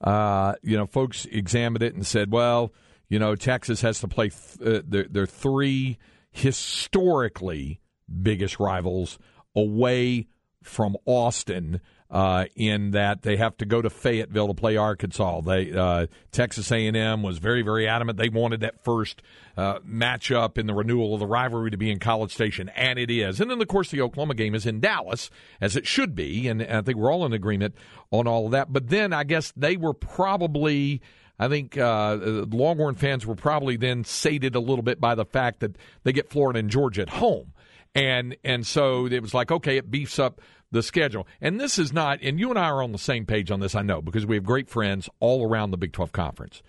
uh, 0.00 0.54
you 0.62 0.76
know, 0.76 0.86
folks 0.86 1.26
examined 1.26 1.82
it 1.82 1.94
and 1.94 2.06
said, 2.06 2.30
well, 2.30 2.72
you 3.08 3.18
know, 3.18 3.34
Texas 3.34 3.80
has 3.80 4.00
to 4.00 4.08
play 4.08 4.30
th- 4.30 4.60
uh, 4.60 4.82
their, 4.86 5.04
their 5.04 5.26
three 5.26 5.98
historically 6.30 7.80
biggest 8.22 8.60
rivals 8.60 9.18
away 9.54 10.26
from 10.62 10.96
Austin. 11.06 11.80
Uh, 12.10 12.44
in 12.54 12.92
that 12.92 13.22
they 13.22 13.36
have 13.36 13.56
to 13.56 13.64
go 13.64 13.82
to 13.82 13.90
Fayetteville 13.90 14.46
to 14.46 14.54
play 14.54 14.76
Arkansas. 14.76 15.40
They 15.40 15.72
uh, 15.72 16.06
Texas 16.30 16.70
A&M 16.70 17.22
was 17.24 17.38
very 17.38 17.62
very 17.62 17.88
adamant 17.88 18.18
they 18.18 18.28
wanted 18.28 18.60
that 18.60 18.84
first 18.84 19.20
uh, 19.56 19.80
matchup 19.80 20.56
in 20.56 20.66
the 20.66 20.74
renewal 20.74 21.14
of 21.14 21.20
the 21.20 21.26
rivalry 21.26 21.72
to 21.72 21.76
be 21.76 21.90
in 21.90 21.98
College 21.98 22.32
Station, 22.32 22.68
and 22.76 23.00
it 23.00 23.10
is. 23.10 23.40
And 23.40 23.50
then 23.50 23.60
of 23.60 23.66
course 23.66 23.90
the 23.90 24.00
Oklahoma 24.00 24.34
game 24.34 24.54
is 24.54 24.64
in 24.64 24.78
Dallas 24.78 25.28
as 25.60 25.76
it 25.76 25.88
should 25.88 26.14
be, 26.14 26.46
and 26.46 26.62
I 26.62 26.82
think 26.82 26.98
we're 26.98 27.12
all 27.12 27.26
in 27.26 27.32
agreement 27.32 27.74
on 28.12 28.28
all 28.28 28.44
of 28.44 28.52
that. 28.52 28.72
But 28.72 28.90
then 28.90 29.12
I 29.12 29.24
guess 29.24 29.52
they 29.56 29.76
were 29.76 29.94
probably 29.94 31.00
I 31.38 31.48
think 31.48 31.76
uh, 31.76 32.16
Longhorn 32.20 32.94
fans 32.94 33.26
were 33.26 33.34
probably 33.34 33.76
then 33.76 34.04
sated 34.04 34.54
a 34.54 34.60
little 34.60 34.84
bit 34.84 35.00
by 35.00 35.14
the 35.14 35.24
fact 35.24 35.60
that 35.60 35.76
they 36.04 36.12
get 36.12 36.30
Florida 36.30 36.60
and 36.60 36.70
Georgia 36.70 37.02
at 37.02 37.08
home, 37.08 37.52
and 37.94 38.36
and 38.44 38.66
so 38.66 39.06
it 39.06 39.20
was 39.20 39.34
like 39.34 39.50
okay, 39.50 39.76
it 39.76 39.90
beefs 39.90 40.18
up 40.18 40.40
the 40.74 40.82
schedule. 40.82 41.26
And 41.40 41.58
this 41.58 41.78
is 41.78 41.92
not, 41.92 42.18
and 42.22 42.38
you 42.38 42.50
and 42.50 42.58
I 42.58 42.66
are 42.66 42.82
on 42.82 42.92
the 42.92 42.98
same 42.98 43.24
page 43.24 43.50
on 43.50 43.60
this, 43.60 43.74
I 43.74 43.82
know, 43.82 44.02
because 44.02 44.26
we 44.26 44.34
have 44.34 44.44
great 44.44 44.68
friends 44.68 45.08
all 45.20 45.48
around 45.48 45.70
the 45.70 45.78
Big 45.78 45.92
12 45.92 46.12
Conference. 46.12 46.62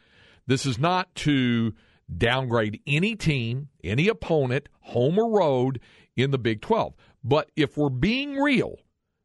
This 0.48 0.66
is 0.66 0.80
not 0.80 1.14
to 1.16 1.74
downgrade 2.16 2.80
any 2.88 3.16
team, 3.16 3.70
any 3.84 4.08
opponent, 4.08 4.70
home 4.82 5.18
or 5.18 5.30
road 5.30 5.82
in 6.16 6.32
the 6.32 6.38
Big 6.38 6.62
12. 6.62 6.94
But 7.24 7.52
if 7.56 7.76
we're 7.76 7.90
being 7.90 8.36
real, 8.36 8.78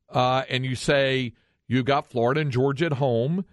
uh, 0.08 0.42
and 0.48 0.64
you 0.64 0.74
say 0.74 1.34
you 1.68 1.82
got 1.82 2.06
Florida 2.06 2.40
and 2.40 2.50
Georgia 2.50 2.86
at 2.86 2.94
home 2.94 3.44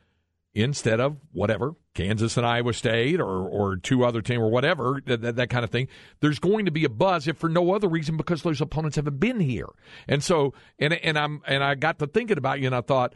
instead 0.56 1.00
of 1.00 1.18
whatever 1.34 1.76
Kansas 1.98 2.38
and 2.38 2.45
Iowa 2.45 2.74
State 2.74 3.20
or 3.20 3.48
or 3.48 3.76
two 3.76 4.06
other 4.06 4.22
team 4.22 4.39
or 4.39 4.50
whatever 4.50 5.02
that, 5.08 5.36
that, 5.36 5.50
kind 5.50 5.64
of 5.64 5.72
thing. 5.72 5.88
There's 6.20 6.38
going 6.38 6.66
to 6.66 6.72
be 6.72 6.86
a 6.86 6.89
buzz 6.89 7.28
if 7.28 7.38
for 7.38 7.50
no 7.50 7.74
other 7.74 7.88
reason 7.88 8.18
because 8.18 8.43
those 8.43 8.62
opponents 8.62 8.98
haven't 8.98 9.20
been 9.20 9.39
here. 9.39 9.70
And 10.08 10.24
so 10.24 10.54
and 10.78 10.93
and 10.93 11.18
I'm 11.18 11.41
and 11.48 11.64
I 11.64 11.74
got 11.74 11.98
to 12.00 12.08
thinking 12.08 12.38
about 12.38 12.60
you 12.60 12.68
and 12.68 12.76
I 12.76 12.82
thought 12.82 13.16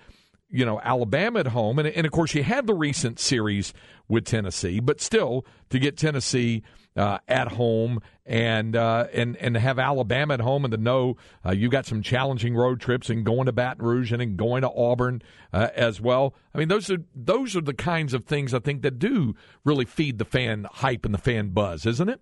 you 0.52 0.66
know 0.66 0.80
Alabama 0.82 1.40
at 1.40 1.48
home, 1.48 1.80
and, 1.80 1.88
and 1.88 2.06
of 2.06 2.12
course 2.12 2.36
you 2.36 2.44
had 2.44 2.68
the 2.68 2.74
recent 2.74 3.20
series 3.20 3.74
with 4.08 4.26
Tennessee, 4.26 4.80
but 4.80 5.02
still 5.02 5.46
to 5.70 5.80
get 5.80 5.98
Tennessee 5.98 6.64
uh, 6.96 7.20
at 7.28 7.54
home 7.54 8.02
and 8.26 8.76
uh, 8.76 9.08
and 9.14 9.38
and 9.38 9.56
have 9.56 9.80
Alabama 9.80 10.34
at 10.34 10.42
home 10.42 10.66
and 10.66 10.72
to 10.72 10.78
know 10.78 11.18
uh, 11.46 11.52
you 11.52 11.70
got 11.70 11.86
some 11.86 12.02
challenging 12.02 12.56
road 12.56 12.82
trips 12.82 13.10
and 13.10 13.26
going 13.26 13.46
to 13.46 13.52
Baton 13.52 13.86
Rouge 13.86 14.12
and, 14.12 14.22
and 14.22 14.38
going 14.38 14.62
to 14.62 14.72
Auburn 14.72 15.22
uh, 15.54 15.70
as 15.76 16.02
well. 16.02 16.34
I 16.54 16.58
mean 16.58 16.68
those 16.68 16.90
are 16.90 17.00
those 17.16 17.56
are 17.56 17.62
the 17.62 17.74
kinds 17.74 18.14
of 18.14 18.26
things 18.26 18.54
I 18.54 18.60
think 18.60 18.82
that 18.82 19.00
do 19.00 19.36
really 19.64 19.86
feed 19.86 20.18
the 20.18 20.26
fan 20.26 20.68
hype 20.70 21.06
and 21.06 21.14
the 21.14 21.20
fan 21.20 21.50
buzz, 21.50 21.86
isn't 21.86 22.10
it? 22.10 22.22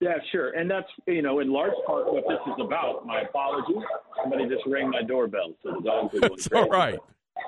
Yeah, 0.00 0.14
sure. 0.30 0.50
And 0.50 0.70
that's, 0.70 0.88
you 1.06 1.22
know, 1.22 1.40
in 1.40 1.50
large 1.50 1.72
part 1.86 2.12
what 2.12 2.24
this 2.28 2.38
is 2.46 2.60
about. 2.60 3.06
My 3.06 3.22
apologies. 3.22 3.82
Somebody 4.22 4.46
just 4.48 4.62
rang 4.66 4.90
my 4.90 5.02
doorbell, 5.02 5.54
so 5.62 5.72
the 5.72 5.80
dogs 5.80 6.14
are 6.14 6.20
going 6.20 6.34
crazy. 6.34 6.50
all 6.54 6.68
right. 6.68 6.98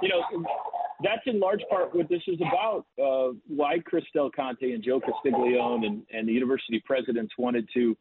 You 0.03 0.09
know, 0.09 0.45
that's 1.03 1.23
in 1.27 1.41
large 1.41 1.61
part 1.71 1.95
what 1.95 2.09
this 2.09 2.23
is 2.27 2.39
about. 2.41 2.87
Uh, 3.03 3.35
why 3.47 3.79
Chris 3.85 4.05
Del 4.15 4.31
Conte 4.31 4.73
and 4.73 4.83
Joe 4.83 5.01
Castiglione 5.01 5.87
and, 5.87 6.03
and 6.11 6.29
the 6.29 6.33
university 6.33 6.83
presidents 6.85 7.33
wanted 7.39 7.69
to 7.75 7.97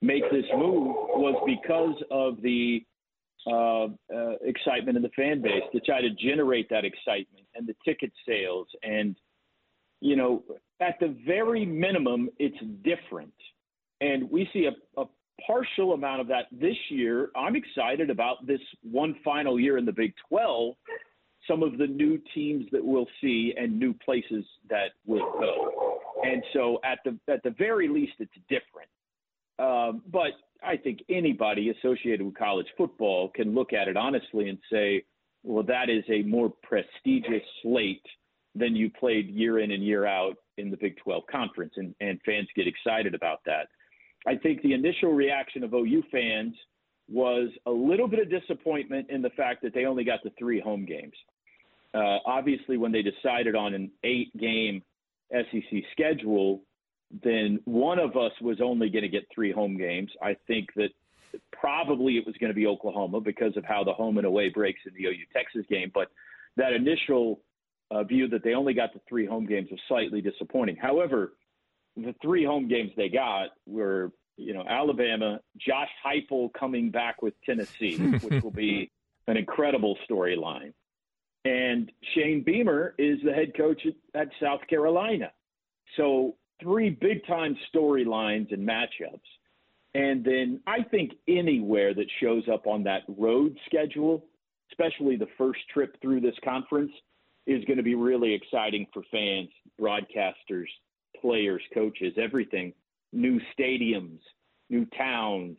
make 0.00 0.22
this 0.30 0.44
move 0.54 0.94
was 1.16 1.34
because 1.46 2.00
of 2.10 2.40
the 2.42 2.84
uh, 3.46 3.84
uh, 3.84 4.36
excitement 4.42 4.96
in 4.96 5.02
the 5.02 5.10
fan 5.16 5.42
base 5.42 5.62
to 5.72 5.80
try 5.80 6.00
to 6.00 6.10
generate 6.10 6.68
that 6.70 6.84
excitement 6.84 7.46
and 7.54 7.66
the 7.66 7.74
ticket 7.84 8.12
sales. 8.26 8.68
And, 8.82 9.16
you 10.00 10.16
know, 10.16 10.44
at 10.80 11.00
the 11.00 11.16
very 11.26 11.66
minimum, 11.66 12.30
it's 12.38 12.58
different. 12.84 13.32
And 14.00 14.30
we 14.30 14.48
see 14.52 14.66
a, 14.66 15.00
a 15.00 15.06
partial 15.46 15.92
amount 15.92 16.20
of 16.20 16.28
that 16.28 16.46
this 16.52 16.76
year. 16.88 17.30
I'm 17.36 17.56
excited 17.56 18.10
about 18.10 18.46
this 18.46 18.60
one 18.82 19.16
final 19.24 19.58
year 19.58 19.78
in 19.78 19.84
the 19.84 19.92
Big 19.92 20.14
12, 20.28 20.74
some 21.46 21.62
of 21.62 21.78
the 21.78 21.86
new 21.86 22.20
teams 22.34 22.66
that 22.72 22.84
we'll 22.84 23.08
see 23.20 23.54
and 23.56 23.78
new 23.78 23.92
places 23.92 24.44
that 24.68 24.92
we'll 25.06 25.32
go. 25.32 25.98
And 26.24 26.42
so 26.52 26.80
at 26.84 26.98
the 27.04 27.16
at 27.32 27.42
the 27.42 27.54
very 27.58 27.88
least, 27.88 28.14
it's 28.18 28.32
different. 28.48 28.88
Um, 29.58 30.02
but 30.10 30.32
I 30.62 30.76
think 30.76 31.00
anybody 31.08 31.70
associated 31.70 32.24
with 32.24 32.36
college 32.36 32.66
football 32.76 33.28
can 33.28 33.54
look 33.54 33.72
at 33.72 33.88
it 33.88 33.96
honestly 33.96 34.48
and 34.48 34.58
say, 34.70 35.04
well, 35.42 35.64
that 35.64 35.88
is 35.88 36.04
a 36.08 36.22
more 36.22 36.52
prestigious 36.62 37.42
slate 37.62 38.04
than 38.54 38.74
you 38.74 38.90
played 38.90 39.28
year 39.28 39.60
in 39.60 39.70
and 39.70 39.84
year 39.84 40.04
out 40.06 40.36
in 40.56 40.70
the 40.70 40.76
Big 40.76 40.96
12 40.98 41.22
conference, 41.30 41.72
and, 41.76 41.94
and 42.00 42.20
fans 42.26 42.48
get 42.56 42.66
excited 42.66 43.14
about 43.14 43.38
that. 43.46 43.68
I 44.28 44.36
think 44.36 44.60
the 44.60 44.74
initial 44.74 45.12
reaction 45.12 45.64
of 45.64 45.72
OU 45.72 46.02
fans 46.12 46.54
was 47.08 47.48
a 47.64 47.70
little 47.70 48.06
bit 48.06 48.20
of 48.20 48.30
disappointment 48.30 49.08
in 49.08 49.22
the 49.22 49.30
fact 49.30 49.62
that 49.62 49.72
they 49.72 49.86
only 49.86 50.04
got 50.04 50.22
the 50.22 50.30
three 50.38 50.60
home 50.60 50.84
games. 50.84 51.14
Uh, 51.94 52.18
obviously, 52.26 52.76
when 52.76 52.92
they 52.92 53.00
decided 53.00 53.54
on 53.54 53.72
an 53.72 53.90
eight 54.04 54.36
game 54.38 54.82
SEC 55.32 55.82
schedule, 55.92 56.60
then 57.24 57.58
one 57.64 57.98
of 57.98 58.18
us 58.18 58.32
was 58.42 58.60
only 58.62 58.90
going 58.90 59.02
to 59.02 59.08
get 59.08 59.26
three 59.34 59.50
home 59.50 59.78
games. 59.78 60.10
I 60.22 60.36
think 60.46 60.68
that 60.76 60.90
probably 61.50 62.18
it 62.18 62.26
was 62.26 62.36
going 62.36 62.50
to 62.50 62.54
be 62.54 62.66
Oklahoma 62.66 63.22
because 63.22 63.56
of 63.56 63.64
how 63.64 63.82
the 63.82 63.94
home 63.94 64.18
and 64.18 64.26
away 64.26 64.50
breaks 64.50 64.80
in 64.86 64.92
the 64.92 65.08
OU 65.08 65.24
Texas 65.32 65.64
game. 65.70 65.90
But 65.94 66.08
that 66.58 66.74
initial 66.74 67.40
uh, 67.90 68.04
view 68.04 68.28
that 68.28 68.44
they 68.44 68.52
only 68.52 68.74
got 68.74 68.92
the 68.92 69.00
three 69.08 69.24
home 69.24 69.46
games 69.46 69.68
was 69.70 69.80
slightly 69.88 70.20
disappointing. 70.20 70.76
However, 70.76 71.32
the 72.04 72.14
three 72.22 72.44
home 72.44 72.68
games 72.68 72.92
they 72.96 73.08
got 73.08 73.50
were, 73.66 74.12
you 74.36 74.54
know, 74.54 74.64
Alabama, 74.68 75.40
Josh 75.56 75.90
Heupel 76.04 76.52
coming 76.52 76.90
back 76.90 77.22
with 77.22 77.34
Tennessee, 77.44 77.96
which 78.22 78.42
will 78.42 78.50
be 78.50 78.90
an 79.26 79.36
incredible 79.36 79.96
storyline. 80.08 80.72
And 81.44 81.90
Shane 82.14 82.42
Beamer 82.44 82.94
is 82.98 83.18
the 83.24 83.32
head 83.32 83.56
coach 83.56 83.82
at, 83.86 84.20
at 84.20 84.28
South 84.40 84.60
Carolina. 84.68 85.32
So 85.96 86.36
three 86.60 86.90
big 86.90 87.26
time 87.26 87.56
storylines 87.74 88.52
and 88.52 88.66
matchups. 88.66 89.20
And 89.94 90.24
then 90.24 90.60
I 90.66 90.82
think 90.82 91.12
anywhere 91.26 91.94
that 91.94 92.06
shows 92.20 92.44
up 92.52 92.66
on 92.66 92.84
that 92.84 93.02
road 93.08 93.56
schedule, 93.66 94.24
especially 94.70 95.16
the 95.16 95.28
first 95.38 95.60
trip 95.72 95.96
through 96.02 96.20
this 96.20 96.34
conference, 96.44 96.92
is 97.46 97.64
going 97.64 97.78
to 97.78 97.82
be 97.82 97.94
really 97.94 98.34
exciting 98.34 98.86
for 98.92 99.02
fans, 99.10 99.48
broadcasters, 99.80 100.66
players, 101.20 101.62
coaches, 101.72 102.14
everything. 102.16 102.72
New 103.12 103.40
stadiums, 103.58 104.18
new 104.70 104.86
towns, 104.96 105.56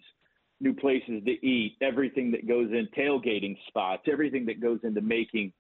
new 0.61 0.73
places 0.73 1.23
to 1.25 1.45
eat, 1.45 1.77
everything 1.81 2.31
that 2.31 2.47
goes 2.47 2.69
in, 2.71 2.87
tailgating 2.97 3.57
spots, 3.67 4.03
everything 4.11 4.45
that 4.45 4.61
goes 4.61 4.79
into 4.83 5.01
making 5.01 5.51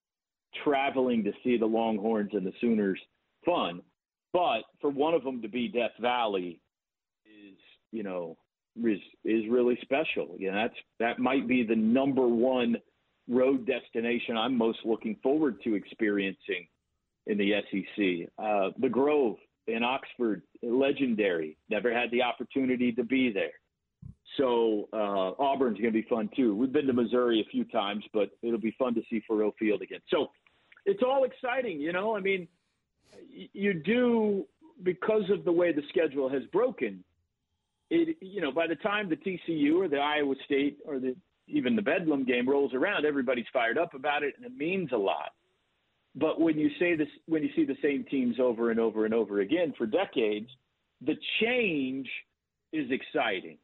traveling 0.63 1.23
to 1.23 1.31
see 1.43 1.57
the 1.57 1.65
Longhorns 1.65 2.31
and 2.33 2.45
the 2.45 2.53
Sooners 2.59 2.99
fun. 3.45 3.81
But 4.33 4.61
for 4.81 4.89
one 4.89 5.13
of 5.13 5.23
them 5.23 5.41
to 5.41 5.47
be 5.47 5.67
Death 5.67 5.91
Valley 5.99 6.61
is, 7.25 7.57
you 7.91 8.03
know, 8.03 8.37
is 8.83 8.99
is 9.25 9.43
really 9.49 9.77
special. 9.81 10.35
You 10.37 10.51
know, 10.51 10.57
that's 10.57 10.75
that 10.99 11.19
might 11.19 11.47
be 11.47 11.63
the 11.63 11.75
number 11.75 12.27
one 12.27 12.77
road 13.27 13.65
destination 13.65 14.37
I'm 14.37 14.57
most 14.57 14.79
looking 14.85 15.15
forward 15.21 15.61
to 15.63 15.75
experiencing 15.75 16.67
in 17.27 17.37
the 17.37 17.53
SEC. 17.71 18.29
Uh, 18.43 18.69
the 18.79 18.89
Grove 18.89 19.37
in 19.69 19.83
Oxford, 19.83 20.41
legendary. 20.61 21.57
Never 21.69 21.93
had 21.93 22.11
the 22.11 22.23
opportunity 22.23 22.91
to 22.93 23.03
be 23.03 23.31
there. 23.31 23.51
So 24.37 24.87
uh, 24.93 25.41
Auburn's 25.41 25.79
going 25.79 25.93
to 25.93 26.01
be 26.01 26.07
fun 26.07 26.29
too. 26.35 26.55
We've 26.55 26.71
been 26.71 26.87
to 26.87 26.93
Missouri 26.93 27.41
a 27.45 27.49
few 27.49 27.65
times, 27.65 28.03
but 28.13 28.29
it'll 28.41 28.59
be 28.59 28.75
fun 28.77 28.93
to 28.95 29.01
see 29.09 29.21
Faurot 29.29 29.53
Field 29.57 29.81
again. 29.81 29.99
So 30.09 30.27
it's 30.85 31.01
all 31.03 31.23
exciting, 31.23 31.79
you 31.79 31.91
know. 31.91 32.15
I 32.15 32.19
mean, 32.19 32.47
you 33.29 33.73
do 33.73 34.45
because 34.83 35.29
of 35.29 35.45
the 35.45 35.51
way 35.51 35.71
the 35.71 35.81
schedule 35.89 36.29
has 36.29 36.43
broken. 36.51 37.03
It 37.89 38.17
you 38.21 38.41
know 38.41 38.51
by 38.51 38.67
the 38.67 38.75
time 38.75 39.09
the 39.09 39.15
TCU 39.15 39.75
or 39.75 39.87
the 39.87 39.97
Iowa 39.97 40.35
State 40.45 40.77
or 40.85 40.99
the 40.99 41.15
even 41.47 41.75
the 41.75 41.81
Bedlam 41.81 42.23
game 42.25 42.47
rolls 42.47 42.73
around, 42.75 43.05
everybody's 43.05 43.47
fired 43.51 43.77
up 43.77 43.95
about 43.95 44.21
it, 44.21 44.35
and 44.37 44.45
it 44.45 44.55
means 44.55 44.91
a 44.91 44.97
lot. 44.97 45.31
But 46.15 46.41
when 46.41 46.57
you 46.57 46.69
say 46.79 46.95
this, 46.95 47.07
when 47.27 47.43
you 47.43 47.49
see 47.55 47.65
the 47.65 47.77
same 47.81 48.03
teams 48.09 48.39
over 48.39 48.71
and 48.71 48.79
over 48.79 49.05
and 49.05 49.13
over 49.13 49.41
again 49.41 49.73
for 49.77 49.85
decades, 49.85 50.49
the 51.01 51.15
change 51.41 52.09
is 52.73 52.89
exciting. 52.91 53.57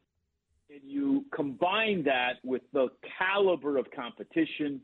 And 0.70 0.80
you 0.84 1.24
combine 1.34 2.04
that 2.04 2.34
with 2.44 2.62
the 2.72 2.88
caliber 3.18 3.78
of 3.78 3.86
competition 3.94 4.80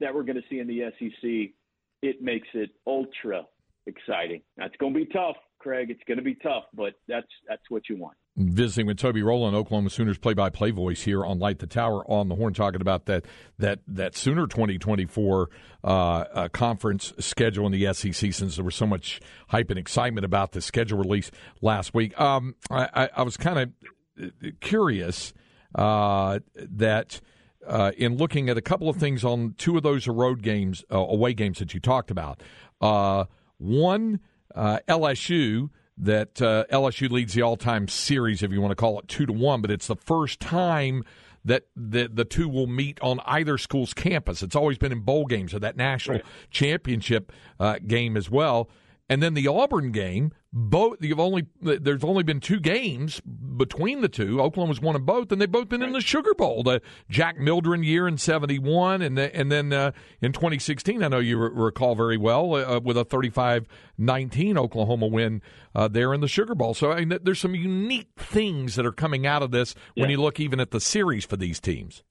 that 0.00 0.14
we're 0.14 0.24
going 0.24 0.36
to 0.36 0.42
see 0.50 0.58
in 0.58 0.66
the 0.66 0.90
SEC, 0.98 1.54
it 2.02 2.22
makes 2.22 2.48
it 2.54 2.70
ultra 2.86 3.46
exciting. 3.86 4.42
That's 4.56 4.74
going 4.78 4.94
to 4.94 5.00
be 5.00 5.06
tough, 5.06 5.36
Craig. 5.58 5.90
It's 5.90 6.02
going 6.06 6.18
to 6.18 6.24
be 6.24 6.34
tough, 6.34 6.64
but 6.74 6.94
that's 7.08 7.28
that's 7.48 7.62
what 7.68 7.88
you 7.88 7.96
want. 7.96 8.16
Visiting 8.36 8.86
with 8.86 8.98
Toby 8.98 9.22
Rowland, 9.22 9.54
Oklahoma 9.54 9.90
Sooners 9.90 10.16
play-by-play 10.18 10.70
voice 10.70 11.02
here 11.02 11.24
on 11.24 11.38
Light 11.38 11.58
the 11.58 11.66
Tower 11.66 12.08
on 12.10 12.28
the 12.28 12.34
Horn, 12.34 12.54
talking 12.54 12.80
about 12.80 13.06
that 13.06 13.26
that 13.58 13.80
that 13.86 14.16
Sooner 14.16 14.46
2024 14.46 15.50
uh, 15.84 15.86
uh, 15.86 16.48
conference 16.48 17.12
schedule 17.18 17.66
in 17.66 17.72
the 17.72 17.92
SEC. 17.92 18.32
Since 18.32 18.56
there 18.56 18.64
was 18.64 18.74
so 18.74 18.86
much 18.86 19.20
hype 19.48 19.70
and 19.70 19.78
excitement 19.78 20.24
about 20.24 20.52
the 20.52 20.60
schedule 20.60 20.98
release 20.98 21.30
last 21.60 21.92
week, 21.94 22.18
um, 22.18 22.54
I, 22.70 22.88
I, 22.94 23.10
I 23.18 23.22
was 23.22 23.36
kind 23.36 23.72
of 24.18 24.60
curious 24.60 25.32
uh, 25.74 26.40
that. 26.56 27.20
Uh, 27.64 27.92
in 27.96 28.16
looking 28.16 28.48
at 28.48 28.58
a 28.58 28.60
couple 28.60 28.88
of 28.88 28.96
things 28.96 29.24
on 29.24 29.54
two 29.56 29.76
of 29.76 29.84
those 29.84 30.08
road 30.08 30.42
games, 30.42 30.84
uh, 30.90 30.98
away 30.98 31.32
games 31.32 31.60
that 31.60 31.72
you 31.72 31.78
talked 31.78 32.10
about, 32.10 32.42
uh, 32.80 33.24
one 33.58 34.18
uh, 34.52 34.80
LSU 34.88 35.70
that 35.98 36.40
uh, 36.40 36.64
LSU 36.70 37.10
leads 37.10 37.34
the 37.34 37.42
all-time 37.42 37.88
series, 37.88 38.42
if 38.42 38.50
you 38.50 38.60
want 38.60 38.72
to 38.72 38.76
call 38.76 38.98
it 38.98 39.08
two 39.08 39.26
to 39.26 39.32
one, 39.32 39.60
but 39.60 39.70
it's 39.70 39.86
the 39.86 39.96
first 39.96 40.40
time 40.40 41.04
that 41.44 41.64
the 41.74 42.08
the 42.12 42.24
two 42.24 42.48
will 42.48 42.66
meet 42.66 43.00
on 43.00 43.20
either 43.26 43.58
school's 43.58 43.92
campus. 43.94 44.42
It's 44.42 44.54
always 44.56 44.78
been 44.78 44.92
in 44.92 45.00
bowl 45.00 45.26
games 45.26 45.52
or 45.52 45.58
that 45.58 45.76
national 45.76 46.20
championship 46.50 47.32
uh, 47.58 47.78
game 47.86 48.16
as 48.16 48.30
well. 48.30 48.70
And 49.08 49.22
then 49.22 49.34
the 49.34 49.48
Auburn 49.48 49.90
game, 49.90 50.32
both 50.52 50.98
you've 51.00 51.20
only 51.20 51.46
there's 51.62 52.04
only 52.04 52.22
been 52.22 52.38
two 52.38 52.60
games 52.60 53.20
between 53.20 54.02
the 54.02 54.08
two. 54.08 54.40
Oklahoma's 54.40 54.80
won 54.80 54.92
them 54.92 55.06
both, 55.06 55.32
and 55.32 55.40
they've 55.40 55.50
both 55.50 55.70
been 55.70 55.82
in 55.82 55.92
the 55.92 56.00
Sugar 56.00 56.34
Bowl. 56.34 56.62
The 56.62 56.82
Jack 57.08 57.38
Mildren 57.38 57.82
year 57.82 58.06
in 58.06 58.18
'71, 58.18 59.00
and 59.00 59.16
the, 59.16 59.34
and 59.34 59.50
then 59.50 59.72
uh, 59.72 59.92
in 60.20 60.32
2016, 60.32 61.02
I 61.02 61.08
know 61.08 61.20
you 61.20 61.38
re- 61.38 61.50
recall 61.52 61.94
very 61.94 62.18
well 62.18 62.54
uh, 62.54 62.80
with 62.80 62.98
a 62.98 63.04
35-19 63.04 64.58
Oklahoma 64.58 65.06
win 65.06 65.40
uh, 65.74 65.88
there 65.88 66.12
in 66.12 66.20
the 66.20 66.28
Sugar 66.28 66.54
Bowl. 66.54 66.74
So 66.74 66.92
I 66.92 67.04
mean, 67.04 67.18
there's 67.22 67.40
some 67.40 67.54
unique 67.54 68.10
things 68.16 68.74
that 68.74 68.84
are 68.84 68.92
coming 68.92 69.26
out 69.26 69.42
of 69.42 69.52
this 69.52 69.74
when 69.94 70.10
you 70.10 70.20
look 70.20 70.38
even 70.38 70.60
at 70.60 70.70
the 70.70 70.80
series 70.80 71.24
for 71.24 71.36
these 71.36 71.60
teams. 71.60 72.02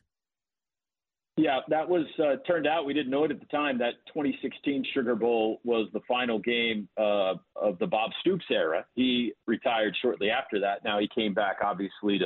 Yeah, 1.37 1.59
that 1.69 1.87
was 1.87 2.05
uh, 2.19 2.35
turned 2.45 2.67
out. 2.67 2.85
We 2.85 2.93
didn't 2.93 3.09
know 3.09 3.23
it 3.23 3.31
at 3.31 3.39
the 3.39 3.45
time. 3.45 3.77
That 3.77 3.93
2016 4.07 4.85
Sugar 4.93 5.15
Bowl 5.15 5.61
was 5.63 5.87
the 5.93 6.01
final 6.07 6.39
game 6.39 6.89
uh, 6.97 7.35
of 7.55 7.79
the 7.79 7.87
Bob 7.87 8.11
Stoops 8.19 8.45
era. 8.51 8.85
He 8.95 9.33
retired 9.47 9.95
shortly 10.01 10.29
after 10.29 10.59
that. 10.59 10.83
Now 10.83 10.99
he 10.99 11.07
came 11.15 11.33
back, 11.33 11.57
obviously, 11.63 12.19
to 12.19 12.25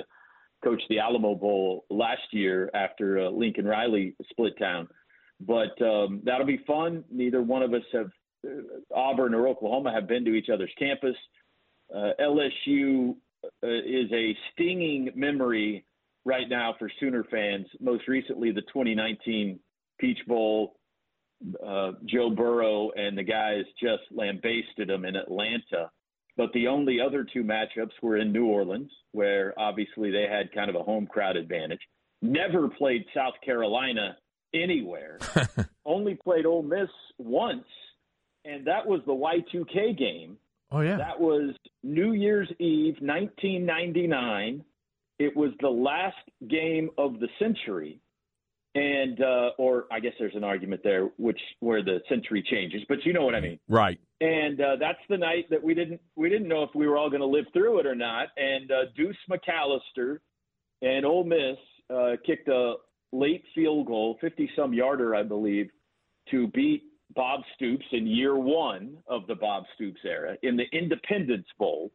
coach 0.64 0.82
the 0.90 1.00
Alamo 1.00 1.36
Bowl 1.36 1.86
last 1.92 2.24
year 2.32 2.72
after 2.74 3.20
uh, 3.20 3.30
Lincoln 3.30 3.66
Riley 3.66 4.16
split 4.32 4.58
town. 4.58 4.88
But 5.40 5.80
um, 5.82 6.22
that'll 6.24 6.48
be 6.48 6.64
fun. 6.66 7.04
Neither 7.12 7.44
one 7.44 7.62
of 7.62 7.74
us 7.74 7.84
have 7.94 8.10
uh, 8.46 8.94
Auburn 8.94 9.36
or 9.36 9.48
Oklahoma 9.48 9.92
have 9.92 10.08
been 10.08 10.26
to 10.26 10.34
each 10.34 10.50
other's 10.50 10.72
campus. 10.80 11.16
Uh, 11.96 12.12
LSU 12.20 13.16
uh, 13.64 13.68
is 13.68 14.12
a 14.12 14.36
stinging 14.52 15.12
memory 15.16 15.86
right 16.26 16.50
now 16.50 16.76
for 16.78 16.90
Sooner 17.00 17.24
fans. 17.26 17.68
Most 17.80 18.08
recently, 18.08 18.52
the 18.52 18.62
2019 18.62 19.60
Peach 20.00 20.20
Bowl. 20.28 20.76
Uh, 21.66 21.92
Joe 22.06 22.30
Burrow 22.30 22.92
and 22.96 23.18
the 23.18 23.24
guys 23.24 23.66
just 23.80 24.04
lambasted 24.12 24.88
them 24.88 25.06
in 25.06 25.16
Atlanta. 25.16 25.92
But 26.38 26.52
the 26.54 26.68
only 26.68 27.00
other 27.00 27.24
two 27.32 27.44
matchups 27.44 27.92
were 28.02 28.18
in 28.18 28.32
New 28.32 28.46
Orleans, 28.46 28.92
where 29.12 29.54
obviously 29.58 30.12
they 30.12 30.28
had 30.30 30.52
kind 30.54 30.70
of 30.70 30.76
a 30.76 30.84
home 30.84 31.08
crowd 31.08 31.38
advantage. 31.38 31.80
Never 32.22 32.68
played 32.70 33.06
South 33.14 33.36
Carolina 33.44 34.18
anywhere. 34.54 35.20
only 35.86 36.16
played 36.16 36.46
Ole 36.46 36.64
Miss 36.64 36.90
once, 37.18 37.68
and 38.44 38.66
that 38.68 38.86
was 38.86 39.02
the 39.06 39.14
Y2K 39.14 39.98
game. 39.98 40.38
Oh 40.72 40.82
yeah, 40.82 40.98
That 40.98 41.20
was 41.20 41.54
New 41.84 42.14
Year's 42.14 42.50
Eve, 42.60 42.96
1999. 43.00 44.64
It 45.20 45.36
was 45.36 45.52
the 45.62 45.70
last 45.70 46.18
game 46.50 46.90
of 46.98 47.20
the 47.20 47.28
century, 47.40 48.02
and 48.76 49.22
uh, 49.22 49.52
or 49.58 49.86
I 49.92 50.00
guess 50.00 50.14
there's 50.20 50.36
an 50.36 50.44
argument 50.44 50.82
there, 50.84 51.10
which 51.18 51.40
where 51.60 51.84
the 51.84 52.00
century 52.10 52.44
changes, 52.50 52.82
but 52.90 53.06
you 53.06 53.14
know 53.14 53.24
what 53.24 53.36
I 53.36 53.40
mean. 53.40 53.60
right. 53.70 54.00
And 54.22 54.60
uh, 54.62 54.76
that's 54.80 55.00
the 55.10 55.18
night 55.18 55.46
that 55.50 55.62
we 55.62 55.74
didn't 55.74 56.02
we 56.16 56.30
didn't 56.30 56.48
know 56.48 56.64
if 56.64 56.70
we 56.76 56.88
were 56.88 56.98
all 56.98 57.10
going 57.10 57.22
to 57.22 57.28
live 57.28 57.46
through 57.54 57.80
it 57.80 57.86
or 57.86 57.96
not. 57.96 58.28
And 58.38 58.72
uh, 58.72 58.76
Deuce 58.96 59.16
McAllister 59.30 60.20
and 60.82 61.06
Ole 61.06 61.24
Miss 61.24 61.58
uh, 61.94 62.16
kicked 62.26 62.48
a 62.48 62.76
late 63.12 63.44
field 63.54 63.88
goal, 63.88 64.18
50 64.22 64.50
some 64.56 64.74
yarder, 64.74 65.16
I 65.16 65.24
believe, 65.24 65.70
to 66.32 66.48
beat 66.48 66.84
Bob 67.16 67.42
Stoops 67.56 67.86
in 67.92 68.08
year 68.08 68.36
one 68.38 68.98
of 69.08 69.28
the 69.28 69.36
Bob 69.36 69.64
Stoops 69.76 70.02
era 70.06 70.36
in 70.44 70.58
the 70.58 70.66
Independence 70.72 71.48
Bowl. 71.58 71.92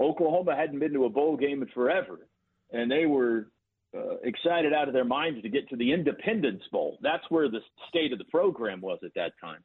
Oklahoma 0.00 0.56
hadn't 0.56 0.78
been 0.78 0.92
to 0.92 1.04
a 1.04 1.10
bowl 1.10 1.36
game 1.36 1.62
in 1.62 1.68
forever, 1.68 2.28
and 2.72 2.90
they 2.90 3.06
were 3.06 3.48
uh, 3.96 4.16
excited 4.22 4.72
out 4.72 4.88
of 4.88 4.94
their 4.94 5.04
minds 5.04 5.42
to 5.42 5.48
get 5.48 5.68
to 5.68 5.76
the 5.76 5.92
Independence 5.92 6.62
Bowl. 6.72 6.98
That's 7.02 7.24
where 7.28 7.48
the 7.48 7.60
state 7.88 8.12
of 8.12 8.18
the 8.18 8.24
program 8.24 8.80
was 8.80 8.98
at 9.04 9.14
that 9.14 9.32
time. 9.40 9.60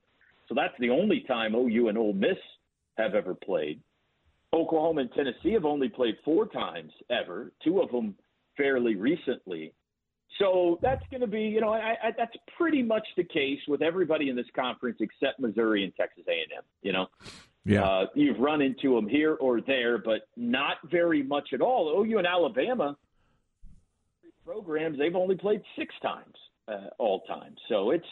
So 0.47 0.55
that's 0.55 0.74
the 0.80 0.89
only 0.89 1.24
time 1.28 1.55
OU 1.55 1.89
and 1.89 1.97
Ole 1.97 2.14
Miss 2.14 2.38
have 2.97 3.16
ever 3.16 3.36
played. 3.36 3.82
Oklahoma 4.53 5.01
and 5.01 5.12
Tennessee 5.14 5.53
have 5.53 5.66
only 5.66 5.89
played 5.89 6.16
four 6.24 6.47
times 6.47 6.91
ever, 7.10 7.51
two 7.64 7.80
of 7.82 7.91
them 7.91 8.16
fairly 8.55 8.95
recently. 8.95 9.74
So 10.39 10.78
that's 10.82 11.03
going 11.10 11.22
to 11.22 11.28
be, 11.28 11.43
you 11.43 11.62
know, 11.62 11.74
I, 11.74 11.95
I, 12.03 12.12
that's 12.18 12.36
pretty 12.58 12.84
much 12.84 13.05
the 13.16 13.24
case 13.24 13.60
with 13.68 13.82
everybody 13.82 14.30
in 14.30 14.36
this 14.36 14.45
conference 14.55 14.97
except 14.99 15.39
Missouri 15.39 15.84
and 15.84 15.95
Texas 15.95 16.26
A&M. 16.28 16.64
You 16.82 16.93
know, 16.93 17.08
Yeah. 17.68 17.84
uh, 17.84 18.05
you've 18.15 18.39
run 18.39 18.61
into 18.61 18.95
them 18.95 19.07
here 19.07 19.34
or 19.36 19.61
there, 19.61 19.97
but 19.97 20.28
not 20.36 20.78
very 20.89 21.22
much 21.22 21.49
at 21.53 21.61
all. 21.61 22.01
OU 22.01 22.20
and 22.20 22.28
Alabama 22.28 22.97
programs 24.45 24.97
they've 24.97 25.15
only 25.15 25.36
played 25.36 25.61
six 25.78 25.93
times 26.01 26.34
uh, 26.70 26.88
all 26.97 27.22
time, 27.22 27.55
so 27.68 27.91
it's 27.91 28.05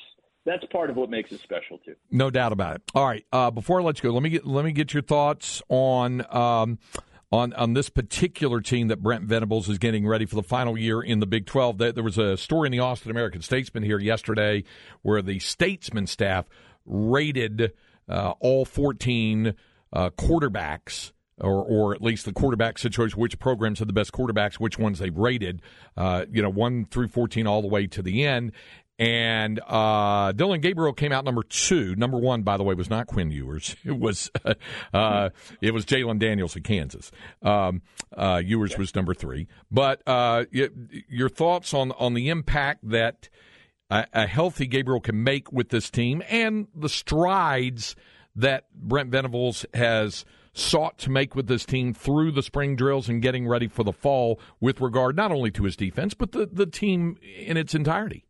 that's 0.46 0.64
part 0.72 0.90
of 0.90 0.96
what 0.96 1.10
makes 1.10 1.32
it 1.32 1.40
special 1.42 1.80
too. 1.80 1.96
No 2.12 2.30
doubt 2.30 2.52
about 2.52 2.76
it. 2.76 2.82
All 2.94 3.06
right. 3.06 3.26
Uh, 3.32 3.50
before 3.50 3.82
I 3.82 3.84
let 3.84 3.98
you 3.98 4.10
go, 4.10 4.14
let 4.14 4.22
me 4.22 4.30
get 4.30 4.46
let 4.46 4.66
me 4.66 4.72
get 4.72 4.94
your 4.94 5.02
thoughts 5.04 5.62
on 5.70 6.26
um, 6.36 6.78
on 7.32 7.54
on 7.54 7.74
this 7.74 7.90
particular 7.90 8.62
team 8.62 8.90
that 8.90 9.02
Brent 9.02 9.24
Venables 9.24 9.70
is 9.70 9.78
getting 9.78 10.06
ready 10.08 10.26
for 10.26 10.36
the 10.36 10.44
final 10.44 10.78
year 10.78 11.02
in 11.02 11.20
the 11.20 11.26
Big 11.26 11.46
Twelve. 11.46 11.78
There, 11.78 11.92
there 11.92 12.04
was 12.04 12.18
a 12.18 12.38
story 12.38 12.68
in 12.68 12.72
the 12.72 12.80
Austin 12.80 13.12
American 13.12 13.42
Statesman 13.42 13.84
here 13.84 14.00
yesterday 14.00 14.64
where 15.02 15.22
the 15.22 15.40
Statesman 15.40 16.06
staff 16.08 16.46
rated 16.86 17.74
uh, 18.10 18.34
all 18.40 18.66
fourteen 18.66 19.56
uh, 19.94 20.10
quarterbacks. 20.12 21.12
Or, 21.38 21.66
or 21.66 21.94
at 21.94 22.02
least 22.02 22.24
the 22.24 22.32
quarterback 22.32 22.78
situation, 22.78 23.20
which 23.20 23.38
programs 23.40 23.80
had 23.80 23.90
the 23.90 23.94
best 23.94 24.14
quarterbacks, 24.14 24.54
which 24.54 24.80
ones 24.80 25.00
they've 25.00 25.18
rated, 25.18 25.62
uh, 25.98 26.24
you 26.32 26.42
know, 26.42 26.50
one 26.50 26.86
through 26.86 27.10
14 27.10 27.46
all 27.46 27.62
the 27.62 27.68
way 27.68 27.88
to 27.88 28.02
the 28.02 28.24
end. 28.26 28.54
And 28.98 29.60
uh, 29.68 30.32
Dillon 30.32 30.62
Gabriel 30.62 30.94
came 30.94 31.12
out 31.12 31.26
number 31.26 31.44
two. 31.44 31.96
Number 31.96 32.18
one, 32.18 32.44
by 32.44 32.56
the 32.56 32.64
way, 32.64 32.74
was 32.76 32.90
not 32.90 33.08
Quinn 33.08 33.32
Ewers. 33.32 33.76
It 33.86 34.00
was 34.00 34.32
uh, 34.94 35.30
it 35.62 35.74
was 35.74 35.86
Jalon 35.86 36.20
Daniels 36.20 36.56
of 36.56 36.64
Kansas. 36.64 37.12
Um, 37.42 37.82
uh, 38.16 38.42
Ewers 38.44 38.78
was 38.78 38.96
number 38.96 39.14
three. 39.14 39.48
But 39.70 40.02
uh, 40.08 40.46
your 40.52 41.30
thoughts 41.30 41.74
on 41.74 41.92
on 41.94 42.14
the 42.14 42.30
impact 42.30 42.90
that 42.90 43.30
a, 43.90 44.06
a 44.14 44.28
healthy 44.28 44.68
Gabriel 44.68 45.02
can 45.02 45.24
make 45.24 45.52
with 45.52 45.70
this 45.70 45.90
team, 45.90 46.24
and 46.30 46.68
the 46.76 46.90
strides 46.90 47.96
that 48.36 48.66
Brent 48.74 49.10
Venables 49.10 49.66
has 49.74 50.26
sought 50.54 50.98
to 51.00 51.10
make 51.10 51.36
with 51.36 51.48
this 51.48 51.66
team 51.66 51.94
through 51.94 52.32
the 52.32 52.42
spring 52.42 52.76
drills 52.76 53.10
and 53.10 53.22
getting 53.22 53.48
ready 53.48 53.68
for 53.68 53.84
the 53.84 53.92
fall 53.92 54.40
with 54.62 54.80
regard 54.80 55.16
not 55.16 55.30
only 55.30 55.52
to 55.52 55.66
his 55.66 55.76
defense 55.76 56.14
but 56.14 56.32
the, 56.32 56.46
the 56.46 56.66
team 56.66 57.18
in 57.22 57.58
its 57.58 57.76
entirety. 57.76 58.26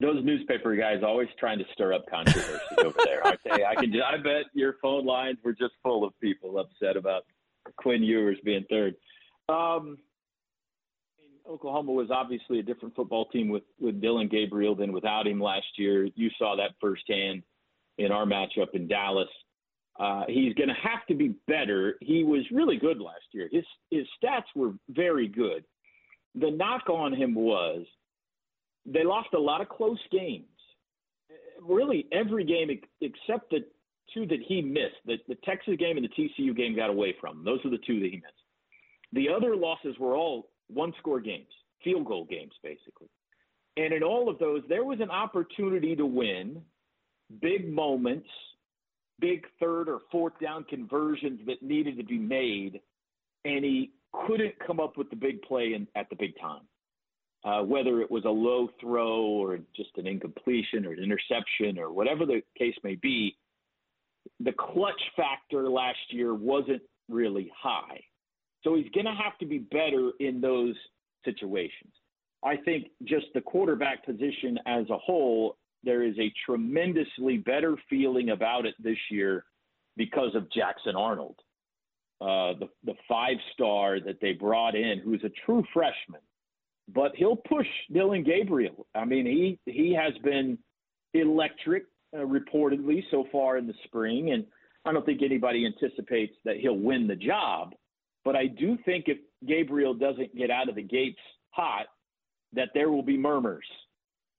Those 0.00 0.24
newspaper 0.24 0.74
guys 0.74 1.02
always 1.06 1.28
trying 1.38 1.58
to 1.58 1.64
stir 1.72 1.92
up 1.92 2.04
controversy 2.10 2.58
over 2.78 2.98
there. 3.04 3.22
Tell 3.46 3.56
you, 3.56 3.64
I 3.64 3.76
can. 3.76 3.94
I 4.02 4.16
bet 4.16 4.46
your 4.52 4.74
phone 4.82 5.06
lines 5.06 5.38
were 5.44 5.52
just 5.52 5.74
full 5.80 6.04
of 6.04 6.12
people 6.20 6.58
upset 6.58 6.96
about 6.96 7.22
Quinn 7.76 8.02
Ewers 8.02 8.36
being 8.44 8.64
third. 8.68 8.96
Um, 9.48 9.98
Oklahoma 11.48 11.92
was 11.92 12.10
obviously 12.10 12.58
a 12.58 12.62
different 12.62 12.94
football 12.94 13.26
team 13.26 13.48
with 13.48 13.64
with 13.80 14.00
Dillon 14.00 14.28
Gabriel 14.28 14.74
than 14.74 14.92
without 14.92 15.26
him 15.26 15.40
last 15.40 15.66
year. 15.76 16.08
You 16.14 16.30
saw 16.38 16.56
that 16.56 16.74
firsthand 16.80 17.42
in 17.98 18.12
our 18.12 18.24
matchup 18.24 18.74
in 18.74 18.88
Dallas. 18.88 19.28
Uh, 19.98 20.24
he's 20.28 20.54
going 20.54 20.68
to 20.68 20.74
have 20.74 21.04
to 21.08 21.14
be 21.14 21.34
better. 21.46 21.96
He 22.00 22.24
was 22.24 22.42
really 22.50 22.76
good 22.76 23.00
last 23.00 23.26
year. 23.32 23.48
His 23.52 23.64
his 23.90 24.06
stats 24.22 24.44
were 24.54 24.72
very 24.88 25.28
good. 25.28 25.64
The 26.34 26.50
knock 26.50 26.88
on 26.88 27.12
him 27.12 27.34
was 27.34 27.84
they 28.86 29.04
lost 29.04 29.28
a 29.34 29.38
lot 29.38 29.60
of 29.60 29.68
close 29.68 30.00
games. 30.10 30.46
Really, 31.60 32.06
every 32.12 32.44
game 32.44 32.70
except 33.00 33.50
the 33.50 33.64
two 34.12 34.26
that 34.26 34.40
he 34.46 34.62
missed. 34.62 34.96
The, 35.06 35.16
the 35.28 35.36
Texas 35.44 35.76
game 35.78 35.96
and 35.96 36.06
the 36.06 36.28
TCU 36.40 36.56
game 36.56 36.74
got 36.74 36.90
away 36.90 37.14
from 37.20 37.38
him. 37.38 37.44
Those 37.44 37.64
are 37.64 37.70
the 37.70 37.78
two 37.86 38.00
that 38.00 38.10
he 38.10 38.16
missed. 38.16 38.34
The 39.12 39.28
other 39.28 39.56
losses 39.56 39.96
were 39.98 40.16
all 40.16 40.48
one 40.74 40.92
score 40.98 41.20
games, 41.20 41.48
field 41.82 42.06
goal 42.06 42.24
games, 42.24 42.52
basically. 42.62 43.08
And 43.76 43.92
in 43.92 44.02
all 44.02 44.28
of 44.28 44.38
those, 44.38 44.62
there 44.68 44.84
was 44.84 45.00
an 45.00 45.10
opportunity 45.10 45.96
to 45.96 46.04
win 46.04 46.60
big 47.40 47.72
moments, 47.72 48.28
big 49.18 49.46
third 49.58 49.88
or 49.88 50.00
fourth 50.10 50.34
down 50.40 50.64
conversions 50.64 51.40
that 51.46 51.62
needed 51.62 51.96
to 51.96 52.04
be 52.04 52.18
made. 52.18 52.80
And 53.44 53.64
he 53.64 53.92
couldn't 54.26 54.54
come 54.66 54.78
up 54.78 54.98
with 54.98 55.08
the 55.10 55.16
big 55.16 55.40
play 55.42 55.72
in, 55.74 55.88
at 55.96 56.10
the 56.10 56.16
big 56.16 56.38
time 56.40 56.62
uh, 57.44 57.62
whether 57.62 58.00
it 58.00 58.10
was 58.10 58.24
a 58.24 58.30
low 58.30 58.68
throw 58.80 59.22
or 59.22 59.58
just 59.76 59.90
an 59.96 60.06
incompletion 60.06 60.86
or 60.86 60.92
an 60.92 61.02
interception 61.02 61.78
or 61.78 61.92
whatever 61.92 62.24
the 62.24 62.42
case 62.56 62.74
may 62.84 62.94
be, 62.94 63.36
the 64.40 64.52
clutch 64.52 65.00
factor 65.16 65.68
last 65.68 65.98
year 66.10 66.34
wasn't 66.34 66.82
really 67.08 67.50
high. 67.56 68.00
So 68.64 68.76
he's 68.76 68.90
going 68.90 69.06
to 69.06 69.14
have 69.14 69.36
to 69.38 69.46
be 69.46 69.58
better 69.58 70.12
in 70.20 70.40
those 70.40 70.74
situations. 71.24 71.92
I 72.44 72.56
think 72.56 72.88
just 73.04 73.26
the 73.34 73.40
quarterback 73.40 74.04
position 74.04 74.58
as 74.66 74.88
a 74.90 74.98
whole, 74.98 75.56
there 75.84 76.02
is 76.02 76.18
a 76.18 76.32
tremendously 76.44 77.38
better 77.38 77.76
feeling 77.88 78.30
about 78.30 78.66
it 78.66 78.74
this 78.82 78.98
year 79.10 79.44
because 79.96 80.34
of 80.34 80.50
Jackson 80.52 80.96
Arnold, 80.96 81.36
uh, 82.20 82.58
the, 82.58 82.68
the 82.84 82.94
five 83.08 83.36
star 83.52 84.00
that 84.00 84.20
they 84.20 84.32
brought 84.32 84.74
in, 84.74 85.00
who's 85.04 85.22
a 85.24 85.30
true 85.44 85.64
freshman 85.72 86.20
but 86.88 87.12
he'll 87.16 87.36
push 87.36 87.66
Dillon 87.92 88.24
Gabriel. 88.24 88.86
I 88.94 89.04
mean, 89.04 89.26
he 89.26 89.58
he 89.70 89.94
has 89.94 90.12
been 90.22 90.58
electric 91.14 91.84
uh, 92.14 92.20
reportedly 92.20 93.02
so 93.10 93.26
far 93.30 93.58
in 93.58 93.66
the 93.66 93.74
spring, 93.84 94.32
and 94.32 94.44
I 94.84 94.92
don't 94.92 95.06
think 95.06 95.22
anybody 95.22 95.66
anticipates 95.66 96.34
that 96.44 96.56
he'll 96.56 96.78
win 96.78 97.06
the 97.06 97.16
job. 97.16 97.74
But 98.24 98.36
I 98.36 98.46
do 98.46 98.78
think 98.84 99.06
if 99.08 99.18
Gabriel 99.46 99.94
doesn't 99.94 100.36
get 100.36 100.50
out 100.50 100.68
of 100.68 100.76
the 100.76 100.82
gates 100.82 101.18
hot, 101.50 101.86
that 102.52 102.68
there 102.74 102.90
will 102.90 103.02
be 103.02 103.16
murmurs, 103.16 103.64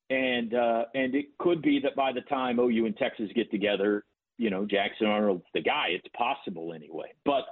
and 0.10 0.54
uh, 0.54 0.86
and 0.94 1.16
it 1.16 1.38
could 1.40 1.62
be 1.62 1.80
that 1.82 1.96
by 1.96 2.12
the 2.12 2.22
time 2.22 2.60
OU 2.60 2.86
and 2.86 2.98
Texas 2.98 3.30
get 3.36 3.50
together, 3.52 4.06
you 4.38 4.50
know 4.50 4.66
Jackson 4.66 5.08
Arnold's 5.08 5.46
the 5.54 5.62
guy. 5.62 5.88
It's 5.90 6.08
possible 6.16 6.74
anyway, 6.74 7.14
but 7.26 7.46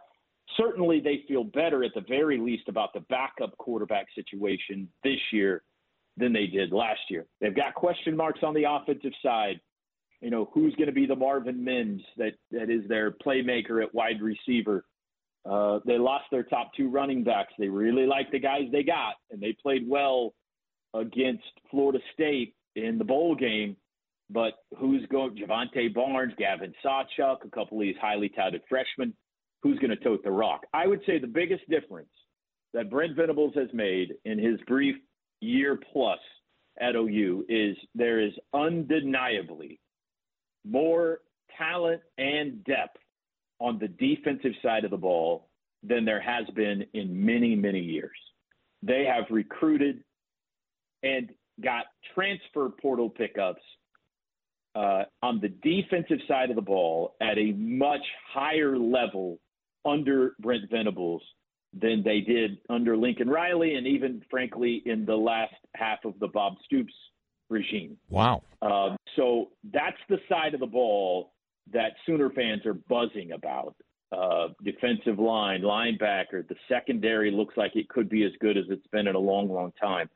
certainly 0.58 1.00
they 1.00 1.24
feel 1.28 1.44
better 1.44 1.84
at 1.84 1.94
the 1.96 2.04
very 2.08 2.38
least 2.38 2.68
about 2.68 2.94
the 2.94 3.02
backup 3.02 3.58
quarterback 3.58 4.08
situation 4.16 4.88
this 5.04 5.20
year 5.32 5.64
than 6.18 6.34
they 6.34 6.48
did 6.48 6.72
last 6.72 7.02
year. 7.10 7.26
They've 7.40 7.56
got 7.56 7.74
question 7.74 8.16
marks 8.16 8.42
on 8.44 8.54
the 8.54 8.66
offensive 8.70 9.14
side. 9.24 9.60
You 10.22 10.30
know, 10.30 10.50
who's 10.54 10.76
going 10.76 10.88
to 10.88 10.94
be 10.94 11.08
the 11.08 11.16
Marvin 11.16 11.64
Mims 11.64 12.04
that, 12.18 12.34
that 12.52 12.70
is 12.70 12.88
their 12.88 13.12
playmaker 13.12 13.82
at 13.84 13.94
wide 13.94 14.22
receiver? 14.22 14.86
Uh, 15.50 15.80
they 15.86 15.98
lost 15.98 16.26
their 16.32 16.44
top 16.44 16.72
two 16.76 16.90
running 16.90 17.24
backs. 17.24 17.54
They 17.58 17.68
really 17.68 18.06
liked 18.06 18.32
the 18.32 18.40
guys 18.40 18.64
they 18.72 18.84
got, 18.84 19.16
and 19.32 19.42
they 19.42 19.56
played 19.62 19.88
well 19.88 20.34
against 20.94 21.44
Florida 21.70 22.00
State 22.14 22.54
in 22.76 22.98
the 22.98 23.04
bowl 23.04 23.36
game. 23.36 23.76
But 24.30 24.54
who's 24.78 25.06
going? 25.12 25.36
Jovantae 25.36 25.94
Barnes, 25.94 26.34
Gavin 26.38 26.74
Sawchuk, 26.86 27.44
a 27.44 27.50
couple 27.50 27.78
of 27.78 27.82
these 27.82 27.96
highly 28.00 28.30
touted 28.30 28.62
freshmen. 28.70 29.14
Who's 29.64 29.78
going 29.80 29.92
to 29.92 30.04
tote 30.04 30.24
the 30.24 30.32
rock? 30.32 30.62
I 30.74 30.88
would 30.88 31.02
say 31.06 31.20
the 31.20 31.28
biggest 31.28 31.68
difference 31.70 32.10
that 32.74 32.90
Brent 32.90 33.16
Venables 33.16 33.54
has 33.56 33.68
made 33.74 34.14
in 34.26 34.40
his 34.40 34.60
brief 34.68 34.96
year 35.42 35.78
plus 35.92 36.20
at 36.80 36.96
OU 36.96 37.46
is 37.50 37.76
there 37.94 38.20
is 38.20 38.32
undeniably 38.54 39.80
more 40.66 41.20
talent 41.58 42.02
and 42.18 42.64
depth 42.64 42.98
on 43.62 43.78
the 43.78 43.88
defensive 43.88 44.54
side 44.64 44.84
of 44.84 44.92
the 44.92 44.98
ball 44.98 45.48
than 45.84 46.04
there 46.04 46.20
has 46.20 46.46
been 46.56 46.84
in 46.94 47.26
many, 47.26 47.56
many 47.56 47.80
years. 47.80 48.18
They 48.82 49.06
have 49.06 49.26
recruited 49.30 50.04
and 51.04 51.30
got 51.64 51.86
transfer 52.16 52.70
portal 52.70 53.10
pickups 53.10 53.62
uh, 54.74 55.04
on 55.22 55.40
the 55.42 55.50
defensive 55.50 56.20
side 56.28 56.50
of 56.50 56.56
the 56.56 56.62
ball 56.62 57.16
at 57.22 57.38
a 57.38 57.52
much 57.54 58.02
higher 58.34 58.78
level 58.78 59.38
under 59.86 60.34
Brent 60.40 60.70
Venables 60.72 61.22
than 61.80 62.04
they 62.04 62.22
did 62.22 62.58
under 62.70 62.98
Lincoln 62.98 63.30
Riley 63.30 63.76
and 63.76 63.86
even, 63.86 64.22
frankly, 64.30 64.82
in 64.86 65.06
the 65.06 65.16
last 65.16 65.54
half 65.76 66.00
of 66.04 66.14
the 66.20 66.28
Bob 66.28 66.54
Stoops 66.66 66.94
regime. 67.50 67.98
Wow. 68.10 68.44
Um, 68.62 68.98
so 69.16 69.50
that's 69.72 69.98
the 70.10 70.18
side 70.30 70.54
of 70.54 70.60
the 70.60 70.68
ball 70.68 71.32
that 71.74 71.94
Sooner 72.06 72.30
fans 72.32 72.66
are 72.66 72.74
buzzing 72.74 73.32
about. 73.34 73.76
Uh, 74.12 74.50
defensive 74.66 75.20
line, 75.20 75.62
linebacker, 75.62 76.46
the 76.50 76.56
secondary 76.68 77.32
looks 77.32 77.56
like 77.56 77.76
it 77.76 77.88
could 77.88 78.10
be 78.10 78.26
as 78.26 78.32
good 78.42 78.58
as 78.58 78.66
it's 78.70 78.86
been 78.88 79.08
in 79.08 79.16
a 79.16 79.20
long, 79.20 79.50
long 79.50 79.72
time. 79.82 80.10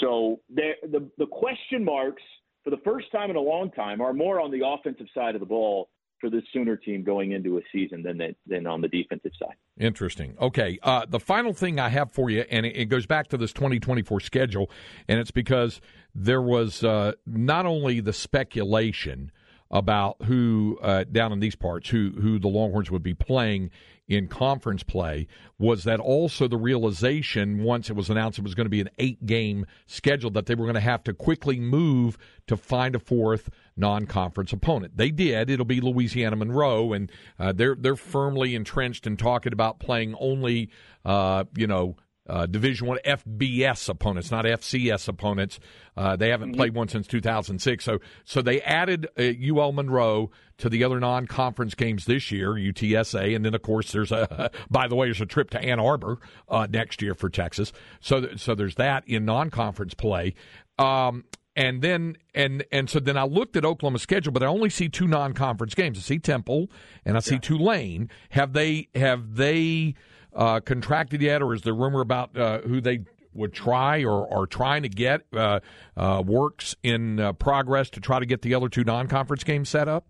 So 0.00 0.40
there, 0.50 0.74
the 0.82 1.08
the 1.16 1.26
question 1.26 1.84
marks 1.84 2.22
for 2.62 2.70
the 2.70 2.80
first 2.84 3.10
time 3.10 3.30
in 3.30 3.36
a 3.36 3.40
long 3.40 3.70
time 3.70 4.00
are 4.00 4.12
more 4.12 4.40
on 4.40 4.50
the 4.50 4.60
offensive 4.66 5.06
side 5.14 5.34
of 5.34 5.40
the 5.40 5.46
ball 5.46 5.88
for 6.20 6.30
this 6.30 6.42
Sooner 6.52 6.76
team 6.76 7.02
going 7.02 7.32
into 7.32 7.58
a 7.58 7.60
season 7.72 8.02
than 8.02 8.34
than 8.46 8.66
on 8.66 8.80
the 8.80 8.88
defensive 8.88 9.32
side. 9.38 9.56
Interesting. 9.78 10.36
Okay. 10.40 10.78
Uh, 10.82 11.04
the 11.06 11.18
final 11.18 11.52
thing 11.52 11.80
I 11.80 11.88
have 11.88 12.12
for 12.12 12.30
you, 12.30 12.44
and 12.48 12.64
it, 12.64 12.76
it, 12.76 12.84
goes 12.86 13.06
back 13.06 13.28
to 13.28 13.36
this 13.36 13.52
2024 13.52 14.20
schedule, 14.20 14.70
and 15.08 15.18
it's 15.18 15.32
because 15.32 15.80
there 16.14 16.40
was 16.40 16.84
uh, 16.84 17.12
not 17.26 17.66
only 17.66 18.00
the 18.00 18.12
speculation 18.12 19.32
about 19.72 20.16
who 20.24 20.78
uh, 20.82 21.04
down 21.04 21.32
in 21.32 21.40
these 21.40 21.56
parts 21.56 21.88
who 21.88 22.12
who 22.20 22.38
the 22.38 22.48
Longhorns 22.48 22.90
would 22.90 23.02
be 23.02 23.14
playing 23.14 23.70
in 24.08 24.28
conference 24.28 24.82
play 24.82 25.26
was 25.58 25.84
that 25.84 25.98
also 25.98 26.46
the 26.46 26.56
realization 26.56 27.62
once 27.62 27.88
it 27.88 27.94
was 27.94 28.10
announced 28.10 28.38
it 28.38 28.44
was 28.44 28.54
going 28.54 28.66
to 28.66 28.70
be 28.70 28.80
an 28.80 28.90
eight 28.98 29.24
game 29.24 29.64
schedule 29.86 30.30
that 30.30 30.46
they 30.46 30.54
were 30.54 30.64
going 30.64 30.74
to 30.74 30.80
have 30.80 31.02
to 31.02 31.14
quickly 31.14 31.58
move 31.58 32.18
to 32.46 32.56
find 32.56 32.94
a 32.94 32.98
fourth 32.98 33.48
non 33.76 34.06
conference 34.06 34.52
opponent. 34.52 34.96
They 34.96 35.10
did. 35.10 35.48
It'll 35.48 35.64
be 35.64 35.80
Louisiana 35.80 36.36
Monroe, 36.36 36.92
and 36.92 37.10
uh, 37.38 37.52
they're 37.52 37.76
they're 37.76 37.96
firmly 37.96 38.54
entrenched 38.54 39.06
in 39.06 39.16
talking 39.16 39.52
about 39.52 39.78
playing 39.78 40.14
only 40.20 40.68
uh, 41.04 41.44
you 41.56 41.66
know 41.66 41.96
uh, 42.28 42.46
Division 42.46 42.86
One 42.86 42.98
FBS 43.04 43.88
opponents, 43.88 44.30
not 44.30 44.44
FCS 44.44 45.08
opponents. 45.08 45.58
Uh, 45.96 46.16
they 46.16 46.28
haven't 46.28 46.50
mm-hmm. 46.50 46.56
played 46.56 46.74
one 46.74 46.88
since 46.88 47.06
2006. 47.06 47.84
So, 47.84 47.98
so 48.24 48.42
they 48.42 48.60
added 48.62 49.08
uh, 49.18 49.22
UL 49.22 49.72
Monroe 49.72 50.30
to 50.58 50.68
the 50.68 50.84
other 50.84 51.00
non-conference 51.00 51.74
games 51.74 52.04
this 52.04 52.30
year, 52.30 52.52
UTSA, 52.52 53.34
and 53.34 53.44
then 53.44 53.54
of 53.54 53.62
course 53.62 53.92
there's 53.92 54.12
a. 54.12 54.50
by 54.70 54.86
the 54.86 54.94
way, 54.94 55.08
there's 55.08 55.20
a 55.20 55.26
trip 55.26 55.50
to 55.50 55.60
Ann 55.60 55.80
Arbor 55.80 56.18
uh, 56.48 56.66
next 56.70 57.02
year 57.02 57.14
for 57.14 57.28
Texas. 57.28 57.72
So, 58.00 58.28
so 58.36 58.54
there's 58.54 58.76
that 58.76 59.06
in 59.06 59.24
non-conference 59.24 59.94
play. 59.94 60.34
Um, 60.78 61.24
and 61.54 61.82
then 61.82 62.16
and 62.34 62.64
and 62.72 62.88
so 62.88 62.98
then 62.98 63.16
I 63.18 63.24
looked 63.24 63.56
at 63.56 63.64
Oklahoma's 63.64 64.02
schedule, 64.02 64.32
but 64.32 64.42
I 64.42 64.46
only 64.46 64.70
see 64.70 64.88
two 64.88 65.06
non-conference 65.06 65.74
games. 65.74 65.98
I 65.98 66.00
see 66.00 66.18
Temple 66.18 66.70
and 67.04 67.16
I 67.16 67.20
see 67.20 67.34
yeah. 67.34 67.40
Tulane. 67.40 68.10
Have 68.30 68.52
they 68.52 68.88
have 68.94 69.36
they 69.36 69.94
uh, 70.34 70.60
contracted 70.60 71.22
yet, 71.22 71.42
or 71.42 71.54
is 71.54 71.62
there 71.62 71.74
rumor 71.74 72.00
about 72.00 72.36
uh, 72.36 72.60
who 72.62 72.80
they 72.80 73.00
would 73.34 73.52
try 73.52 74.04
or 74.04 74.32
are 74.32 74.46
trying 74.46 74.82
to 74.82 74.90
get 74.90 75.22
uh, 75.32 75.58
uh 75.96 76.22
works 76.24 76.76
in 76.82 77.18
uh, 77.18 77.32
progress 77.32 77.88
to 77.88 78.00
try 78.00 78.18
to 78.18 78.26
get 78.26 78.42
the 78.42 78.54
other 78.54 78.68
two 78.68 78.84
non-conference 78.84 79.44
games 79.44 79.68
set 79.68 79.88
up? 79.88 80.06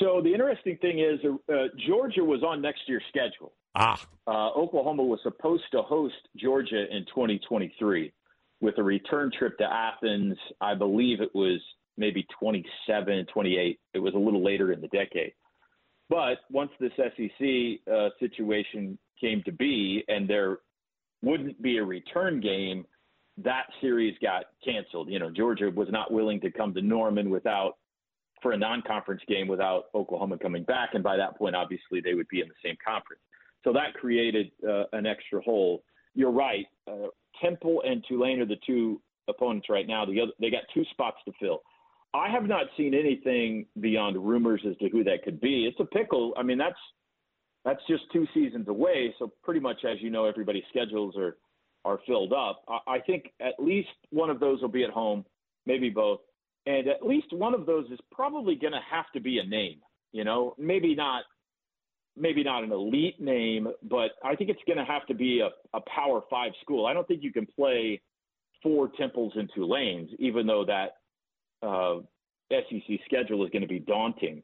So 0.00 0.20
the 0.22 0.32
interesting 0.32 0.78
thing 0.78 0.98
is, 0.98 1.20
uh, 1.48 1.54
Georgia 1.86 2.24
was 2.24 2.42
on 2.42 2.62
next 2.62 2.80
year's 2.86 3.02
schedule. 3.08 3.52
Ah, 3.74 4.00
Oklahoma 4.26 5.04
was 5.04 5.20
supposed 5.22 5.64
to 5.72 5.82
host 5.82 6.14
Georgia 6.36 6.86
in 6.90 7.04
2023 7.06 8.12
with 8.60 8.78
a 8.78 8.82
return 8.82 9.30
trip 9.36 9.56
to 9.58 9.64
Athens. 9.64 10.36
I 10.60 10.74
believe 10.74 11.20
it 11.20 11.30
was 11.34 11.60
maybe 11.96 12.26
27, 12.40 13.26
28. 13.32 13.78
It 13.94 13.98
was 13.98 14.14
a 14.14 14.18
little 14.18 14.42
later 14.42 14.72
in 14.72 14.80
the 14.80 14.88
decade. 14.88 15.32
But 16.10 16.38
once 16.50 16.72
this 16.80 16.92
SEC 16.96 17.80
uh, 17.90 18.08
situation 18.18 18.98
came 19.20 19.42
to 19.44 19.52
be 19.52 20.04
and 20.08 20.28
there 20.28 20.58
wouldn't 21.22 21.62
be 21.62 21.78
a 21.78 21.84
return 21.84 22.40
game, 22.40 22.84
that 23.38 23.66
series 23.80 24.16
got 24.20 24.46
canceled. 24.62 25.08
You 25.08 25.20
know, 25.20 25.30
Georgia 25.30 25.70
was 25.70 25.88
not 25.90 26.12
willing 26.12 26.40
to 26.40 26.50
come 26.50 26.74
to 26.74 26.82
Norman 26.82 27.30
without 27.30 27.76
for 28.42 28.52
a 28.52 28.56
non-conference 28.56 29.20
game 29.28 29.46
without 29.46 29.84
Oklahoma 29.94 30.38
coming 30.38 30.64
back, 30.64 30.90
and 30.94 31.04
by 31.04 31.14
that 31.16 31.36
point, 31.36 31.54
obviously, 31.54 32.00
they 32.00 32.14
would 32.14 32.28
be 32.28 32.40
in 32.40 32.48
the 32.48 32.54
same 32.64 32.76
conference. 32.84 33.20
So 33.64 33.72
that 33.74 33.92
created 33.94 34.50
uh, 34.66 34.84
an 34.94 35.04
extra 35.04 35.42
hole. 35.42 35.84
You're 36.14 36.30
right. 36.30 36.66
Uh, 36.90 37.08
Temple 37.42 37.82
and 37.86 38.02
Tulane 38.08 38.40
are 38.40 38.46
the 38.46 38.56
two 38.66 39.00
opponents 39.28 39.68
right 39.68 39.86
now. 39.86 40.06
The 40.06 40.22
other, 40.22 40.32
they 40.40 40.48
got 40.48 40.62
two 40.72 40.84
spots 40.90 41.18
to 41.26 41.32
fill. 41.38 41.60
I 42.12 42.28
have 42.30 42.44
not 42.44 42.66
seen 42.76 42.94
anything 42.94 43.66
beyond 43.80 44.16
rumors 44.16 44.62
as 44.68 44.76
to 44.78 44.88
who 44.88 45.04
that 45.04 45.22
could 45.24 45.40
be. 45.40 45.66
It's 45.66 45.78
a 45.80 45.84
pickle. 45.84 46.34
I 46.36 46.42
mean, 46.42 46.58
that's 46.58 46.78
that's 47.64 47.80
just 47.88 48.04
two 48.12 48.26
seasons 48.34 48.68
away. 48.68 49.14
So 49.18 49.32
pretty 49.42 49.60
much, 49.60 49.84
as 49.84 50.00
you 50.00 50.10
know, 50.10 50.24
everybody's 50.24 50.64
schedules 50.70 51.14
are 51.16 51.36
are 51.84 52.00
filled 52.06 52.32
up. 52.32 52.62
I, 52.68 52.96
I 52.96 52.98
think 53.00 53.32
at 53.40 53.54
least 53.58 53.88
one 54.10 54.30
of 54.30 54.40
those 54.40 54.60
will 54.60 54.68
be 54.68 54.84
at 54.84 54.90
home, 54.90 55.24
maybe 55.66 55.88
both, 55.88 56.20
and 56.66 56.88
at 56.88 57.06
least 57.06 57.32
one 57.32 57.54
of 57.54 57.64
those 57.64 57.86
is 57.90 57.98
probably 58.10 58.54
going 58.54 58.72
to 58.72 58.80
have 58.90 59.06
to 59.14 59.20
be 59.20 59.38
a 59.38 59.46
name. 59.46 59.80
You 60.12 60.24
know, 60.24 60.54
maybe 60.58 60.94
not 60.94 61.24
maybe 62.16 62.42
not 62.42 62.64
an 62.64 62.72
elite 62.72 63.20
name, 63.20 63.68
but 63.88 64.12
I 64.24 64.34
think 64.34 64.50
it's 64.50 64.60
going 64.66 64.78
to 64.78 64.84
have 64.84 65.06
to 65.06 65.14
be 65.14 65.40
a, 65.40 65.50
a 65.76 65.80
Power 65.94 66.22
Five 66.28 66.52
school. 66.60 66.86
I 66.86 66.92
don't 66.92 67.06
think 67.06 67.22
you 67.22 67.32
can 67.32 67.46
play 67.46 68.00
four 68.62 68.90
Temples 68.98 69.32
and 69.36 69.48
Tulanes, 69.56 70.08
even 70.18 70.46
though 70.46 70.64
that 70.66 70.96
uh, 71.62 71.96
SEC 72.50 73.00
schedule 73.04 73.44
is 73.44 73.50
going 73.50 73.62
to 73.62 73.68
be 73.68 73.78
daunting. 73.78 74.42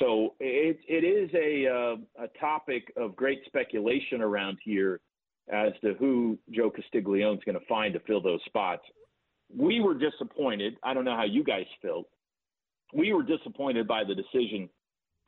So 0.00 0.34
it, 0.40 0.78
it 0.88 1.04
is 1.04 1.30
a, 1.34 1.68
uh, 1.68 2.24
a 2.24 2.28
topic 2.38 2.92
of 2.96 3.14
great 3.14 3.42
speculation 3.46 4.20
around 4.20 4.58
here 4.64 5.00
as 5.52 5.72
to 5.82 5.94
who 5.94 6.38
Joe 6.50 6.70
Castiglione 6.70 7.36
is 7.36 7.44
going 7.44 7.58
to 7.58 7.66
find 7.66 7.92
to 7.94 8.00
fill 8.00 8.20
those 8.20 8.40
spots. 8.46 8.82
We 9.54 9.80
were 9.80 9.94
disappointed. 9.94 10.76
I 10.82 10.94
don't 10.94 11.04
know 11.04 11.16
how 11.16 11.24
you 11.24 11.44
guys 11.44 11.66
felt. 11.82 12.06
We 12.92 13.12
were 13.12 13.22
disappointed 13.22 13.86
by 13.86 14.04
the 14.04 14.14
decision 14.14 14.68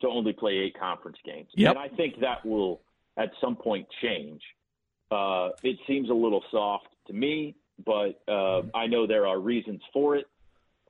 to 0.01 0.07
only 0.07 0.33
play 0.33 0.53
eight 0.53 0.77
conference 0.77 1.17
games. 1.23 1.49
Yep. 1.55 1.75
And 1.75 1.79
I 1.79 1.95
think 1.95 2.19
that 2.19 2.45
will 2.45 2.81
at 3.17 3.31
some 3.41 3.55
point 3.55 3.87
change. 4.01 4.41
Uh, 5.11 5.49
it 5.63 5.77
seems 5.87 6.09
a 6.09 6.13
little 6.13 6.43
soft 6.51 6.87
to 7.07 7.13
me, 7.13 7.55
but 7.85 8.21
uh, 8.27 8.63
I 8.75 8.87
know 8.87 9.07
there 9.07 9.25
are 9.27 9.39
reasons 9.39 9.81
for 9.93 10.15
it 10.15 10.25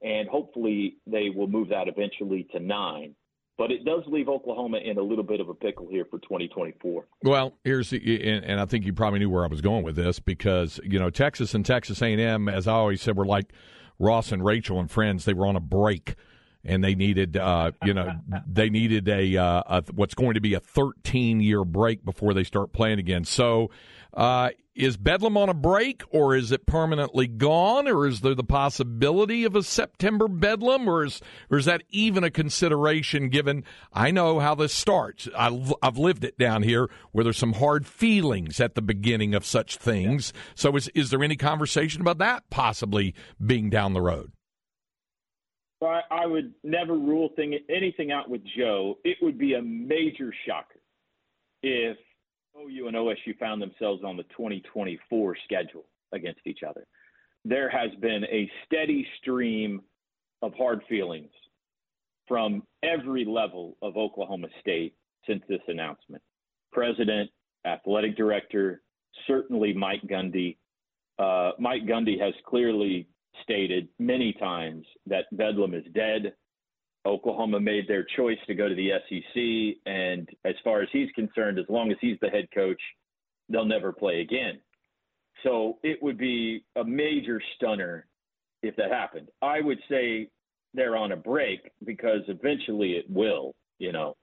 and 0.01 0.27
hopefully 0.27 0.97
they 1.05 1.29
will 1.29 1.47
move 1.47 1.69
that 1.69 1.87
eventually 1.87 2.47
to 2.51 2.59
nine. 2.59 3.15
But 3.57 3.71
it 3.71 3.85
does 3.85 4.03
leave 4.05 4.29
Oklahoma 4.29 4.77
in 4.77 4.99
a 4.99 5.01
little 5.01 5.23
bit 5.23 5.39
of 5.39 5.49
a 5.49 5.53
pickle 5.55 5.87
here 5.89 6.05
for 6.05 6.19
2024. 6.19 7.05
Well, 7.23 7.53
here's 7.63 7.89
the, 7.89 8.29
and, 8.29 8.61
I 8.61 8.65
think 8.65 8.85
you 8.85 8.93
probably 8.93 9.17
knew 9.17 9.31
where 9.31 9.43
I 9.43 9.47
was 9.47 9.61
going 9.61 9.83
with 9.83 9.95
this 9.95 10.19
because 10.19 10.79
you 10.83 10.99
know 10.99 11.09
Texas 11.09 11.55
and 11.55 11.65
Texas 11.65 12.01
A&M, 12.01 12.47
as 12.49 12.67
I 12.67 12.73
always 12.73 13.01
said, 13.01 13.17
were 13.17 13.25
like 13.25 13.51
Ross 13.97 14.31
and 14.31 14.45
Rachel 14.45 14.79
and 14.79 14.91
friends. 14.91 15.25
They 15.25 15.33
were 15.33 15.47
on 15.47 15.55
a 15.55 15.61
break 15.61 16.15
and 16.63 16.83
they 16.83 16.93
needed, 16.95 17.37
uh, 17.37 17.71
you 17.83 17.93
know, 17.93 18.11
they 18.45 18.69
needed 18.69 19.07
a, 19.07 19.37
uh, 19.37 19.63
a 19.65 19.83
what's 19.93 20.13
going 20.13 20.33
to 20.33 20.41
be 20.41 20.53
a 20.53 20.59
13 20.59 21.39
year 21.39 21.63
break 21.63 22.03
before 22.03 22.33
they 22.33 22.43
start 22.43 22.73
playing 22.73 22.99
again. 22.99 23.23
So, 23.23 23.71
uh, 24.13 24.49
is 24.77 24.97
Bedlam 24.97 25.37
on 25.37 25.49
a 25.49 25.53
break, 25.53 26.03
or 26.09 26.35
is 26.35 26.51
it 26.51 26.65
permanently 26.65 27.27
gone, 27.27 27.87
or 27.87 28.05
is 28.05 28.21
there 28.21 28.35
the 28.35 28.43
possibility 28.43 29.43
of 29.43 29.55
a 29.55 29.63
September 29.63 30.27
Bedlam, 30.27 30.87
or 30.87 31.05
is 31.05 31.21
or 31.49 31.57
is 31.57 31.65
that 31.65 31.83
even 31.89 32.23
a 32.23 32.29
consideration? 32.29 33.29
Given 33.29 33.63
I 33.91 34.11
know 34.11 34.39
how 34.39 34.55
this 34.55 34.73
starts, 34.73 35.27
I, 35.37 35.73
I've 35.81 35.97
lived 35.97 36.23
it 36.23 36.37
down 36.37 36.63
here, 36.63 36.89
where 37.11 37.23
there's 37.23 37.37
some 37.37 37.53
hard 37.53 37.87
feelings 37.87 38.59
at 38.59 38.75
the 38.75 38.81
beginning 38.81 39.33
of 39.33 39.45
such 39.45 39.77
things. 39.77 40.33
So, 40.55 40.75
is 40.75 40.89
is 40.89 41.09
there 41.09 41.23
any 41.23 41.35
conversation 41.35 42.01
about 42.01 42.19
that 42.19 42.49
possibly 42.49 43.15
being 43.43 43.69
down 43.69 43.93
the 43.93 44.01
road? 44.01 44.31
So 45.79 45.87
I, 45.87 46.01
I 46.09 46.25
would 46.25 46.53
never 46.63 46.93
rule 46.93 47.29
thing, 47.35 47.57
anything 47.69 48.11
out 48.11 48.29
with 48.29 48.41
Joe. 48.57 48.97
It 49.03 49.17
would 49.21 49.37
be 49.37 49.53
a 49.53 49.61
major 49.61 50.33
shocker 50.47 50.79
if 51.61 51.97
OU 52.59 52.87
and 52.87 52.95
OSU 52.95 53.37
found 53.39 53.61
themselves 53.61 54.03
on 54.03 54.17
the 54.17 54.23
2024 54.23 55.37
schedule 55.43 55.85
against 56.13 56.41
each 56.45 56.59
other. 56.67 56.85
There 57.45 57.69
has 57.69 57.91
been 58.01 58.23
a 58.25 58.49
steady 58.65 59.07
stream 59.21 59.81
of 60.41 60.53
hard 60.55 60.81
feelings 60.89 61.31
from 62.27 62.63
every 62.83 63.25
level 63.25 63.77
of 63.81 63.95
Oklahoma 63.95 64.47
State 64.59 64.95
since 65.25 65.41
this 65.47 65.61
announcement. 65.67 66.21
President, 66.71 67.29
athletic 67.65 68.17
director, 68.17 68.81
certainly 69.27 69.73
Mike 69.73 70.01
Gundy. 70.09 70.57
Uh, 71.19 71.51
Mike 71.59 71.85
Gundy 71.85 72.19
has 72.19 72.33
clearly 72.45 73.07
stated 73.43 73.87
many 73.99 74.33
times 74.33 74.85
that 75.05 75.25
Bedlam 75.31 75.73
is 75.73 75.85
dead. 75.93 76.33
Oklahoma 77.07 77.59
made 77.59 77.87
their 77.87 78.05
choice 78.15 78.37
to 78.47 78.53
go 78.53 78.67
to 78.67 78.75
the 78.75 78.91
SEC, 79.07 79.81
and 79.91 80.29
as 80.45 80.55
far 80.63 80.81
as 80.81 80.89
he's 80.91 81.09
concerned, 81.11 81.57
as 81.57 81.65
long 81.69 81.91
as 81.91 81.97
he's 82.01 82.17
the 82.21 82.29
head 82.29 82.47
coach, 82.53 82.81
they'll 83.49 83.65
never 83.65 83.91
play 83.93 84.21
again. 84.21 84.59
So 85.43 85.77
it 85.83 86.01
would 86.01 86.17
be 86.17 86.65
a 86.75 86.83
major 86.83 87.41
stunner 87.55 88.07
if 88.63 88.75
that 88.75 88.91
happened. 88.91 89.29
I 89.41 89.61
would 89.61 89.79
say 89.89 90.29
they're 90.73 90.97
on 90.97 91.11
a 91.11 91.15
break 91.15 91.71
because 91.85 92.21
eventually 92.27 92.93
it 92.93 93.09
will. 93.09 93.55
You 93.79 93.91
know, 93.91 94.15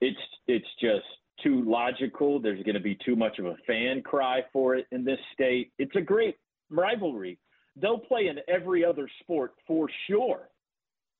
it's 0.00 0.18
it's 0.48 0.66
just 0.80 1.04
too 1.42 1.62
logical. 1.64 2.40
There's 2.40 2.62
going 2.62 2.74
to 2.74 2.80
be 2.80 2.96
too 3.04 3.16
much 3.16 3.38
of 3.38 3.46
a 3.46 3.56
fan 3.66 4.02
cry 4.02 4.42
for 4.52 4.74
it 4.74 4.86
in 4.90 5.04
this 5.04 5.18
state. 5.34 5.72
It's 5.78 5.94
a 5.96 6.00
great 6.00 6.36
rivalry. 6.70 7.38
They'll 7.76 7.98
play 7.98 8.28
in 8.28 8.38
every 8.48 8.84
other 8.84 9.08
sport 9.20 9.52
for 9.66 9.88
sure 10.08 10.48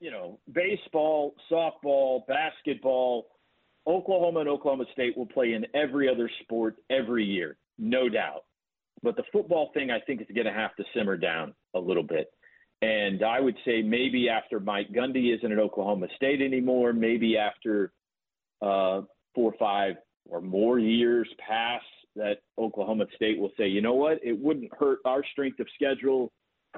you 0.04 0.10
know, 0.10 0.38
baseball, 0.52 1.34
softball, 1.50 2.26
basketball, 2.26 3.24
Oklahoma 3.86 4.40
and 4.40 4.48
Oklahoma 4.50 4.84
State 4.92 5.16
will 5.16 5.24
play 5.24 5.54
in 5.54 5.64
every 5.74 6.10
other 6.10 6.30
sport 6.42 6.76
every 6.90 7.24
year, 7.24 7.56
no 7.78 8.10
doubt. 8.10 8.42
But 9.02 9.16
the 9.16 9.22
football 9.32 9.70
thing, 9.72 9.90
I 9.90 10.00
think, 10.00 10.20
is 10.20 10.26
going 10.34 10.46
to 10.46 10.52
have 10.52 10.76
to 10.76 10.84
simmer 10.94 11.16
down 11.16 11.54
a 11.74 11.78
little 11.78 12.02
bit. 12.02 12.30
And 12.82 13.24
I 13.24 13.40
would 13.40 13.56
say 13.64 13.80
maybe 13.80 14.28
after 14.28 14.60
Mike 14.60 14.92
Gundy 14.92 15.34
isn't 15.38 15.50
at 15.50 15.58
Oklahoma 15.58 16.08
State 16.16 16.42
anymore, 16.42 16.92
maybe 16.92 17.38
after 17.38 17.90
uh, 18.60 19.00
four 19.34 19.52
or 19.52 19.58
five 19.58 19.94
or 20.28 20.42
more 20.42 20.78
years 20.78 21.28
pass, 21.38 21.82
that 22.14 22.40
Oklahoma 22.58 23.06
State 23.16 23.38
will 23.38 23.52
say, 23.56 23.68
you 23.68 23.80
know 23.80 23.94
what, 23.94 24.18
it 24.22 24.38
wouldn't 24.38 24.70
hurt 24.78 24.98
our 25.06 25.24
strength 25.32 25.60
of 25.60 25.66
schedule 25.74 26.30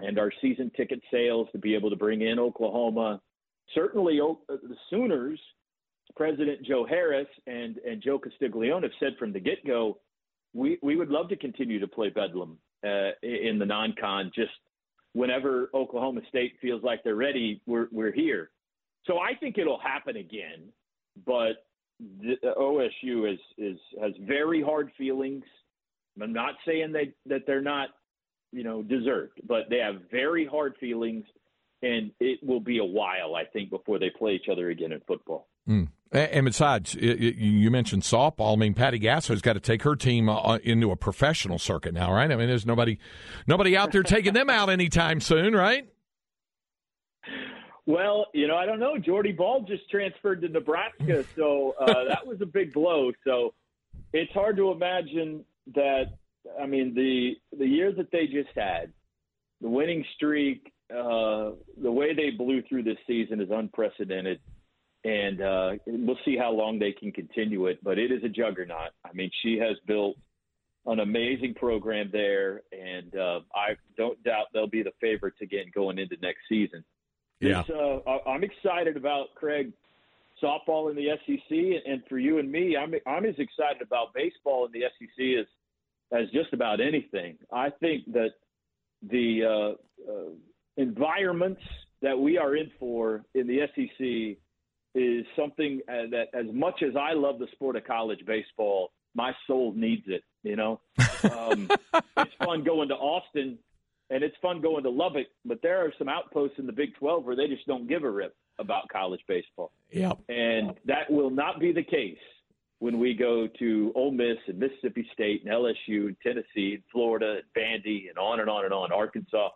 and 0.02 0.18
our 0.18 0.32
season 0.40 0.70
ticket 0.76 1.00
sales 1.10 1.48
to 1.52 1.58
be 1.58 1.74
able 1.74 1.90
to 1.90 1.96
bring 1.96 2.22
in 2.22 2.38
Oklahoma. 2.38 3.20
Certainly, 3.74 4.20
the 4.48 4.76
Sooners, 4.90 5.40
President 6.14 6.62
Joe 6.64 6.86
Harroz 6.90 7.26
and, 7.46 7.78
and 7.78 8.02
Joe 8.02 8.18
Castiglione 8.18 8.82
have 8.82 8.92
said 9.00 9.16
from 9.18 9.32
the 9.32 9.40
get 9.40 9.66
go, 9.66 9.98
we, 10.54 10.78
we 10.82 10.96
would 10.96 11.08
love 11.10 11.28
to 11.28 11.36
continue 11.36 11.78
to 11.80 11.88
play 11.88 12.08
Bedlam 12.08 12.58
uh, 12.84 13.10
in 13.22 13.58
the 13.58 13.66
non 13.66 13.94
con. 14.00 14.30
Just 14.34 14.52
whenever 15.12 15.70
Oklahoma 15.74 16.20
State 16.28 16.54
feels 16.62 16.82
like 16.82 17.02
they're 17.02 17.16
ready, 17.16 17.60
we're, 17.66 17.88
we're 17.90 18.12
here. 18.12 18.50
So 19.06 19.18
I 19.18 19.34
think 19.38 19.58
it'll 19.58 19.80
happen 19.80 20.16
again, 20.16 20.68
but 21.26 21.66
the, 22.20 22.36
OSU 22.58 23.32
is, 23.32 23.38
is 23.56 23.78
has 24.00 24.12
very 24.20 24.62
hard 24.62 24.90
feelings. 24.98 25.44
I'm 26.20 26.32
not 26.32 26.54
saying 26.66 26.92
they, 26.92 27.12
that 27.26 27.42
they're 27.46 27.60
not 27.60 27.90
you 28.56 28.64
know, 28.64 28.82
deserved. 28.82 29.38
But 29.46 29.68
they 29.68 29.78
have 29.78 29.96
very 30.10 30.46
hard 30.46 30.76
feelings, 30.80 31.26
and 31.82 32.10
it 32.18 32.40
will 32.42 32.60
be 32.60 32.78
a 32.78 32.84
while, 32.84 33.34
I 33.36 33.44
think, 33.44 33.68
before 33.68 33.98
they 33.98 34.08
play 34.08 34.32
each 34.32 34.48
other 34.50 34.70
again 34.70 34.92
in 34.92 35.00
football. 35.06 35.46
Mm. 35.68 35.88
And 36.10 36.46
besides, 36.46 36.94
you 36.94 37.70
mentioned 37.70 38.02
softball. 38.02 38.54
I 38.54 38.56
mean, 38.56 38.72
Patty 38.72 38.98
Gasso's 38.98 39.42
got 39.42 39.54
to 39.54 39.60
take 39.60 39.82
her 39.82 39.94
team 39.94 40.30
uh, 40.30 40.58
into 40.62 40.90
a 40.90 40.96
professional 40.96 41.58
circuit 41.58 41.92
now, 41.92 42.10
right? 42.10 42.30
I 42.30 42.36
mean, 42.36 42.48
there's 42.48 42.64
nobody, 42.64 42.98
nobody 43.46 43.76
out 43.76 43.92
there 43.92 44.02
taking 44.02 44.32
them 44.32 44.48
out 44.48 44.70
anytime 44.70 45.20
soon, 45.20 45.54
right? 45.54 45.86
Well, 47.84 48.26
you 48.32 48.48
know, 48.48 48.56
I 48.56 48.64
don't 48.64 48.80
know. 48.80 48.96
Jordy 48.96 49.32
Bahl 49.32 49.66
just 49.68 49.90
transferred 49.90 50.40
to 50.42 50.48
Nebraska, 50.48 51.24
so 51.36 51.74
uh, 51.78 52.04
that 52.08 52.26
was 52.26 52.40
a 52.40 52.46
big 52.46 52.72
blow. 52.72 53.12
So 53.24 53.52
it's 54.12 54.32
hard 54.32 54.56
to 54.56 54.70
imagine 54.70 55.44
that 55.74 56.14
I 56.60 56.66
mean, 56.66 56.94
the 56.94 57.36
the 57.56 57.66
year 57.66 57.92
that 57.92 58.10
they 58.10 58.26
just 58.26 58.50
had, 58.54 58.92
the 59.60 59.68
winning 59.68 60.04
streak, 60.14 60.72
uh, 60.90 61.52
the 61.80 61.90
way 61.90 62.14
they 62.14 62.30
blew 62.30 62.62
through 62.62 62.84
this 62.84 62.98
season 63.06 63.40
is 63.40 63.48
unprecedented, 63.50 64.40
and 65.04 65.40
uh, 65.40 65.72
we'll 65.86 66.18
see 66.24 66.36
how 66.36 66.52
long 66.52 66.78
they 66.78 66.92
can 66.92 67.12
continue 67.12 67.66
it. 67.66 67.82
But 67.82 67.98
it 67.98 68.10
is 68.10 68.22
a 68.24 68.28
juggernaut. 68.28 68.90
I 69.04 69.12
mean, 69.12 69.30
she 69.42 69.58
has 69.58 69.76
built 69.86 70.16
an 70.86 71.00
amazing 71.00 71.54
program 71.54 72.10
there, 72.12 72.62
and 72.72 73.14
uh, 73.16 73.40
I 73.54 73.76
don't 73.96 74.22
doubt 74.22 74.46
they'll 74.52 74.68
be 74.68 74.82
the 74.82 74.92
favorites 75.00 75.38
again 75.42 75.66
going 75.74 75.98
into 75.98 76.16
next 76.22 76.40
season. 76.48 76.84
Yeah, 77.40 77.62
uh, 77.62 78.18
I'm 78.26 78.44
excited 78.44 78.96
about 78.96 79.34
Craig 79.34 79.72
softball 80.42 80.90
in 80.90 80.96
the 80.96 81.08
SEC, 81.26 81.82
and 81.86 82.02
for 82.08 82.18
you 82.18 82.38
and 82.38 82.50
me, 82.50 82.76
I'm 82.76 82.94
I'm 83.06 83.24
as 83.24 83.34
excited 83.38 83.82
about 83.82 84.14
baseball 84.14 84.66
in 84.66 84.72
the 84.72 84.84
SEC 84.98 85.40
as 85.40 85.46
as 86.12 86.28
just 86.32 86.52
about 86.52 86.80
anything. 86.80 87.36
I 87.52 87.70
think 87.70 88.12
that 88.12 88.30
the 89.02 89.44
uh, 89.44 90.10
uh, 90.10 90.30
environments 90.76 91.62
that 92.02 92.18
we 92.18 92.38
are 92.38 92.56
in 92.56 92.70
for 92.78 93.24
in 93.34 93.46
the 93.46 93.60
SEC 93.74 94.38
is 94.94 95.24
something 95.36 95.80
uh, 95.88 96.08
that, 96.10 96.26
as 96.32 96.46
much 96.52 96.82
as 96.82 96.94
I 96.96 97.12
love 97.12 97.38
the 97.38 97.48
sport 97.52 97.76
of 97.76 97.84
college 97.84 98.24
baseball, 98.26 98.92
my 99.14 99.32
soul 99.46 99.72
needs 99.74 100.04
it. 100.06 100.22
You 100.42 100.56
know, 100.56 100.80
um, 101.30 101.68
it's 102.16 102.34
fun 102.38 102.62
going 102.64 102.88
to 102.88 102.94
Austin 102.94 103.58
and 104.10 104.22
it's 104.22 104.36
fun 104.40 104.60
going 104.60 104.84
to 104.84 104.90
Lubbock, 104.90 105.26
but 105.44 105.60
there 105.62 105.84
are 105.84 105.92
some 105.98 106.08
outposts 106.08 106.58
in 106.58 106.66
the 106.66 106.72
Big 106.72 106.94
12 106.94 107.24
where 107.24 107.34
they 107.34 107.48
just 107.48 107.66
don't 107.66 107.88
give 107.88 108.04
a 108.04 108.10
rip 108.10 108.36
about 108.58 108.88
college 108.88 109.20
baseball. 109.26 109.72
Yep. 109.90 110.18
And 110.28 110.74
that 110.84 111.10
will 111.10 111.30
not 111.30 111.58
be 111.60 111.72
the 111.72 111.82
case 111.82 112.18
when 112.78 112.98
we 112.98 113.14
go 113.14 113.48
to 113.58 113.92
Ole 113.94 114.12
Miss 114.12 114.36
and 114.46 114.58
Mississippi 114.58 115.08
State 115.12 115.44
and 115.44 115.52
LSU 115.52 116.08
and 116.08 116.16
Tennessee 116.22 116.74
and 116.74 116.82
Florida 116.92 117.38
and 117.38 117.44
Vandy 117.56 118.08
and 118.08 118.18
on 118.18 118.40
and 118.40 118.50
on 118.50 118.64
and 118.64 118.74
on, 118.74 118.92
Arkansas. 118.92 119.48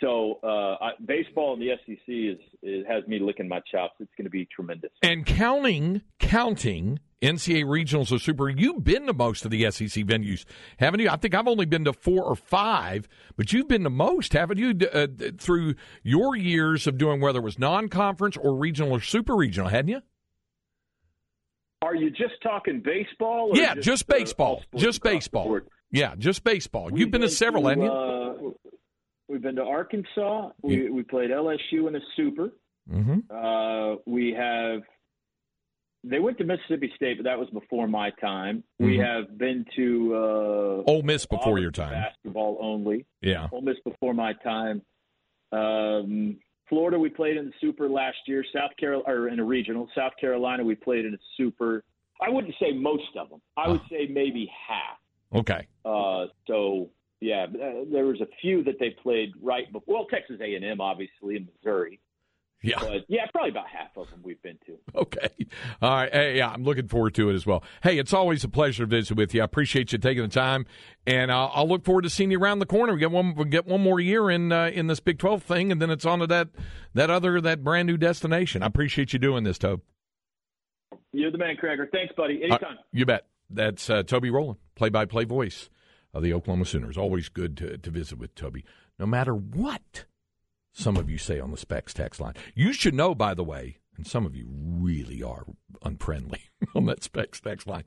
So 0.00 0.40
uh, 0.42 0.84
I, 0.84 0.90
baseball 1.04 1.54
in 1.54 1.60
the 1.60 1.70
SEC 1.86 1.98
is, 2.08 2.38
is 2.62 2.84
has 2.86 3.06
me 3.06 3.18
licking 3.20 3.48
my 3.48 3.60
chops. 3.70 3.94
It's 4.00 4.10
going 4.16 4.24
to 4.24 4.30
be 4.30 4.46
tremendous. 4.54 4.90
And 5.02 5.24
counting, 5.24 6.02
counting 6.18 6.98
NCAA 7.22 7.64
regionals 7.64 8.12
or 8.12 8.18
super. 8.18 8.48
You've 8.48 8.82
been 8.82 9.06
to 9.06 9.12
most 9.12 9.44
of 9.44 9.50
the 9.50 9.70
SEC 9.70 10.04
venues, 10.04 10.44
haven't 10.78 11.00
you? 11.00 11.08
I 11.08 11.16
think 11.16 11.34
I've 11.34 11.48
only 11.48 11.64
been 11.64 11.84
to 11.84 11.92
four 11.92 12.24
or 12.24 12.36
five, 12.36 13.08
but 13.36 13.52
you've 13.52 13.68
been 13.68 13.84
to 13.84 13.90
most, 13.90 14.32
haven't 14.32 14.58
you? 14.58 14.74
Uh, 14.92 15.06
through 15.38 15.74
your 16.02 16.36
years 16.36 16.86
of 16.86 16.98
doing 16.98 17.20
whether 17.20 17.38
it 17.38 17.44
was 17.44 17.58
non-conference 17.58 18.36
or 18.36 18.56
regional 18.56 18.92
or 18.92 19.00
super 19.00 19.36
regional, 19.36 19.68
hadn't 19.68 19.88
you? 19.88 20.00
Are 21.84 21.94
you 21.94 22.10
just 22.10 22.34
talking 22.42 22.80
baseball? 22.84 23.50
yeah, 23.54 23.74
just, 23.74 23.86
just 23.86 24.06
baseball. 24.06 24.62
Uh, 24.74 24.78
just 24.78 25.02
baseball. 25.02 25.60
Yeah, 25.90 26.14
just 26.16 26.42
baseball. 26.44 26.86
We've 26.86 26.98
You've 27.00 27.10
been, 27.10 27.20
been 27.20 27.28
to 27.30 27.34
several, 27.34 27.64
to, 27.64 27.68
haven't 27.68 27.84
you? 27.84 27.90
Uh, 27.92 28.72
we've 29.28 29.42
been 29.42 29.56
to 29.56 29.62
Arkansas. 29.62 30.50
We, 30.62 30.88
we 30.90 31.02
played 31.02 31.30
LSU 31.30 31.86
in 31.88 31.96
a 31.96 32.00
super. 32.16 32.50
Mm-hmm. 32.90 33.18
Uh, 33.30 33.96
we 34.06 34.32
have. 34.32 34.82
They 36.06 36.18
went 36.18 36.36
to 36.38 36.44
Mississippi 36.44 36.92
State, 36.96 37.16
but 37.18 37.24
that 37.24 37.38
was 37.38 37.48
before 37.50 37.86
my 37.88 38.10
time. 38.20 38.62
We 38.78 38.98
Mhm. 38.98 39.06
have 39.06 39.38
been 39.38 39.64
to 39.76 40.14
uh, 40.14 40.90
Ole 40.90 41.02
Miss 41.02 41.24
before 41.24 41.58
your 41.58 41.70
time. 41.70 41.92
Basketball 41.92 42.58
only. 42.60 43.06
Yeah. 43.22 43.48
Ole 43.52 43.62
Miss 43.62 43.76
before 43.84 44.12
my 44.12 44.34
time. 44.34 44.82
Um, 45.50 46.38
Florida, 46.68 46.98
we 46.98 47.08
played 47.08 47.36
in 47.36 47.46
the 47.46 47.52
Super 47.60 47.88
last 47.88 48.18
year. 48.26 48.44
South 48.54 48.70
Carolina, 48.78 49.04
or 49.06 49.28
in 49.28 49.38
a 49.38 49.44
regional. 49.44 49.88
South 49.94 50.12
Carolina, 50.20 50.64
we 50.64 50.74
played 50.74 51.04
in 51.04 51.14
a 51.14 51.18
Super. 51.36 51.84
I 52.20 52.30
wouldn't 52.30 52.54
say 52.60 52.72
most 52.72 53.16
of 53.18 53.28
them. 53.28 53.40
I 53.56 53.68
would 53.68 53.82
say 53.90 54.06
maybe 54.10 54.50
half. 54.68 54.98
Okay. 55.34 55.66
Uh, 55.84 56.26
so 56.46 56.90
yeah, 57.20 57.46
there 57.90 58.04
was 58.04 58.20
a 58.20 58.28
few 58.40 58.62
that 58.64 58.78
they 58.78 58.90
played 58.90 59.32
right 59.42 59.72
before. 59.72 59.94
Well, 59.94 60.06
Texas 60.06 60.36
A&M, 60.40 60.80
obviously, 60.80 61.36
in 61.36 61.48
Missouri. 61.56 62.00
Yeah. 62.64 62.78
But 62.80 63.04
yeah, 63.08 63.26
probably 63.30 63.50
about 63.50 63.68
half 63.68 63.94
of 63.94 64.08
them 64.08 64.20
we've 64.22 64.40
been 64.40 64.56
to. 64.66 64.78
Okay. 64.94 65.28
All 65.82 65.90
right. 65.90 66.10
Hey, 66.10 66.38
yeah, 66.38 66.48
I'm 66.48 66.64
looking 66.64 66.88
forward 66.88 67.14
to 67.16 67.28
it 67.28 67.34
as 67.34 67.44
well. 67.44 67.62
Hey, 67.82 67.98
it's 67.98 68.14
always 68.14 68.42
a 68.42 68.48
pleasure 68.48 68.84
to 68.84 68.86
visit 68.86 69.16
with 69.16 69.34
you. 69.34 69.42
I 69.42 69.44
appreciate 69.44 69.92
you 69.92 69.98
taking 69.98 70.22
the 70.22 70.28
time, 70.28 70.64
and 71.06 71.30
uh, 71.30 71.50
I'll 71.52 71.68
look 71.68 71.84
forward 71.84 72.02
to 72.02 72.10
seeing 72.10 72.30
you 72.30 72.38
around 72.38 72.60
the 72.60 72.66
corner. 72.66 72.94
We 72.94 73.00
get 73.00 73.10
one, 73.10 73.34
we 73.34 73.44
get 73.44 73.66
one 73.66 73.82
more 73.82 74.00
year 74.00 74.30
in 74.30 74.50
uh, 74.50 74.70
in 74.72 74.86
this 74.86 74.98
Big 75.00 75.18
12 75.18 75.42
thing, 75.42 75.72
and 75.72 75.82
then 75.82 75.90
it's 75.90 76.06
on 76.06 76.20
to 76.20 76.26
that 76.28 76.48
that 76.94 77.10
other 77.10 77.38
that 77.42 77.62
brand 77.62 77.86
new 77.86 77.98
destination. 77.98 78.62
I 78.62 78.66
appreciate 78.66 79.12
you 79.12 79.18
doing 79.18 79.44
this, 79.44 79.58
Tobe. 79.58 79.82
You're 81.12 81.30
the 81.30 81.38
man, 81.38 81.56
Krager. 81.62 81.90
Thanks, 81.92 82.14
buddy. 82.16 82.40
Uh, 82.42 82.46
Anytime. 82.46 82.78
you 82.92 83.04
bet. 83.04 83.26
That's 83.50 83.90
uh, 83.90 84.02
Toby 84.04 84.30
Rowland, 84.30 84.58
play-by-play 84.74 85.24
voice 85.24 85.68
of 86.14 86.22
the 86.22 86.32
Oklahoma 86.32 86.64
Sooners. 86.64 86.96
Always 86.96 87.28
good 87.28 87.56
to, 87.58 87.76
to 87.76 87.90
visit 87.90 88.18
with 88.18 88.34
Toby, 88.34 88.64
no 88.98 89.04
matter 89.04 89.34
what 89.34 90.06
some 90.74 90.96
of 90.96 91.08
you 91.08 91.16
say 91.16 91.40
on 91.40 91.50
the 91.50 91.56
Specs 91.56 91.94
text 91.94 92.20
line. 92.20 92.34
You 92.54 92.72
should 92.72 92.94
know, 92.94 93.14
by 93.14 93.32
the 93.32 93.44
way, 93.44 93.78
and 93.96 94.06
some 94.06 94.26
of 94.26 94.34
you 94.34 94.46
really 94.50 95.22
are 95.22 95.46
unfriendly 95.82 96.42
on 96.74 96.86
that 96.86 97.02
Specs 97.02 97.40
text 97.40 97.66
line, 97.66 97.84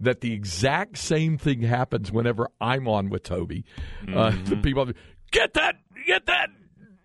that 0.00 0.22
the 0.22 0.32
exact 0.32 0.98
same 0.98 1.38
thing 1.38 1.62
happens 1.62 2.10
whenever 2.10 2.48
I'm 2.60 2.88
on 2.88 3.10
with 3.10 3.22
Toby. 3.22 3.64
Uh, 4.12 4.32
the 4.44 4.56
people, 4.56 4.90
get 5.30 5.54
that, 5.54 5.76
get 6.06 6.26
that 6.26 6.48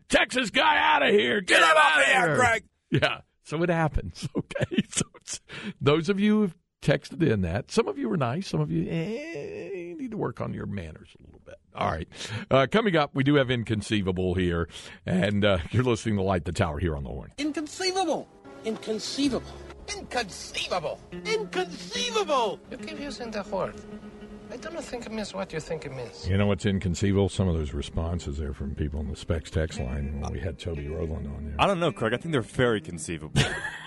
Texas 0.10 0.50
guy 0.50 0.78
out 0.78 1.04
of 1.04 1.10
here. 1.10 1.42
Get, 1.42 1.62
him 1.62 1.70
out 1.76 2.00
of 2.00 2.06
here, 2.08 2.36
Greg. 2.36 2.64
Yeah. 2.90 3.20
So 3.44 3.62
it 3.62 3.70
happens. 3.70 4.28
Okay. 4.38 4.84
So 4.90 5.06
it's, 5.16 5.42
those 5.82 6.08
of 6.08 6.20
you 6.20 6.42
who've 6.42 6.56
texted 6.86 7.28
in 7.28 7.42
that, 7.42 7.72
some 7.72 7.88
of 7.88 7.98
you 7.98 8.12
are 8.12 8.18
nice. 8.18 8.48
Some 8.48 8.62
of 8.62 8.72
you, 8.72 8.88
eh, 8.90 9.70
you 9.74 9.98
need 9.98 10.12
to 10.12 10.18
work 10.18 10.40
on 10.40 10.54
your 10.54 10.68
manners 10.68 11.10
a 11.20 11.26
little 11.26 11.42
bit. 11.46 11.56
All 11.74 11.90
right. 11.90 12.08
Uh, 12.50 12.68
coming 12.72 12.96
up, 12.96 13.12
we 13.14 13.24
do 13.24 13.36
have 13.36 13.50
Inconceivable 13.50 14.36
here. 14.36 14.70
And 15.06 15.44
uh, 15.44 15.58
you're 15.72 15.84
listening 15.84 16.18
to 16.18 16.22
Light 16.22 16.46
the 16.46 16.52
Tower 16.52 16.80
here 16.80 16.96
on 16.96 17.04
the 17.04 17.10
horn. 17.10 17.32
Inconceivable. 17.38 18.28
Inconceivable. 18.64 19.52
Inconceivable! 19.96 21.00
Inconceivable. 21.12 22.60
You 22.72 22.78
keep 22.78 23.00
using 23.00 23.30
the 23.30 23.44
word. 23.44 23.76
I 24.52 24.58
don't 24.58 24.84
think 24.84 25.06
it 25.06 25.12
means 25.12 25.34
what 25.34 25.54
you 25.54 25.60
think 25.60 25.86
it 25.86 25.96
means. 25.96 26.28
You 26.28 26.38
know 26.38 26.48
what's 26.48 26.66
inconceivable? 26.66 27.30
Some 27.30 27.48
of 27.48 27.56
those 27.56 27.74
responses 27.74 28.38
there 28.38 28.54
from 28.54 28.74
people 28.74 29.00
on 29.00 29.10
the 29.10 29.16
Specs 29.16 29.52
text 29.52 29.80
line 29.80 30.22
when 30.22 30.32
we 30.32 30.40
had 30.40 30.58
Toby 30.58 30.88
Rowland 30.88 31.28
on 31.28 31.46
there. 31.46 31.56
I 31.60 31.68
don't 31.68 31.80
know, 31.80 31.92
Craig. 31.92 32.14
I 32.14 32.18
think 32.18 32.32
they're 32.32 32.42
very 32.42 32.82
conceivable. 32.82 33.42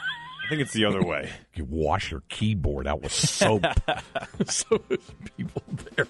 I 0.49 0.51
think 0.51 0.63
it's 0.63 0.73
the 0.73 0.87
other 0.87 1.03
way. 1.03 1.29
You 1.55 1.67
wash 1.69 2.13
your 2.13 2.23
keyboard 2.29 2.87
out 2.87 3.03
with 3.03 3.11
soap. 3.11 3.65
so 4.47 4.81
there's 4.89 5.11
people 5.37 5.61
there, 5.97 6.07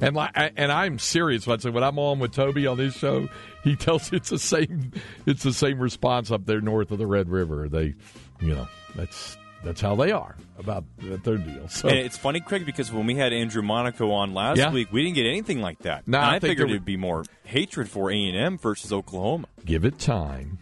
and 0.00 0.16
like, 0.16 0.30
and 0.34 0.72
I'm 0.72 0.98
serious. 0.98 1.46
When 1.46 1.58
I 1.58 1.60
say 1.60 1.68
when 1.68 1.84
I'm 1.84 1.98
on 1.98 2.20
with 2.20 2.32
Toby 2.32 2.66
on 2.66 2.78
this 2.78 2.94
show, 2.94 3.28
he 3.62 3.76
tells 3.76 4.10
it's 4.14 4.30
the 4.30 4.38
same. 4.38 4.92
It's 5.26 5.42
the 5.42 5.52
same 5.52 5.78
response 5.78 6.30
up 6.30 6.46
there 6.46 6.62
north 6.62 6.90
of 6.90 6.96
the 6.96 7.06
Red 7.06 7.28
River. 7.28 7.68
They, 7.68 7.94
you 8.40 8.54
know, 8.54 8.66
that's 8.96 9.36
that's 9.64 9.80
how 9.80 9.94
they 9.94 10.10
are 10.12 10.36
about 10.58 10.84
their 10.98 11.36
deal. 11.38 11.68
So 11.68 11.88
And 11.88 11.98
it's 11.98 12.16
funny, 12.16 12.40
Craig, 12.40 12.64
because 12.66 12.92
when 12.92 13.06
we 13.06 13.14
had 13.16 13.32
Andrew 13.32 13.62
Monaco 13.62 14.10
on 14.10 14.34
last 14.34 14.58
Yeah. 14.58 14.72
week, 14.72 14.88
we 14.92 15.02
didn't 15.02 15.16
get 15.16 15.26
anything 15.26 15.60
like 15.60 15.78
that. 15.80 16.06
No, 16.06 16.18
I 16.18 16.28
I, 16.36 16.38
think 16.38 16.50
figured 16.52 16.70
it'd 16.70 16.84
be 16.84 16.96
more 16.96 17.24
hatred 17.44 17.88
for 17.88 18.10
A 18.10 18.14
and 18.14 18.36
M 18.36 18.58
versus 18.58 18.92
Oklahoma. 18.92 19.46
give 19.64 19.84
it 19.84 19.98
time. 19.98 20.58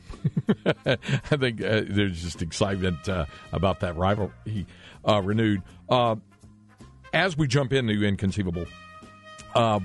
I 0.86 0.96
think 1.36 1.62
uh, 1.62 1.82
there's 1.88 2.22
just 2.22 2.42
excitement 2.42 3.08
uh, 3.08 3.24
about 3.52 3.80
that 3.80 3.96
rivalry 3.96 4.66
uh, 5.08 5.20
renewed. 5.22 5.62
Uh, 5.88 6.16
as 7.12 7.36
we 7.36 7.46
jump 7.46 7.72
into 7.72 8.04
inconceivable, 8.04 8.66
uh, 9.54 9.80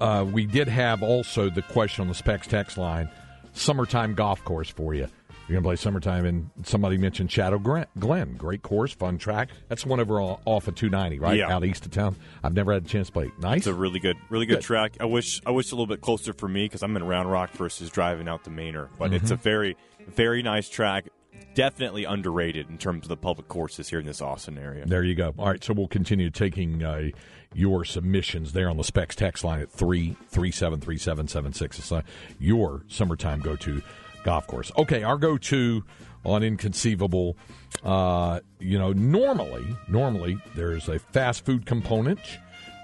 uh, 0.00 0.24
we 0.30 0.46
did 0.46 0.68
have 0.68 1.02
also 1.02 1.50
the 1.50 1.62
question 1.62 2.02
on 2.02 2.08
the 2.08 2.14
specs 2.14 2.46
text 2.46 2.78
line: 2.78 3.10
summertime 3.52 4.14
golf 4.14 4.42
course 4.44 4.70
for 4.70 4.94
you. 4.94 5.06
You're 5.50 5.60
gonna 5.60 5.68
play 5.68 5.74
summertime, 5.76 6.24
and 6.26 6.48
somebody 6.62 6.96
mentioned 6.96 7.32
Shadow 7.32 7.58
Glen. 7.58 8.34
Great 8.38 8.62
course, 8.62 8.92
fun 8.92 9.18
track. 9.18 9.48
That's 9.68 9.84
one 9.84 9.98
over 9.98 10.20
off 10.20 10.68
of 10.68 10.76
290, 10.76 11.18
right 11.18 11.36
Yeah. 11.38 11.52
out 11.52 11.64
east 11.64 11.84
of 11.86 11.90
town. 11.90 12.14
I've 12.44 12.54
never 12.54 12.72
had 12.72 12.84
a 12.84 12.88
chance 12.88 13.08
to 13.08 13.12
play. 13.12 13.32
Nice. 13.40 13.58
It's 13.58 13.66
a 13.66 13.74
really 13.74 13.98
good, 13.98 14.16
really 14.28 14.46
good, 14.46 14.58
Good. 14.58 14.62
track. 14.62 14.96
I 15.00 15.06
wish, 15.06 15.40
I 15.44 15.50
wish 15.50 15.72
a 15.72 15.74
little 15.74 15.88
bit 15.88 16.02
closer 16.02 16.32
for 16.32 16.46
me 16.48 16.66
because 16.66 16.84
I'm 16.84 16.96
in 16.96 17.02
Round 17.02 17.28
Rock 17.28 17.50
versus 17.54 17.90
driving 17.90 18.28
out 18.28 18.44
to 18.44 18.50
Manor. 18.50 18.90
But 18.96 19.12
it's 19.12 19.32
a 19.32 19.34
Mm-hmm. 19.34 19.42
very, 19.42 19.76
very 20.06 20.40
nice 20.44 20.68
track. 20.68 21.08
Definitely 21.54 22.04
underrated 22.04 22.70
in 22.70 22.78
terms 22.78 23.04
of 23.06 23.08
the 23.08 23.16
public 23.16 23.48
courses 23.48 23.88
here 23.88 23.98
in 23.98 24.06
this 24.06 24.22
Austin 24.22 24.56
area. 24.56 24.86
There 24.86 25.02
you 25.02 25.16
go. 25.16 25.34
All 25.36 25.48
right, 25.48 25.64
so 25.64 25.72
we'll 25.74 25.88
continue 25.88 26.30
taking 26.30 26.84
uh, 26.84 27.08
your 27.54 27.84
submissions 27.84 28.52
there 28.52 28.70
on 28.70 28.76
the 28.76 28.84
specs 28.84 29.16
text 29.16 29.42
line 29.42 29.60
at 29.62 29.68
three 29.72 30.16
three 30.28 30.52
seven 30.52 30.80
three 30.80 30.96
seven 30.98 31.26
seven 31.26 31.52
six. 31.52 31.76
It's 31.80 31.90
uh, 31.90 32.02
your 32.38 32.82
summertime 32.86 33.40
go 33.40 33.56
to 33.56 33.82
golf 34.24 34.46
course. 34.46 34.70
Okay, 34.76 35.02
our 35.02 35.16
go 35.16 35.36
to 35.38 35.84
on 36.24 36.42
inconceivable. 36.42 37.36
Uh, 37.84 38.40
you 38.58 38.78
know, 38.78 38.92
normally, 38.92 39.64
normally 39.88 40.38
there's 40.54 40.88
a 40.88 40.98
fast 40.98 41.44
food 41.44 41.66
component. 41.66 42.20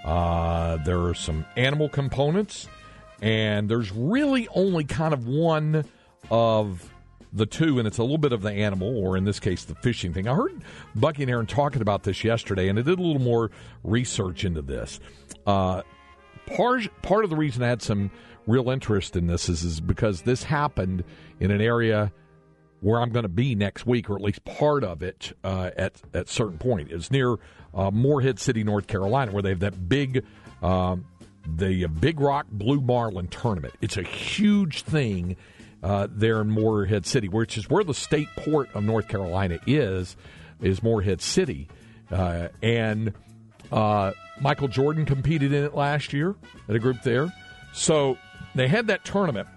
Uh, 0.04 0.76
there 0.84 1.00
are 1.02 1.14
some 1.14 1.44
animal 1.56 1.88
components, 1.88 2.68
and 3.20 3.68
there's 3.68 3.92
really 3.92 4.48
only 4.54 4.84
kind 4.84 5.12
of 5.12 5.26
one 5.26 5.84
of 6.30 6.92
the 7.32 7.46
two, 7.46 7.78
and 7.78 7.86
it's 7.86 7.98
a 7.98 8.02
little 8.02 8.18
bit 8.18 8.32
of 8.32 8.42
the 8.42 8.52
animal, 8.52 8.96
or 8.96 9.16
in 9.16 9.24
this 9.24 9.40
case, 9.40 9.64
the 9.64 9.74
fishing 9.76 10.12
thing. 10.12 10.28
I 10.28 10.34
heard 10.34 10.62
Bucky 10.94 11.22
and 11.22 11.30
Aaron 11.30 11.46
talking 11.46 11.82
about 11.82 12.04
this 12.04 12.24
yesterday, 12.24 12.68
and 12.68 12.78
I 12.78 12.82
did 12.82 12.98
a 12.98 13.02
little 13.02 13.20
more 13.20 13.50
research 13.84 14.44
into 14.44 14.62
this. 14.62 15.00
Uh, 15.46 15.82
part 16.46 16.88
part 17.02 17.24
of 17.24 17.30
the 17.30 17.36
reason 17.36 17.62
I 17.62 17.68
had 17.68 17.82
some 17.82 18.10
real 18.46 18.70
interest 18.70 19.16
in 19.16 19.26
this 19.26 19.48
is, 19.48 19.64
is 19.64 19.80
because 19.80 20.22
this 20.22 20.44
happened 20.44 21.04
in 21.40 21.50
an 21.50 21.60
area 21.60 22.12
where 22.80 23.00
I'm 23.00 23.10
going 23.10 23.24
to 23.24 23.28
be 23.28 23.54
next 23.54 23.86
week, 23.86 24.10
or 24.10 24.16
at 24.16 24.22
least 24.22 24.44
part 24.44 24.84
of 24.84 25.02
it 25.02 25.32
uh, 25.42 25.70
at 25.76 26.00
at 26.14 26.28
certain 26.28 26.58
point. 26.58 26.90
It's 26.90 27.10
near 27.10 27.36
uh, 27.74 27.90
Morehead 27.90 28.38
City, 28.38 28.64
North 28.64 28.86
Carolina, 28.86 29.32
where 29.32 29.42
they 29.42 29.50
have 29.50 29.60
that 29.60 29.88
big. 29.88 30.24
Um, 30.62 31.06
the 31.48 31.86
Big 31.86 32.18
Rock 32.18 32.46
Blue 32.50 32.80
Marlin 32.80 33.28
tournament. 33.28 33.74
It's 33.80 33.96
a 33.96 34.02
huge 34.02 34.82
thing 34.82 35.36
uh, 35.82 36.08
there 36.10 36.40
in 36.40 36.50
Morehead 36.50 37.06
City, 37.06 37.28
which 37.28 37.56
is 37.56 37.70
where 37.70 37.84
the 37.84 37.94
state 37.94 38.28
port 38.36 38.68
of 38.74 38.82
North 38.82 39.08
Carolina 39.08 39.60
is, 39.66 40.16
is 40.60 40.82
Morehead 40.82 41.20
City. 41.20 41.68
Uh, 42.10 42.48
and 42.62 43.12
uh, 43.70 44.12
Michael 44.40 44.68
Jordan 44.68 45.04
competed 45.04 45.52
in 45.52 45.64
it 45.64 45.74
last 45.74 46.12
year 46.12 46.34
at 46.68 46.74
a 46.74 46.78
group 46.78 47.02
there. 47.02 47.32
So 47.72 48.18
they 48.54 48.68
had 48.68 48.88
that 48.88 49.04
tournament, 49.04 49.48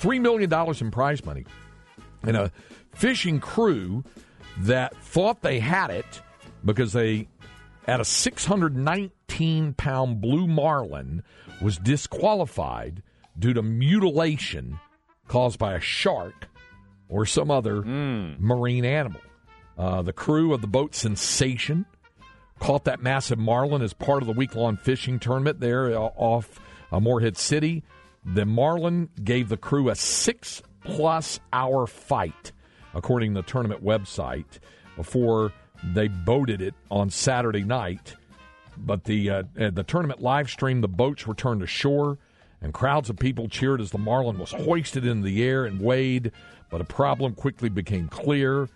$3 0.00 0.20
million 0.20 0.52
in 0.80 0.90
prize 0.90 1.24
money, 1.24 1.44
and 2.22 2.36
a 2.36 2.52
fishing 2.94 3.40
crew 3.40 4.04
that 4.58 4.96
thought 4.96 5.42
they 5.42 5.58
had 5.60 5.90
it 5.90 6.22
because 6.64 6.92
they 6.92 7.28
at 7.86 8.00
a 8.00 8.04
619 8.04 9.72
pound 9.74 10.20
blue 10.20 10.46
marlin 10.46 11.22
was 11.60 11.78
disqualified 11.78 13.02
due 13.38 13.52
to 13.52 13.62
mutilation 13.62 14.78
caused 15.28 15.58
by 15.58 15.74
a 15.74 15.80
shark 15.80 16.48
or 17.08 17.24
some 17.26 17.50
other 17.50 17.82
marine 18.40 18.84
animal. 18.84 19.20
Uh, 19.78 20.02
the 20.02 20.12
crew 20.12 20.52
of 20.52 20.60
the 20.60 20.66
boat 20.66 20.94
Sensation 20.94 21.86
caught 22.58 22.84
that 22.84 23.02
massive 23.02 23.38
marlin 23.38 23.80
as 23.82 23.92
part 23.94 24.22
of 24.22 24.26
the 24.26 24.34
week 24.34 24.54
long 24.54 24.76
fishing 24.76 25.18
tournament 25.18 25.60
there 25.60 25.92
uh, 25.96 25.98
off 26.16 26.60
uh, 26.92 27.00
Morehead 27.00 27.36
City. 27.38 27.82
The 28.24 28.44
marlin 28.44 29.08
gave 29.22 29.48
the 29.48 29.56
crew 29.56 29.88
a 29.88 29.94
six 29.94 30.62
plus 30.84 31.40
hour 31.52 31.86
fight, 31.86 32.52
according 32.94 33.34
to 33.34 33.42
the 33.42 33.46
tournament 33.46 33.82
website, 33.82 34.58
before 34.96 35.52
they 35.82 36.08
boated 36.08 36.60
it 36.60 36.74
on 36.90 37.10
Saturday 37.10 37.62
night. 37.62 38.14
But 38.76 39.04
the 39.04 39.30
uh, 39.30 39.42
uh, 39.58 39.70
the 39.70 39.82
tournament 39.82 40.20
live 40.20 40.50
streamed 40.50 40.82
the 40.82 40.88
boats 40.88 41.26
returned 41.26 41.60
to 41.60 41.66
shore, 41.66 42.18
and 42.60 42.72
crowds 42.72 43.10
of 43.10 43.18
people 43.18 43.48
cheered 43.48 43.80
as 43.80 43.90
the 43.90 43.98
marlin 43.98 44.38
was 44.38 44.52
hoisted 44.52 45.04
in 45.04 45.22
the 45.22 45.42
air 45.42 45.64
and 45.64 45.80
weighed. 45.80 46.32
But 46.70 46.80
a 46.80 46.84
problem 46.84 47.34
quickly 47.34 47.68
became 47.68 48.08
clear. 48.08 48.68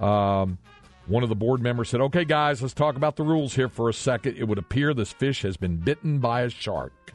Um, 0.00 0.58
one 1.06 1.22
of 1.22 1.28
the 1.28 1.34
board 1.34 1.60
members 1.60 1.90
said, 1.90 2.00
Okay, 2.00 2.24
guys, 2.24 2.62
let's 2.62 2.74
talk 2.74 2.96
about 2.96 3.16
the 3.16 3.22
rules 3.22 3.54
here 3.54 3.68
for 3.68 3.88
a 3.88 3.94
second. 3.94 4.36
It 4.38 4.44
would 4.44 4.58
appear 4.58 4.94
this 4.94 5.12
fish 5.12 5.42
has 5.42 5.56
been 5.56 5.76
bitten 5.76 6.18
by 6.18 6.42
a 6.42 6.50
shark. 6.50 7.13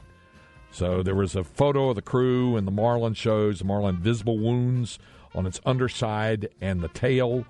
So 0.72 1.02
there 1.04 1.16
was 1.16 1.36
a 1.36 1.44
photo 1.44 1.90
of 1.90 1.96
the 1.96 2.02
crew, 2.02 2.56
and 2.56 2.66
the 2.68 2.72
marlin 2.72 3.14
shows 3.14 3.60
the 3.60 3.66
marlin 3.66 3.98
visible 3.98 4.38
wounds 4.38 5.00
on 5.34 5.46
its 5.46 5.60
underside 5.66 6.50
and 6.62 6.82
the 6.82 6.88
tail. 6.90 7.46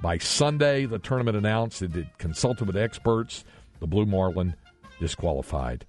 By 0.00 0.18
Sunday, 0.18 0.86
the 0.86 0.98
tournament 0.98 1.36
announced 1.36 1.82
it 1.82 1.92
had 1.92 2.16
consulted 2.18 2.66
with 2.66 2.76
experts. 2.76 3.44
The 3.80 3.86
blue 3.86 4.06
marlin 4.06 4.54
disqualified. 4.98 5.84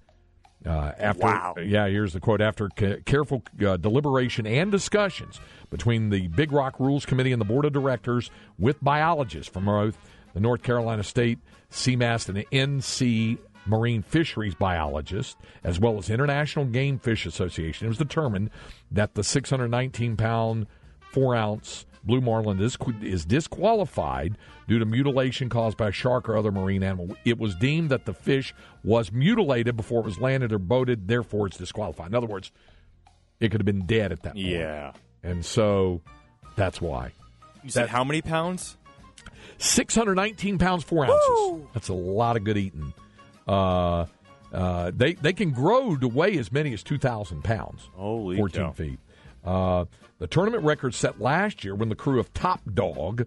Uh, 0.64 0.92
after, 0.98 1.24
Wow. 1.24 1.54
Yeah, 1.60 1.88
here's 1.88 2.12
the 2.12 2.20
quote. 2.20 2.40
After 2.40 2.68
ca- 2.76 3.00
careful 3.04 3.42
uh, 3.66 3.76
deliberation 3.78 4.46
and 4.46 4.70
discussions 4.70 5.40
between 5.70 6.10
the 6.10 6.28
Big 6.28 6.52
Rock 6.52 6.78
Rules 6.78 7.04
Committee 7.04 7.32
and 7.32 7.40
the 7.40 7.44
Board 7.46 7.64
of 7.64 7.72
Directors 7.72 8.30
with 8.58 8.82
biologists 8.82 9.52
from 9.52 9.64
both 9.64 9.98
the 10.34 10.40
North 10.40 10.62
Carolina 10.62 11.02
State 11.02 11.38
CMAS 11.72 12.28
and 12.28 12.36
the 12.36 12.46
NC 12.52 13.38
Marine 13.66 14.02
Fisheries 14.02 14.54
biologist, 14.54 15.36
as 15.62 15.78
well 15.78 15.98
as 15.98 16.10
International 16.10 16.64
Game 16.64 16.98
Fish 16.98 17.26
Association, 17.26 17.86
it 17.86 17.88
was 17.88 17.98
determined 17.98 18.50
that 18.90 19.14
the 19.14 19.24
619 19.24 20.16
pound 20.16 20.66
four 21.12 21.34
ounce 21.34 21.86
blue 22.04 22.20
marlin 22.20 22.60
is, 22.60 22.76
is 23.00 23.24
disqualified 23.24 24.36
due 24.66 24.78
to 24.78 24.84
mutilation 24.84 25.48
caused 25.48 25.76
by 25.76 25.88
a 25.88 25.92
shark 25.92 26.28
or 26.28 26.36
other 26.36 26.50
marine 26.50 26.82
animal. 26.82 27.16
It 27.24 27.38
was 27.38 27.54
deemed 27.54 27.90
that 27.90 28.06
the 28.06 28.14
fish 28.14 28.54
was 28.82 29.12
mutilated 29.12 29.76
before 29.76 30.00
it 30.00 30.06
was 30.06 30.18
landed 30.18 30.52
or 30.52 30.58
boated, 30.58 31.08
therefore 31.08 31.46
it's 31.46 31.56
disqualified. 31.56 32.08
In 32.08 32.14
other 32.14 32.26
words, 32.26 32.50
it 33.40 33.50
could 33.50 33.60
have 33.60 33.66
been 33.66 33.86
dead 33.86 34.12
at 34.12 34.22
that 34.22 34.34
point. 34.34 34.46
Yeah. 34.46 34.92
And 35.22 35.44
so 35.44 36.00
that's 36.56 36.80
why. 36.80 37.12
You 37.62 37.70
said 37.70 37.88
how 37.88 38.02
many 38.02 38.22
pounds? 38.22 38.76
619 39.58 40.58
pounds, 40.58 40.82
four 40.82 41.04
ounces. 41.04 41.68
That's 41.72 41.88
a 41.88 41.94
lot 41.94 42.36
of 42.36 42.44
good 42.44 42.56
eating. 42.56 42.92
Uh, 43.46 44.06
uh, 44.52 44.90
they 44.94 45.14
they 45.14 45.32
can 45.32 45.50
grow 45.50 45.96
to 45.96 46.06
weigh 46.08 46.36
as 46.38 46.52
many 46.52 46.72
as 46.74 46.82
2,000 46.82 47.42
pounds. 47.42 47.88
Holy 47.94 48.36
14 48.36 48.62
cow. 48.62 48.70
feet. 48.72 48.98
Uh, 49.44 49.84
the 50.18 50.26
tournament 50.26 50.62
record 50.64 50.94
set 50.94 51.20
last 51.20 51.64
year 51.64 51.74
when 51.74 51.88
the 51.88 51.94
crew 51.96 52.20
of 52.20 52.32
Top 52.34 52.60
Dog 52.72 53.26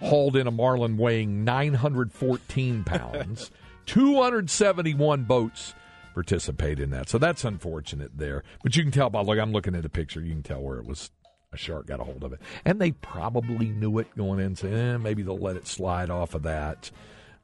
hauled 0.00 0.36
in 0.36 0.46
a 0.46 0.50
marlin 0.50 0.96
weighing 0.96 1.44
914 1.44 2.84
pounds. 2.86 3.50
271 3.86 5.24
boats 5.24 5.74
participated 6.14 6.80
in 6.80 6.90
that. 6.90 7.08
So 7.08 7.18
that's 7.18 7.44
unfortunate 7.44 8.12
there. 8.16 8.44
But 8.62 8.76
you 8.76 8.82
can 8.82 8.92
tell 8.92 9.10
by 9.10 9.22
look, 9.22 9.38
I'm 9.38 9.52
looking 9.52 9.74
at 9.74 9.82
the 9.82 9.88
picture. 9.88 10.20
You 10.20 10.32
can 10.32 10.42
tell 10.42 10.60
where 10.60 10.78
it 10.78 10.86
was. 10.86 11.10
A 11.52 11.56
shark 11.56 11.86
got 11.88 11.98
a 11.98 12.04
hold 12.04 12.22
of 12.22 12.32
it, 12.32 12.38
and 12.64 12.80
they 12.80 12.92
probably 12.92 13.70
knew 13.70 13.98
it 13.98 14.16
going 14.16 14.38
in. 14.38 14.54
So 14.54 14.68
eh, 14.68 14.96
maybe 14.98 15.24
they'll 15.24 15.36
let 15.36 15.56
it 15.56 15.66
slide 15.66 16.08
off 16.08 16.36
of 16.36 16.44
that. 16.44 16.92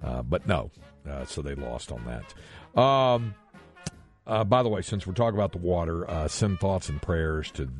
Uh, 0.00 0.22
but 0.22 0.46
no, 0.46 0.70
uh, 1.09 1.24
so 1.24 1.42
they 1.42 1.54
lost 1.54 1.92
on 1.92 2.04
that. 2.04 2.80
Um, 2.80 3.34
uh, 4.26 4.44
by 4.44 4.62
the 4.62 4.68
way, 4.68 4.82
since 4.82 5.07
we're 5.07 5.14
talking 5.14 5.38
about 5.38 5.52
the 5.52 5.59
water, 5.59 6.09
uh, 6.11 6.28
send 6.28 6.59
thoughts 6.59 6.88
and 6.88 7.00
prayers 7.00 7.50
to 7.52 7.70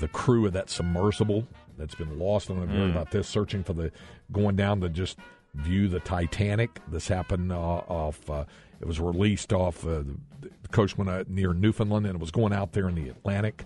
the 0.00 0.08
crew 0.08 0.46
of 0.46 0.52
that 0.52 0.70
submersible 0.70 1.46
that's 1.76 1.94
been 1.94 2.18
lost. 2.18 2.50
I 2.50 2.54
don't 2.54 2.66
know 2.66 2.72
if 2.72 2.78
heard 2.78 2.90
about 2.90 3.10
this, 3.10 3.28
searching 3.28 3.64
for 3.64 3.72
the 3.72 3.90
going 4.32 4.56
down 4.56 4.80
to 4.82 4.88
just 4.88 5.18
view 5.54 5.88
the 5.88 6.00
Titanic. 6.00 6.80
This 6.88 7.08
happened 7.08 7.52
uh, 7.52 7.58
off. 7.58 8.28
Uh, 8.28 8.44
it 8.80 8.86
was 8.86 9.00
released 9.00 9.52
off 9.52 9.84
uh, 9.86 10.02
the, 10.40 10.50
coast 10.70 10.98
went 10.98 11.08
out 11.08 11.28
near 11.28 11.52
Newfoundland, 11.52 12.06
and 12.06 12.16
it 12.16 12.20
was 12.20 12.32
going 12.32 12.52
out 12.52 12.72
there 12.72 12.88
in 12.88 12.94
the 12.96 13.08
Atlantic. 13.08 13.64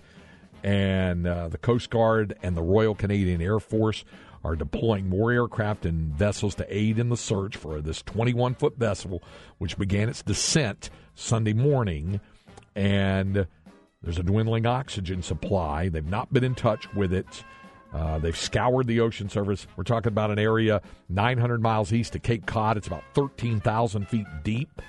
And 0.63 1.25
uh, 1.25 1.47
the 1.47 1.57
Coast 1.57 1.89
Guard 1.89 2.37
and 2.43 2.55
the 2.55 2.61
Royal 2.61 2.93
Canadian 2.93 3.41
Air 3.41 3.59
Force 3.59 4.03
are 4.43 4.55
deploying 4.55 5.09
more 5.09 5.31
aircraft 5.31 5.85
and 5.85 6.13
vessels 6.13 6.55
to 6.55 6.75
aid 6.75 6.99
in 6.99 7.09
the 7.09 7.17
search 7.17 7.57
for 7.57 7.81
this 7.81 8.01
21 8.03 8.55
foot 8.55 8.77
vessel, 8.77 9.21
which 9.57 9.77
began 9.77 10.09
its 10.09 10.21
descent 10.21 10.89
Sunday 11.15 11.53
morning. 11.53 12.19
And 12.75 13.47
there's 14.01 14.17
a 14.17 14.23
dwindling 14.23 14.65
oxygen 14.65 15.21
supply. 15.21 15.89
They've 15.89 16.05
not 16.05 16.31
been 16.31 16.43
in 16.43 16.55
touch 16.55 16.91
with 16.93 17.13
it. 17.13 17.43
Uh, 17.93 18.19
they've 18.19 18.37
scoured 18.37 18.87
the 18.87 18.99
ocean 18.99 19.29
surface. 19.29 19.65
We're 19.75 19.83
talking 19.83 20.09
about 20.11 20.31
an 20.31 20.39
area 20.39 20.81
900 21.09 21.61
miles 21.61 21.91
east 21.91 22.15
of 22.15 22.21
Cape 22.21 22.45
Cod. 22.45 22.77
It's 22.77 22.87
about 22.87 23.03
13,000 23.15 24.07
feet 24.07 24.27
deep. 24.43 24.81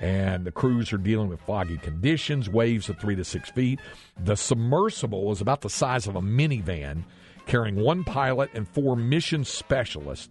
And 0.00 0.44
the 0.44 0.52
crews 0.52 0.92
are 0.92 0.98
dealing 0.98 1.28
with 1.28 1.40
foggy 1.40 1.76
conditions, 1.76 2.48
waves 2.48 2.88
of 2.88 2.98
three 2.98 3.16
to 3.16 3.24
six 3.24 3.50
feet. 3.50 3.80
The 4.18 4.36
submersible 4.36 5.32
is 5.32 5.40
about 5.40 5.60
the 5.60 5.70
size 5.70 6.06
of 6.06 6.14
a 6.14 6.20
minivan, 6.20 7.04
carrying 7.48 7.74
one 7.76 8.04
pilot 8.04 8.50
and 8.54 8.68
four 8.68 8.94
mission 8.94 9.44
specialists. 9.44 10.28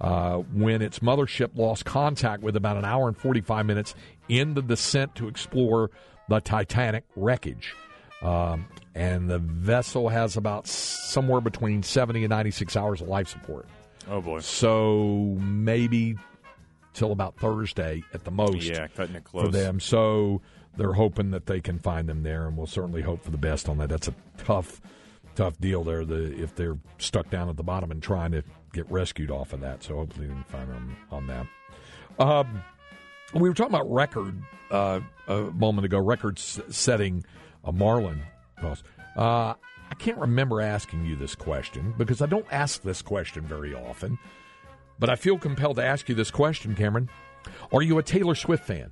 Uh, 0.00 0.36
when 0.52 0.80
its 0.80 1.00
mothership 1.00 1.56
lost 1.56 1.84
contact 1.84 2.40
with 2.40 2.54
about 2.54 2.76
an 2.76 2.84
hour 2.84 3.08
and 3.08 3.16
45 3.16 3.66
minutes 3.66 3.96
in 4.28 4.54
the 4.54 4.62
descent 4.62 5.16
to 5.16 5.26
explore 5.26 5.90
the 6.28 6.38
Titanic 6.38 7.02
wreckage. 7.16 7.74
Um, 8.22 8.66
and 8.94 9.28
the 9.28 9.38
vessel 9.40 10.08
has 10.08 10.36
about 10.36 10.68
somewhere 10.68 11.40
between 11.40 11.82
70 11.82 12.22
and 12.22 12.30
96 12.30 12.76
hours 12.76 13.00
of 13.00 13.08
life 13.08 13.26
support. 13.26 13.66
Oh 14.08 14.20
boy. 14.20 14.38
So 14.38 15.36
maybe 15.40 16.14
till 16.94 17.10
about 17.10 17.36
Thursday 17.36 18.04
at 18.14 18.22
the 18.22 18.30
most 18.30 18.62
Yeah, 18.62 18.86
cutting 18.86 19.16
it 19.16 19.24
close. 19.24 19.46
for 19.46 19.50
them. 19.50 19.80
So 19.80 20.42
they're 20.76 20.92
hoping 20.92 21.32
that 21.32 21.46
they 21.46 21.60
can 21.60 21.80
find 21.80 22.08
them 22.08 22.22
there, 22.22 22.46
and 22.46 22.56
we'll 22.56 22.68
certainly 22.68 23.02
hope 23.02 23.24
for 23.24 23.32
the 23.32 23.36
best 23.36 23.68
on 23.68 23.78
that. 23.78 23.88
That's 23.88 24.06
a 24.06 24.14
tough, 24.36 24.80
tough 25.38 25.58
deal 25.60 25.84
there. 25.84 26.04
The 26.04 26.42
if 26.42 26.54
they're 26.56 26.78
stuck 26.98 27.30
down 27.30 27.48
at 27.48 27.56
the 27.56 27.62
bottom 27.62 27.90
and 27.90 28.02
trying 28.02 28.32
to 28.32 28.42
get 28.72 28.90
rescued 28.90 29.30
off 29.30 29.52
of 29.52 29.60
that. 29.60 29.82
So 29.84 29.94
hopefully 29.94 30.26
they 30.26 30.32
can 30.32 30.44
find 30.44 30.68
them 30.68 30.96
on 31.10 31.26
that. 31.28 31.46
Um, 32.18 32.62
we 33.32 33.48
were 33.48 33.54
talking 33.54 33.74
about 33.74 33.90
record 33.90 34.34
uh, 34.70 35.00
a 35.28 35.40
moment 35.42 35.84
ago, 35.84 35.98
record 35.98 36.38
setting 36.38 37.24
a 37.64 37.72
Marlin. 37.72 38.22
Uh, 38.60 39.54
I 39.90 39.94
can't 39.98 40.18
remember 40.18 40.60
asking 40.60 41.06
you 41.06 41.14
this 41.14 41.34
question 41.34 41.94
because 41.96 42.20
I 42.20 42.26
don't 42.26 42.46
ask 42.50 42.82
this 42.82 43.00
question 43.00 43.44
very 43.44 43.74
often, 43.74 44.18
but 44.98 45.08
I 45.08 45.14
feel 45.14 45.38
compelled 45.38 45.76
to 45.76 45.84
ask 45.84 46.08
you 46.08 46.14
this 46.14 46.30
question, 46.30 46.74
Cameron. 46.74 47.08
Are 47.72 47.82
you 47.82 47.98
a 47.98 48.02
Taylor 48.02 48.34
Swift 48.34 48.64
fan? 48.64 48.90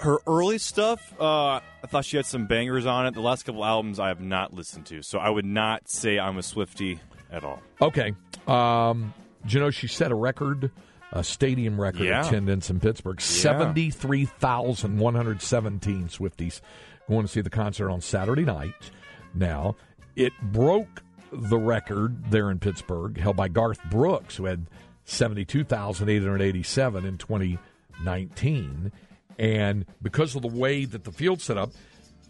Her 0.00 0.18
early 0.26 0.58
stuff, 0.58 1.12
uh, 1.20 1.60
I 1.60 1.86
thought 1.88 2.04
she 2.04 2.16
had 2.16 2.26
some 2.26 2.46
bangers 2.46 2.86
on 2.86 3.06
it. 3.06 3.14
The 3.14 3.20
last 3.20 3.44
couple 3.44 3.64
albums 3.64 3.98
I 3.98 4.08
have 4.08 4.20
not 4.20 4.54
listened 4.54 4.86
to, 4.86 5.02
so 5.02 5.18
I 5.18 5.28
would 5.30 5.44
not 5.44 5.88
say 5.88 6.18
I'm 6.18 6.38
a 6.38 6.42
Swifty 6.42 7.00
at 7.30 7.44
all. 7.44 7.60
Okay. 7.82 8.14
Um, 8.46 9.12
do 9.46 9.54
you 9.54 9.60
know 9.60 9.70
she 9.70 9.86
set 9.88 10.10
a 10.12 10.14
record, 10.14 10.70
a 11.12 11.24
stadium 11.24 11.80
record 11.80 12.04
Yeah. 12.04 12.26
attendance 12.26 12.70
in 12.70 12.80
Pittsburgh? 12.80 13.20
73,117 13.20 16.08
Swifties 16.08 16.60
going 17.08 17.22
to 17.22 17.28
see 17.28 17.40
the 17.40 17.50
concert 17.50 17.90
on 17.90 18.00
Saturday 18.00 18.44
night. 18.44 18.90
Now, 19.34 19.74
it 20.14 20.32
broke 20.42 21.02
the 21.32 21.58
record 21.58 22.30
there 22.30 22.50
in 22.50 22.58
Pittsburgh, 22.58 23.18
held 23.18 23.36
by 23.36 23.48
Garth 23.48 23.80
Brooks, 23.90 24.36
who 24.36 24.44
had 24.44 24.66
72,887 25.06 27.04
in 27.06 27.16
2019. 27.18 28.92
And 29.38 29.86
because 30.02 30.34
of 30.34 30.42
the 30.42 30.48
way 30.48 30.84
that 30.84 31.04
the 31.04 31.12
field's 31.12 31.44
set 31.44 31.56
up, 31.56 31.70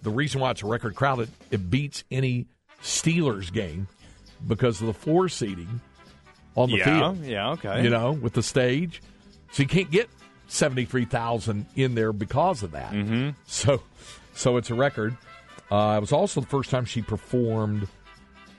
the 0.03 0.11
reason 0.11 0.41
why 0.41 0.51
it's 0.51 0.63
a 0.63 0.67
record 0.67 0.95
crowd, 0.95 1.21
it, 1.21 1.31
it 1.51 1.71
beats 1.71 2.05
any 2.11 2.47
Steelers 2.83 3.53
game 3.53 3.89
because 4.47 4.81
of 4.81 4.87
the 4.87 4.95
floor 4.95 5.29
seating 5.29 5.81
on 6.57 6.71
the 6.71 6.77
yeah, 6.77 6.85
field. 6.85 7.25
yeah, 7.25 7.51
okay. 7.51 7.83
You 7.83 7.91
know, 7.91 8.13
with 8.13 8.35
the 8.35 8.43
stage. 8.43 9.03
So 9.53 9.63
you 9.63 9.69
can't 9.69 9.91
get 9.91 10.09
73,000 10.49 11.67
in 11.77 11.95
there 11.95 12.13
because 12.13 12.63
of 12.63 12.73
that. 12.73 12.93
Mm-hmm. 12.93 13.31
So, 13.47 13.83
so 14.35 14.57
it's 14.57 14.71
a 14.71 14.75
record. 14.75 15.17
Uh, 15.71 15.95
it 15.97 16.01
was 16.01 16.13
also 16.13 16.41
the 16.41 16.47
first 16.47 16.71
time 16.71 16.85
she 16.85 17.03
performed 17.03 17.89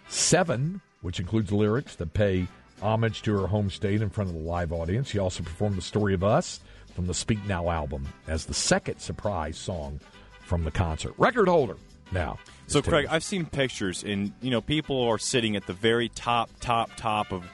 seven, 0.08 0.82
which 1.02 1.20
includes 1.20 1.52
lyrics 1.52 1.96
that 1.96 2.14
pay 2.14 2.48
homage 2.82 3.22
to 3.24 3.38
her 3.38 3.48
home 3.48 3.70
state 3.70 4.02
in 4.02 4.10
front 4.10 4.30
of 4.30 4.36
the 4.36 4.42
live 4.42 4.72
audience. 4.72 5.10
She 5.10 5.20
also 5.20 5.44
performed 5.44 5.76
The 5.76 5.82
Story 5.82 6.14
of 6.14 6.24
Us 6.24 6.60
from 7.00 7.08
the 7.08 7.14
Speak 7.14 7.40
Now 7.46 7.70
album 7.70 8.06
as 8.28 8.44
the 8.46 8.54
second 8.54 9.00
surprise 9.00 9.58
song 9.58 10.02
from 10.42 10.66
the 10.66 10.72
concert. 10.72 11.14
Record 11.18 11.48
holder 11.48 11.78
now. 12.12 12.38
So, 12.68 12.82
Craig, 12.82 13.08
I've 13.10 13.24
seen 13.24 13.46
pictures, 13.46 14.04
and 14.04 14.34
you 14.42 14.52
know, 14.52 14.60
people 14.60 15.02
are 15.04 15.18
sitting 15.18 15.56
at 15.56 15.66
the 15.66 15.72
very 15.72 16.10
top, 16.10 16.50
top, 16.60 16.92
top 16.98 17.32
of 17.32 17.46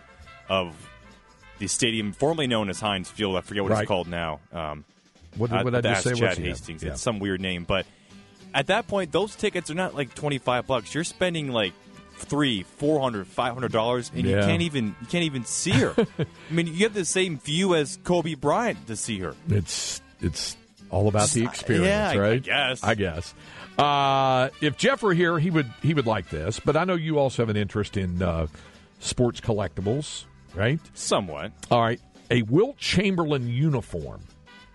of 0.49 0.75
the 1.59 1.67
stadium 1.67 2.11
formerly 2.11 2.47
known 2.47 2.69
as 2.71 2.79
Heinz 2.79 3.07
Field. 3.11 3.37
I 3.37 3.41
forget 3.41 3.61
what 3.61 3.71
Right. 3.73 3.81
it's 3.83 3.87
called 3.87 4.07
now. 4.07 4.39
Um, 4.51 4.83
What 5.37 5.51
did- 5.51 5.59
I- 5.59 5.63
what 5.63 5.73
did 5.73 5.85
I 5.85 5.91
just 5.93 6.03
say? 6.05 6.09
Chad 6.15 6.21
What's- 6.23 6.37
Hastings. 6.39 6.81
yeah. 6.83 6.93
It's 6.93 7.01
some 7.03 7.19
weird 7.19 7.39
name, 7.39 7.65
but 7.65 7.85
at 8.51 8.65
that 8.67 8.87
point, 8.87 9.11
those 9.11 9.35
tickets 9.35 9.69
are 9.69 9.75
not 9.75 9.93
like 9.93 10.15
twenty 10.15 10.39
five 10.39 10.65
bucks. 10.65 10.95
You're 10.95 11.03
spending 11.03 11.49
like 11.49 11.73
three, 12.15 12.63
four 12.63 12.99
hundred, 13.01 13.27
five 13.27 13.53
hundred 13.53 13.71
dollars, 13.71 14.11
and 14.13 14.25
you 14.25 14.35
can't 14.35 14.61
even 14.61 14.95
you 15.01 15.07
can't 15.07 15.23
even 15.25 15.45
see 15.45 15.71
her. 15.71 15.93
I 16.19 16.25
mean, 16.53 16.67
you 16.67 16.83
have 16.83 16.93
the 16.93 17.05
same 17.05 17.37
view 17.39 17.75
as 17.75 17.97
Kobe 18.03 18.35
Bryant 18.35 18.87
to 18.87 18.95
see 18.95 19.19
her. 19.19 19.35
It's 19.49 20.01
it's 20.21 20.57
all 20.89 21.07
about 21.07 21.29
the 21.29 21.43
experience, 21.43 21.87
yeah, 21.87 22.09
I- 22.09 22.13
I 22.13 22.17
right? 22.17 22.43
guess. 22.43 22.83
I 22.83 22.95
guess. 22.95 23.33
Uh, 23.77 24.49
if 24.61 24.77
Jeff 24.77 25.03
were 25.03 25.13
here, 25.13 25.37
he 25.39 25.49
would 25.49 25.69
he 25.81 25.93
would 25.93 26.05
like 26.07 26.29
this. 26.29 26.59
But 26.59 26.77
I 26.77 26.85
know 26.85 26.95
you 26.95 27.19
also 27.19 27.41
have 27.41 27.49
an 27.49 27.57
interest 27.57 27.97
in 27.97 28.21
uh, 28.21 28.47
sports 28.99 29.41
collectibles, 29.41 30.23
right? 30.53 30.79
Somewhat. 30.93 31.51
All 31.69 31.81
right, 31.81 31.99
a 32.31 32.41
Wilt 32.43 32.77
Chamberlain 32.77 33.49
uniform 33.49 34.21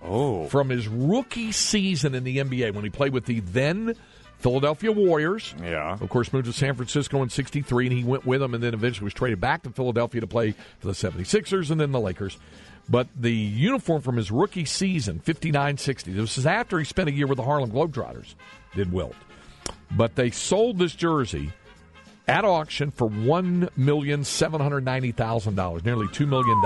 Oh, 0.02 0.46
from 0.48 0.68
his 0.70 0.86
rookie 0.88 1.52
season 1.52 2.14
in 2.14 2.24
the 2.24 2.38
NBA 2.38 2.74
when 2.74 2.84
he 2.84 2.90
played 2.90 3.12
with 3.12 3.24
the 3.26 3.40
then 3.40 3.94
Philadelphia 4.40 4.90
Warriors. 4.90 5.54
yeah. 5.62 5.96
Of 6.00 6.08
course, 6.08 6.32
moved 6.32 6.46
to 6.46 6.52
San 6.52 6.74
Francisco 6.74 7.22
in 7.22 7.28
63, 7.28 7.86
and 7.86 7.96
he 7.96 8.02
went 8.04 8.26
with 8.26 8.40
them, 8.40 8.54
and 8.54 8.62
then 8.62 8.74
eventually 8.74 9.04
was 9.04 9.14
traded 9.14 9.40
back 9.40 9.62
to 9.64 9.70
Philadelphia 9.70 10.20
to 10.22 10.26
play 10.26 10.54
for 10.78 10.86
the 10.86 10.94
76ers 10.94 11.70
and 11.70 11.80
then 11.80 11.92
the 11.92 12.00
Lakers. 12.00 12.38
But 12.88 13.08
the 13.14 13.32
uniform 13.32 14.02
from 14.02 14.16
his 14.16 14.30
rookie 14.30 14.64
season, 14.64 15.18
59 15.20 15.76
60, 15.76 16.12
this 16.12 16.38
is 16.38 16.46
after 16.46 16.78
he 16.78 16.84
spent 16.84 17.08
a 17.08 17.12
year 17.12 17.26
with 17.26 17.36
the 17.36 17.44
Harlem 17.44 17.70
Globetrotters, 17.70 18.34
did 18.74 18.92
Wilt. 18.92 19.14
But 19.92 20.16
they 20.16 20.30
sold 20.30 20.78
this 20.78 20.94
jersey 20.94 21.52
at 22.26 22.44
auction 22.44 22.90
for 22.90 23.08
$1,790,000, 23.08 25.84
nearly 25.84 26.06
$2 26.06 26.28
million. 26.28 26.60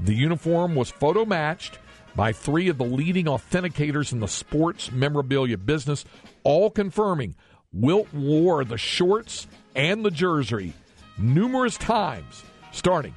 The 0.00 0.14
uniform 0.14 0.74
was 0.74 0.90
photo 0.90 1.24
matched 1.24 1.78
by 2.16 2.32
three 2.32 2.68
of 2.68 2.78
the 2.78 2.84
leading 2.84 3.26
authenticators 3.26 4.12
in 4.12 4.20
the 4.20 4.28
sports 4.28 4.90
memorabilia 4.90 5.58
business, 5.58 6.06
all 6.46 6.70
confirming 6.70 7.34
Wilt 7.72 8.12
wore 8.14 8.64
the 8.64 8.78
shorts 8.78 9.46
and 9.74 10.04
the 10.04 10.10
jersey 10.10 10.72
numerous 11.18 11.76
times, 11.76 12.42
starting 12.72 13.14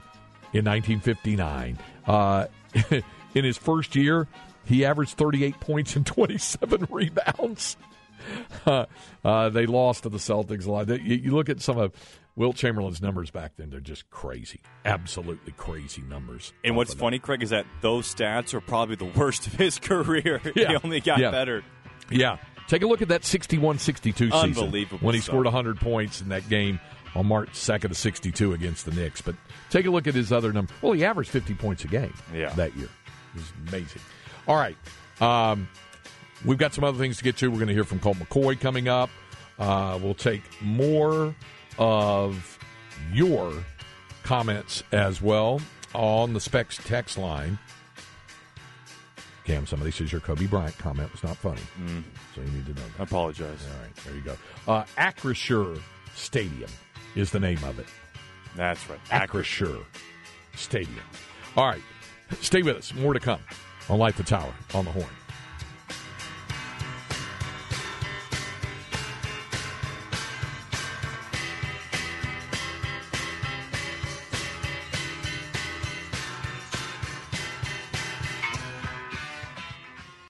in 0.54 0.66
1959. 0.66 1.78
Uh, 2.06 2.48
in 3.36 3.44
his 3.46 3.58
first 3.58 3.96
year, 3.96 4.28
he 4.66 4.84
averaged 4.84 5.12
38 5.18 5.60
points 5.60 5.96
and 5.96 6.06
27 6.06 6.88
rebounds. 6.92 7.78
Uh, 8.66 8.86
uh, 9.24 9.50
they 9.50 9.66
lost 9.66 10.04
to 10.04 10.10
the 10.10 10.18
Celtics 10.18 10.66
a 10.66 10.72
lot. 10.72 10.88
You, 10.90 11.16
you 11.16 11.32
look 11.32 11.50
at 11.50 11.62
some 11.62 11.78
of 11.78 11.94
Wilt 12.36 12.56
Chamberlain's 12.56 13.02
numbers 13.02 13.32
back 13.32 13.54
then; 13.58 13.70
they're 13.70 13.80
just 13.80 14.10
crazy, 14.10 14.60
absolutely 14.86 15.54
crazy 15.54 16.02
numbers. 16.02 16.52
And 16.64 16.76
what's 16.76 16.92
of 16.92 16.98
that. 16.98 17.04
funny, 17.04 17.20
Craig, 17.20 17.44
is 17.44 17.50
that 17.52 17.66
those 17.82 18.14
stats 18.14 18.54
are 18.54 18.62
probably 18.62 18.96
the 18.96 19.06
worst 19.06 19.48
of 19.48 19.54
his 19.54 19.78
career. 19.80 20.42
Yeah. 20.56 20.70
he 20.70 20.76
only 20.84 21.00
got 21.00 21.20
Yeah. 21.20 21.32
better. 21.32 21.64
Yeah. 22.10 22.38
Take 22.70 22.84
a 22.84 22.88
look 22.88 23.02
at 23.02 23.08
that 23.10 23.26
61 23.26 23.80
62 23.80 24.26
season. 24.32 24.40
Unbelievable 24.40 25.00
When 25.06 25.16
he 25.16 25.22
scored 25.22 25.46
100 25.46 25.80
points 25.80 26.22
in 26.22 26.30
that 26.30 26.48
game 26.48 26.80
on 27.16 27.26
March 27.26 27.50
2nd 27.50 27.86
of 27.86 27.98
62 27.98 28.54
against 28.54 28.86
the 28.86 28.92
Knicks. 28.92 29.22
But 29.22 29.36
take 29.72 29.86
a 29.88 29.90
look 29.90 30.06
at 30.08 30.14
his 30.14 30.32
other 30.32 30.54
number. 30.54 30.72
Well, 30.82 30.94
he 30.94 31.04
averaged 31.04 31.32
50 31.32 31.56
points 31.56 31.84
a 31.84 31.88
game 31.88 32.14
Yeah. 32.34 32.50
that 32.54 32.76
year. 32.78 32.90
It 33.36 33.40
was 33.40 33.52
amazing. 33.68 34.02
All 34.48 34.56
right. 34.56 34.78
Um, 35.20 35.68
we've 36.46 36.58
got 36.60 36.74
some 36.74 36.84
other 36.84 36.98
things 37.00 37.18
to 37.18 37.24
get 37.24 37.38
to. 37.38 37.50
We're 37.50 37.58
going 37.58 37.68
to 37.70 37.74
hear 37.74 37.84
from 37.84 38.00
Colt 38.00 38.18
McCoy 38.18 38.60
coming 38.60 38.88
up. 38.88 39.10
Uh, 39.58 40.00
we'll 40.02 40.14
take 40.14 40.44
more 40.62 41.34
of 41.80 42.60
your 43.12 43.52
comments 44.24 44.84
as 44.92 45.22
well 45.22 45.60
on 45.96 46.34
the 46.34 46.40
Specs 46.40 46.78
text 46.86 47.18
line. 47.18 47.58
Cam, 49.50 49.66
somebody 49.66 49.90
says 49.90 50.12
your 50.12 50.22
Kobe 50.22 50.46
Bryant 50.46 50.78
comment 50.78 51.12
was 51.12 51.24
not 51.24 51.36
funny. 51.36 51.62
So 52.36 52.42
you 52.42 52.52
need 52.52 52.68
to 52.68 52.74
know 52.74 52.84
I 53.00 53.04
apologize. 53.04 53.66
All 53.66 53.82
right, 53.82 53.96
there 54.06 54.14
you 54.14 54.22
go. 54.22 54.36
Uh, 54.68 54.84
Acrisure 54.96 55.82
Stadium 56.14 56.70
is 57.16 57.32
the 57.32 57.40
name 57.40 57.58
of 57.64 57.80
it. 57.80 57.88
That's 58.56 58.88
right. 58.88 59.00
Acrisure 59.06 59.84
Stadium. 60.56 61.02
All 61.58 61.66
right, 61.66 61.82
stay 62.42 62.62
with 62.62 62.78
us. 62.78 62.94
More 62.94 63.16
to 63.16 63.20
come 63.20 63.40
on 63.90 63.98
Light 63.98 64.18
the 64.18 64.24
Tower 64.24 64.54
on 64.76 64.86
the 64.86 64.92
Horn. 64.92 65.08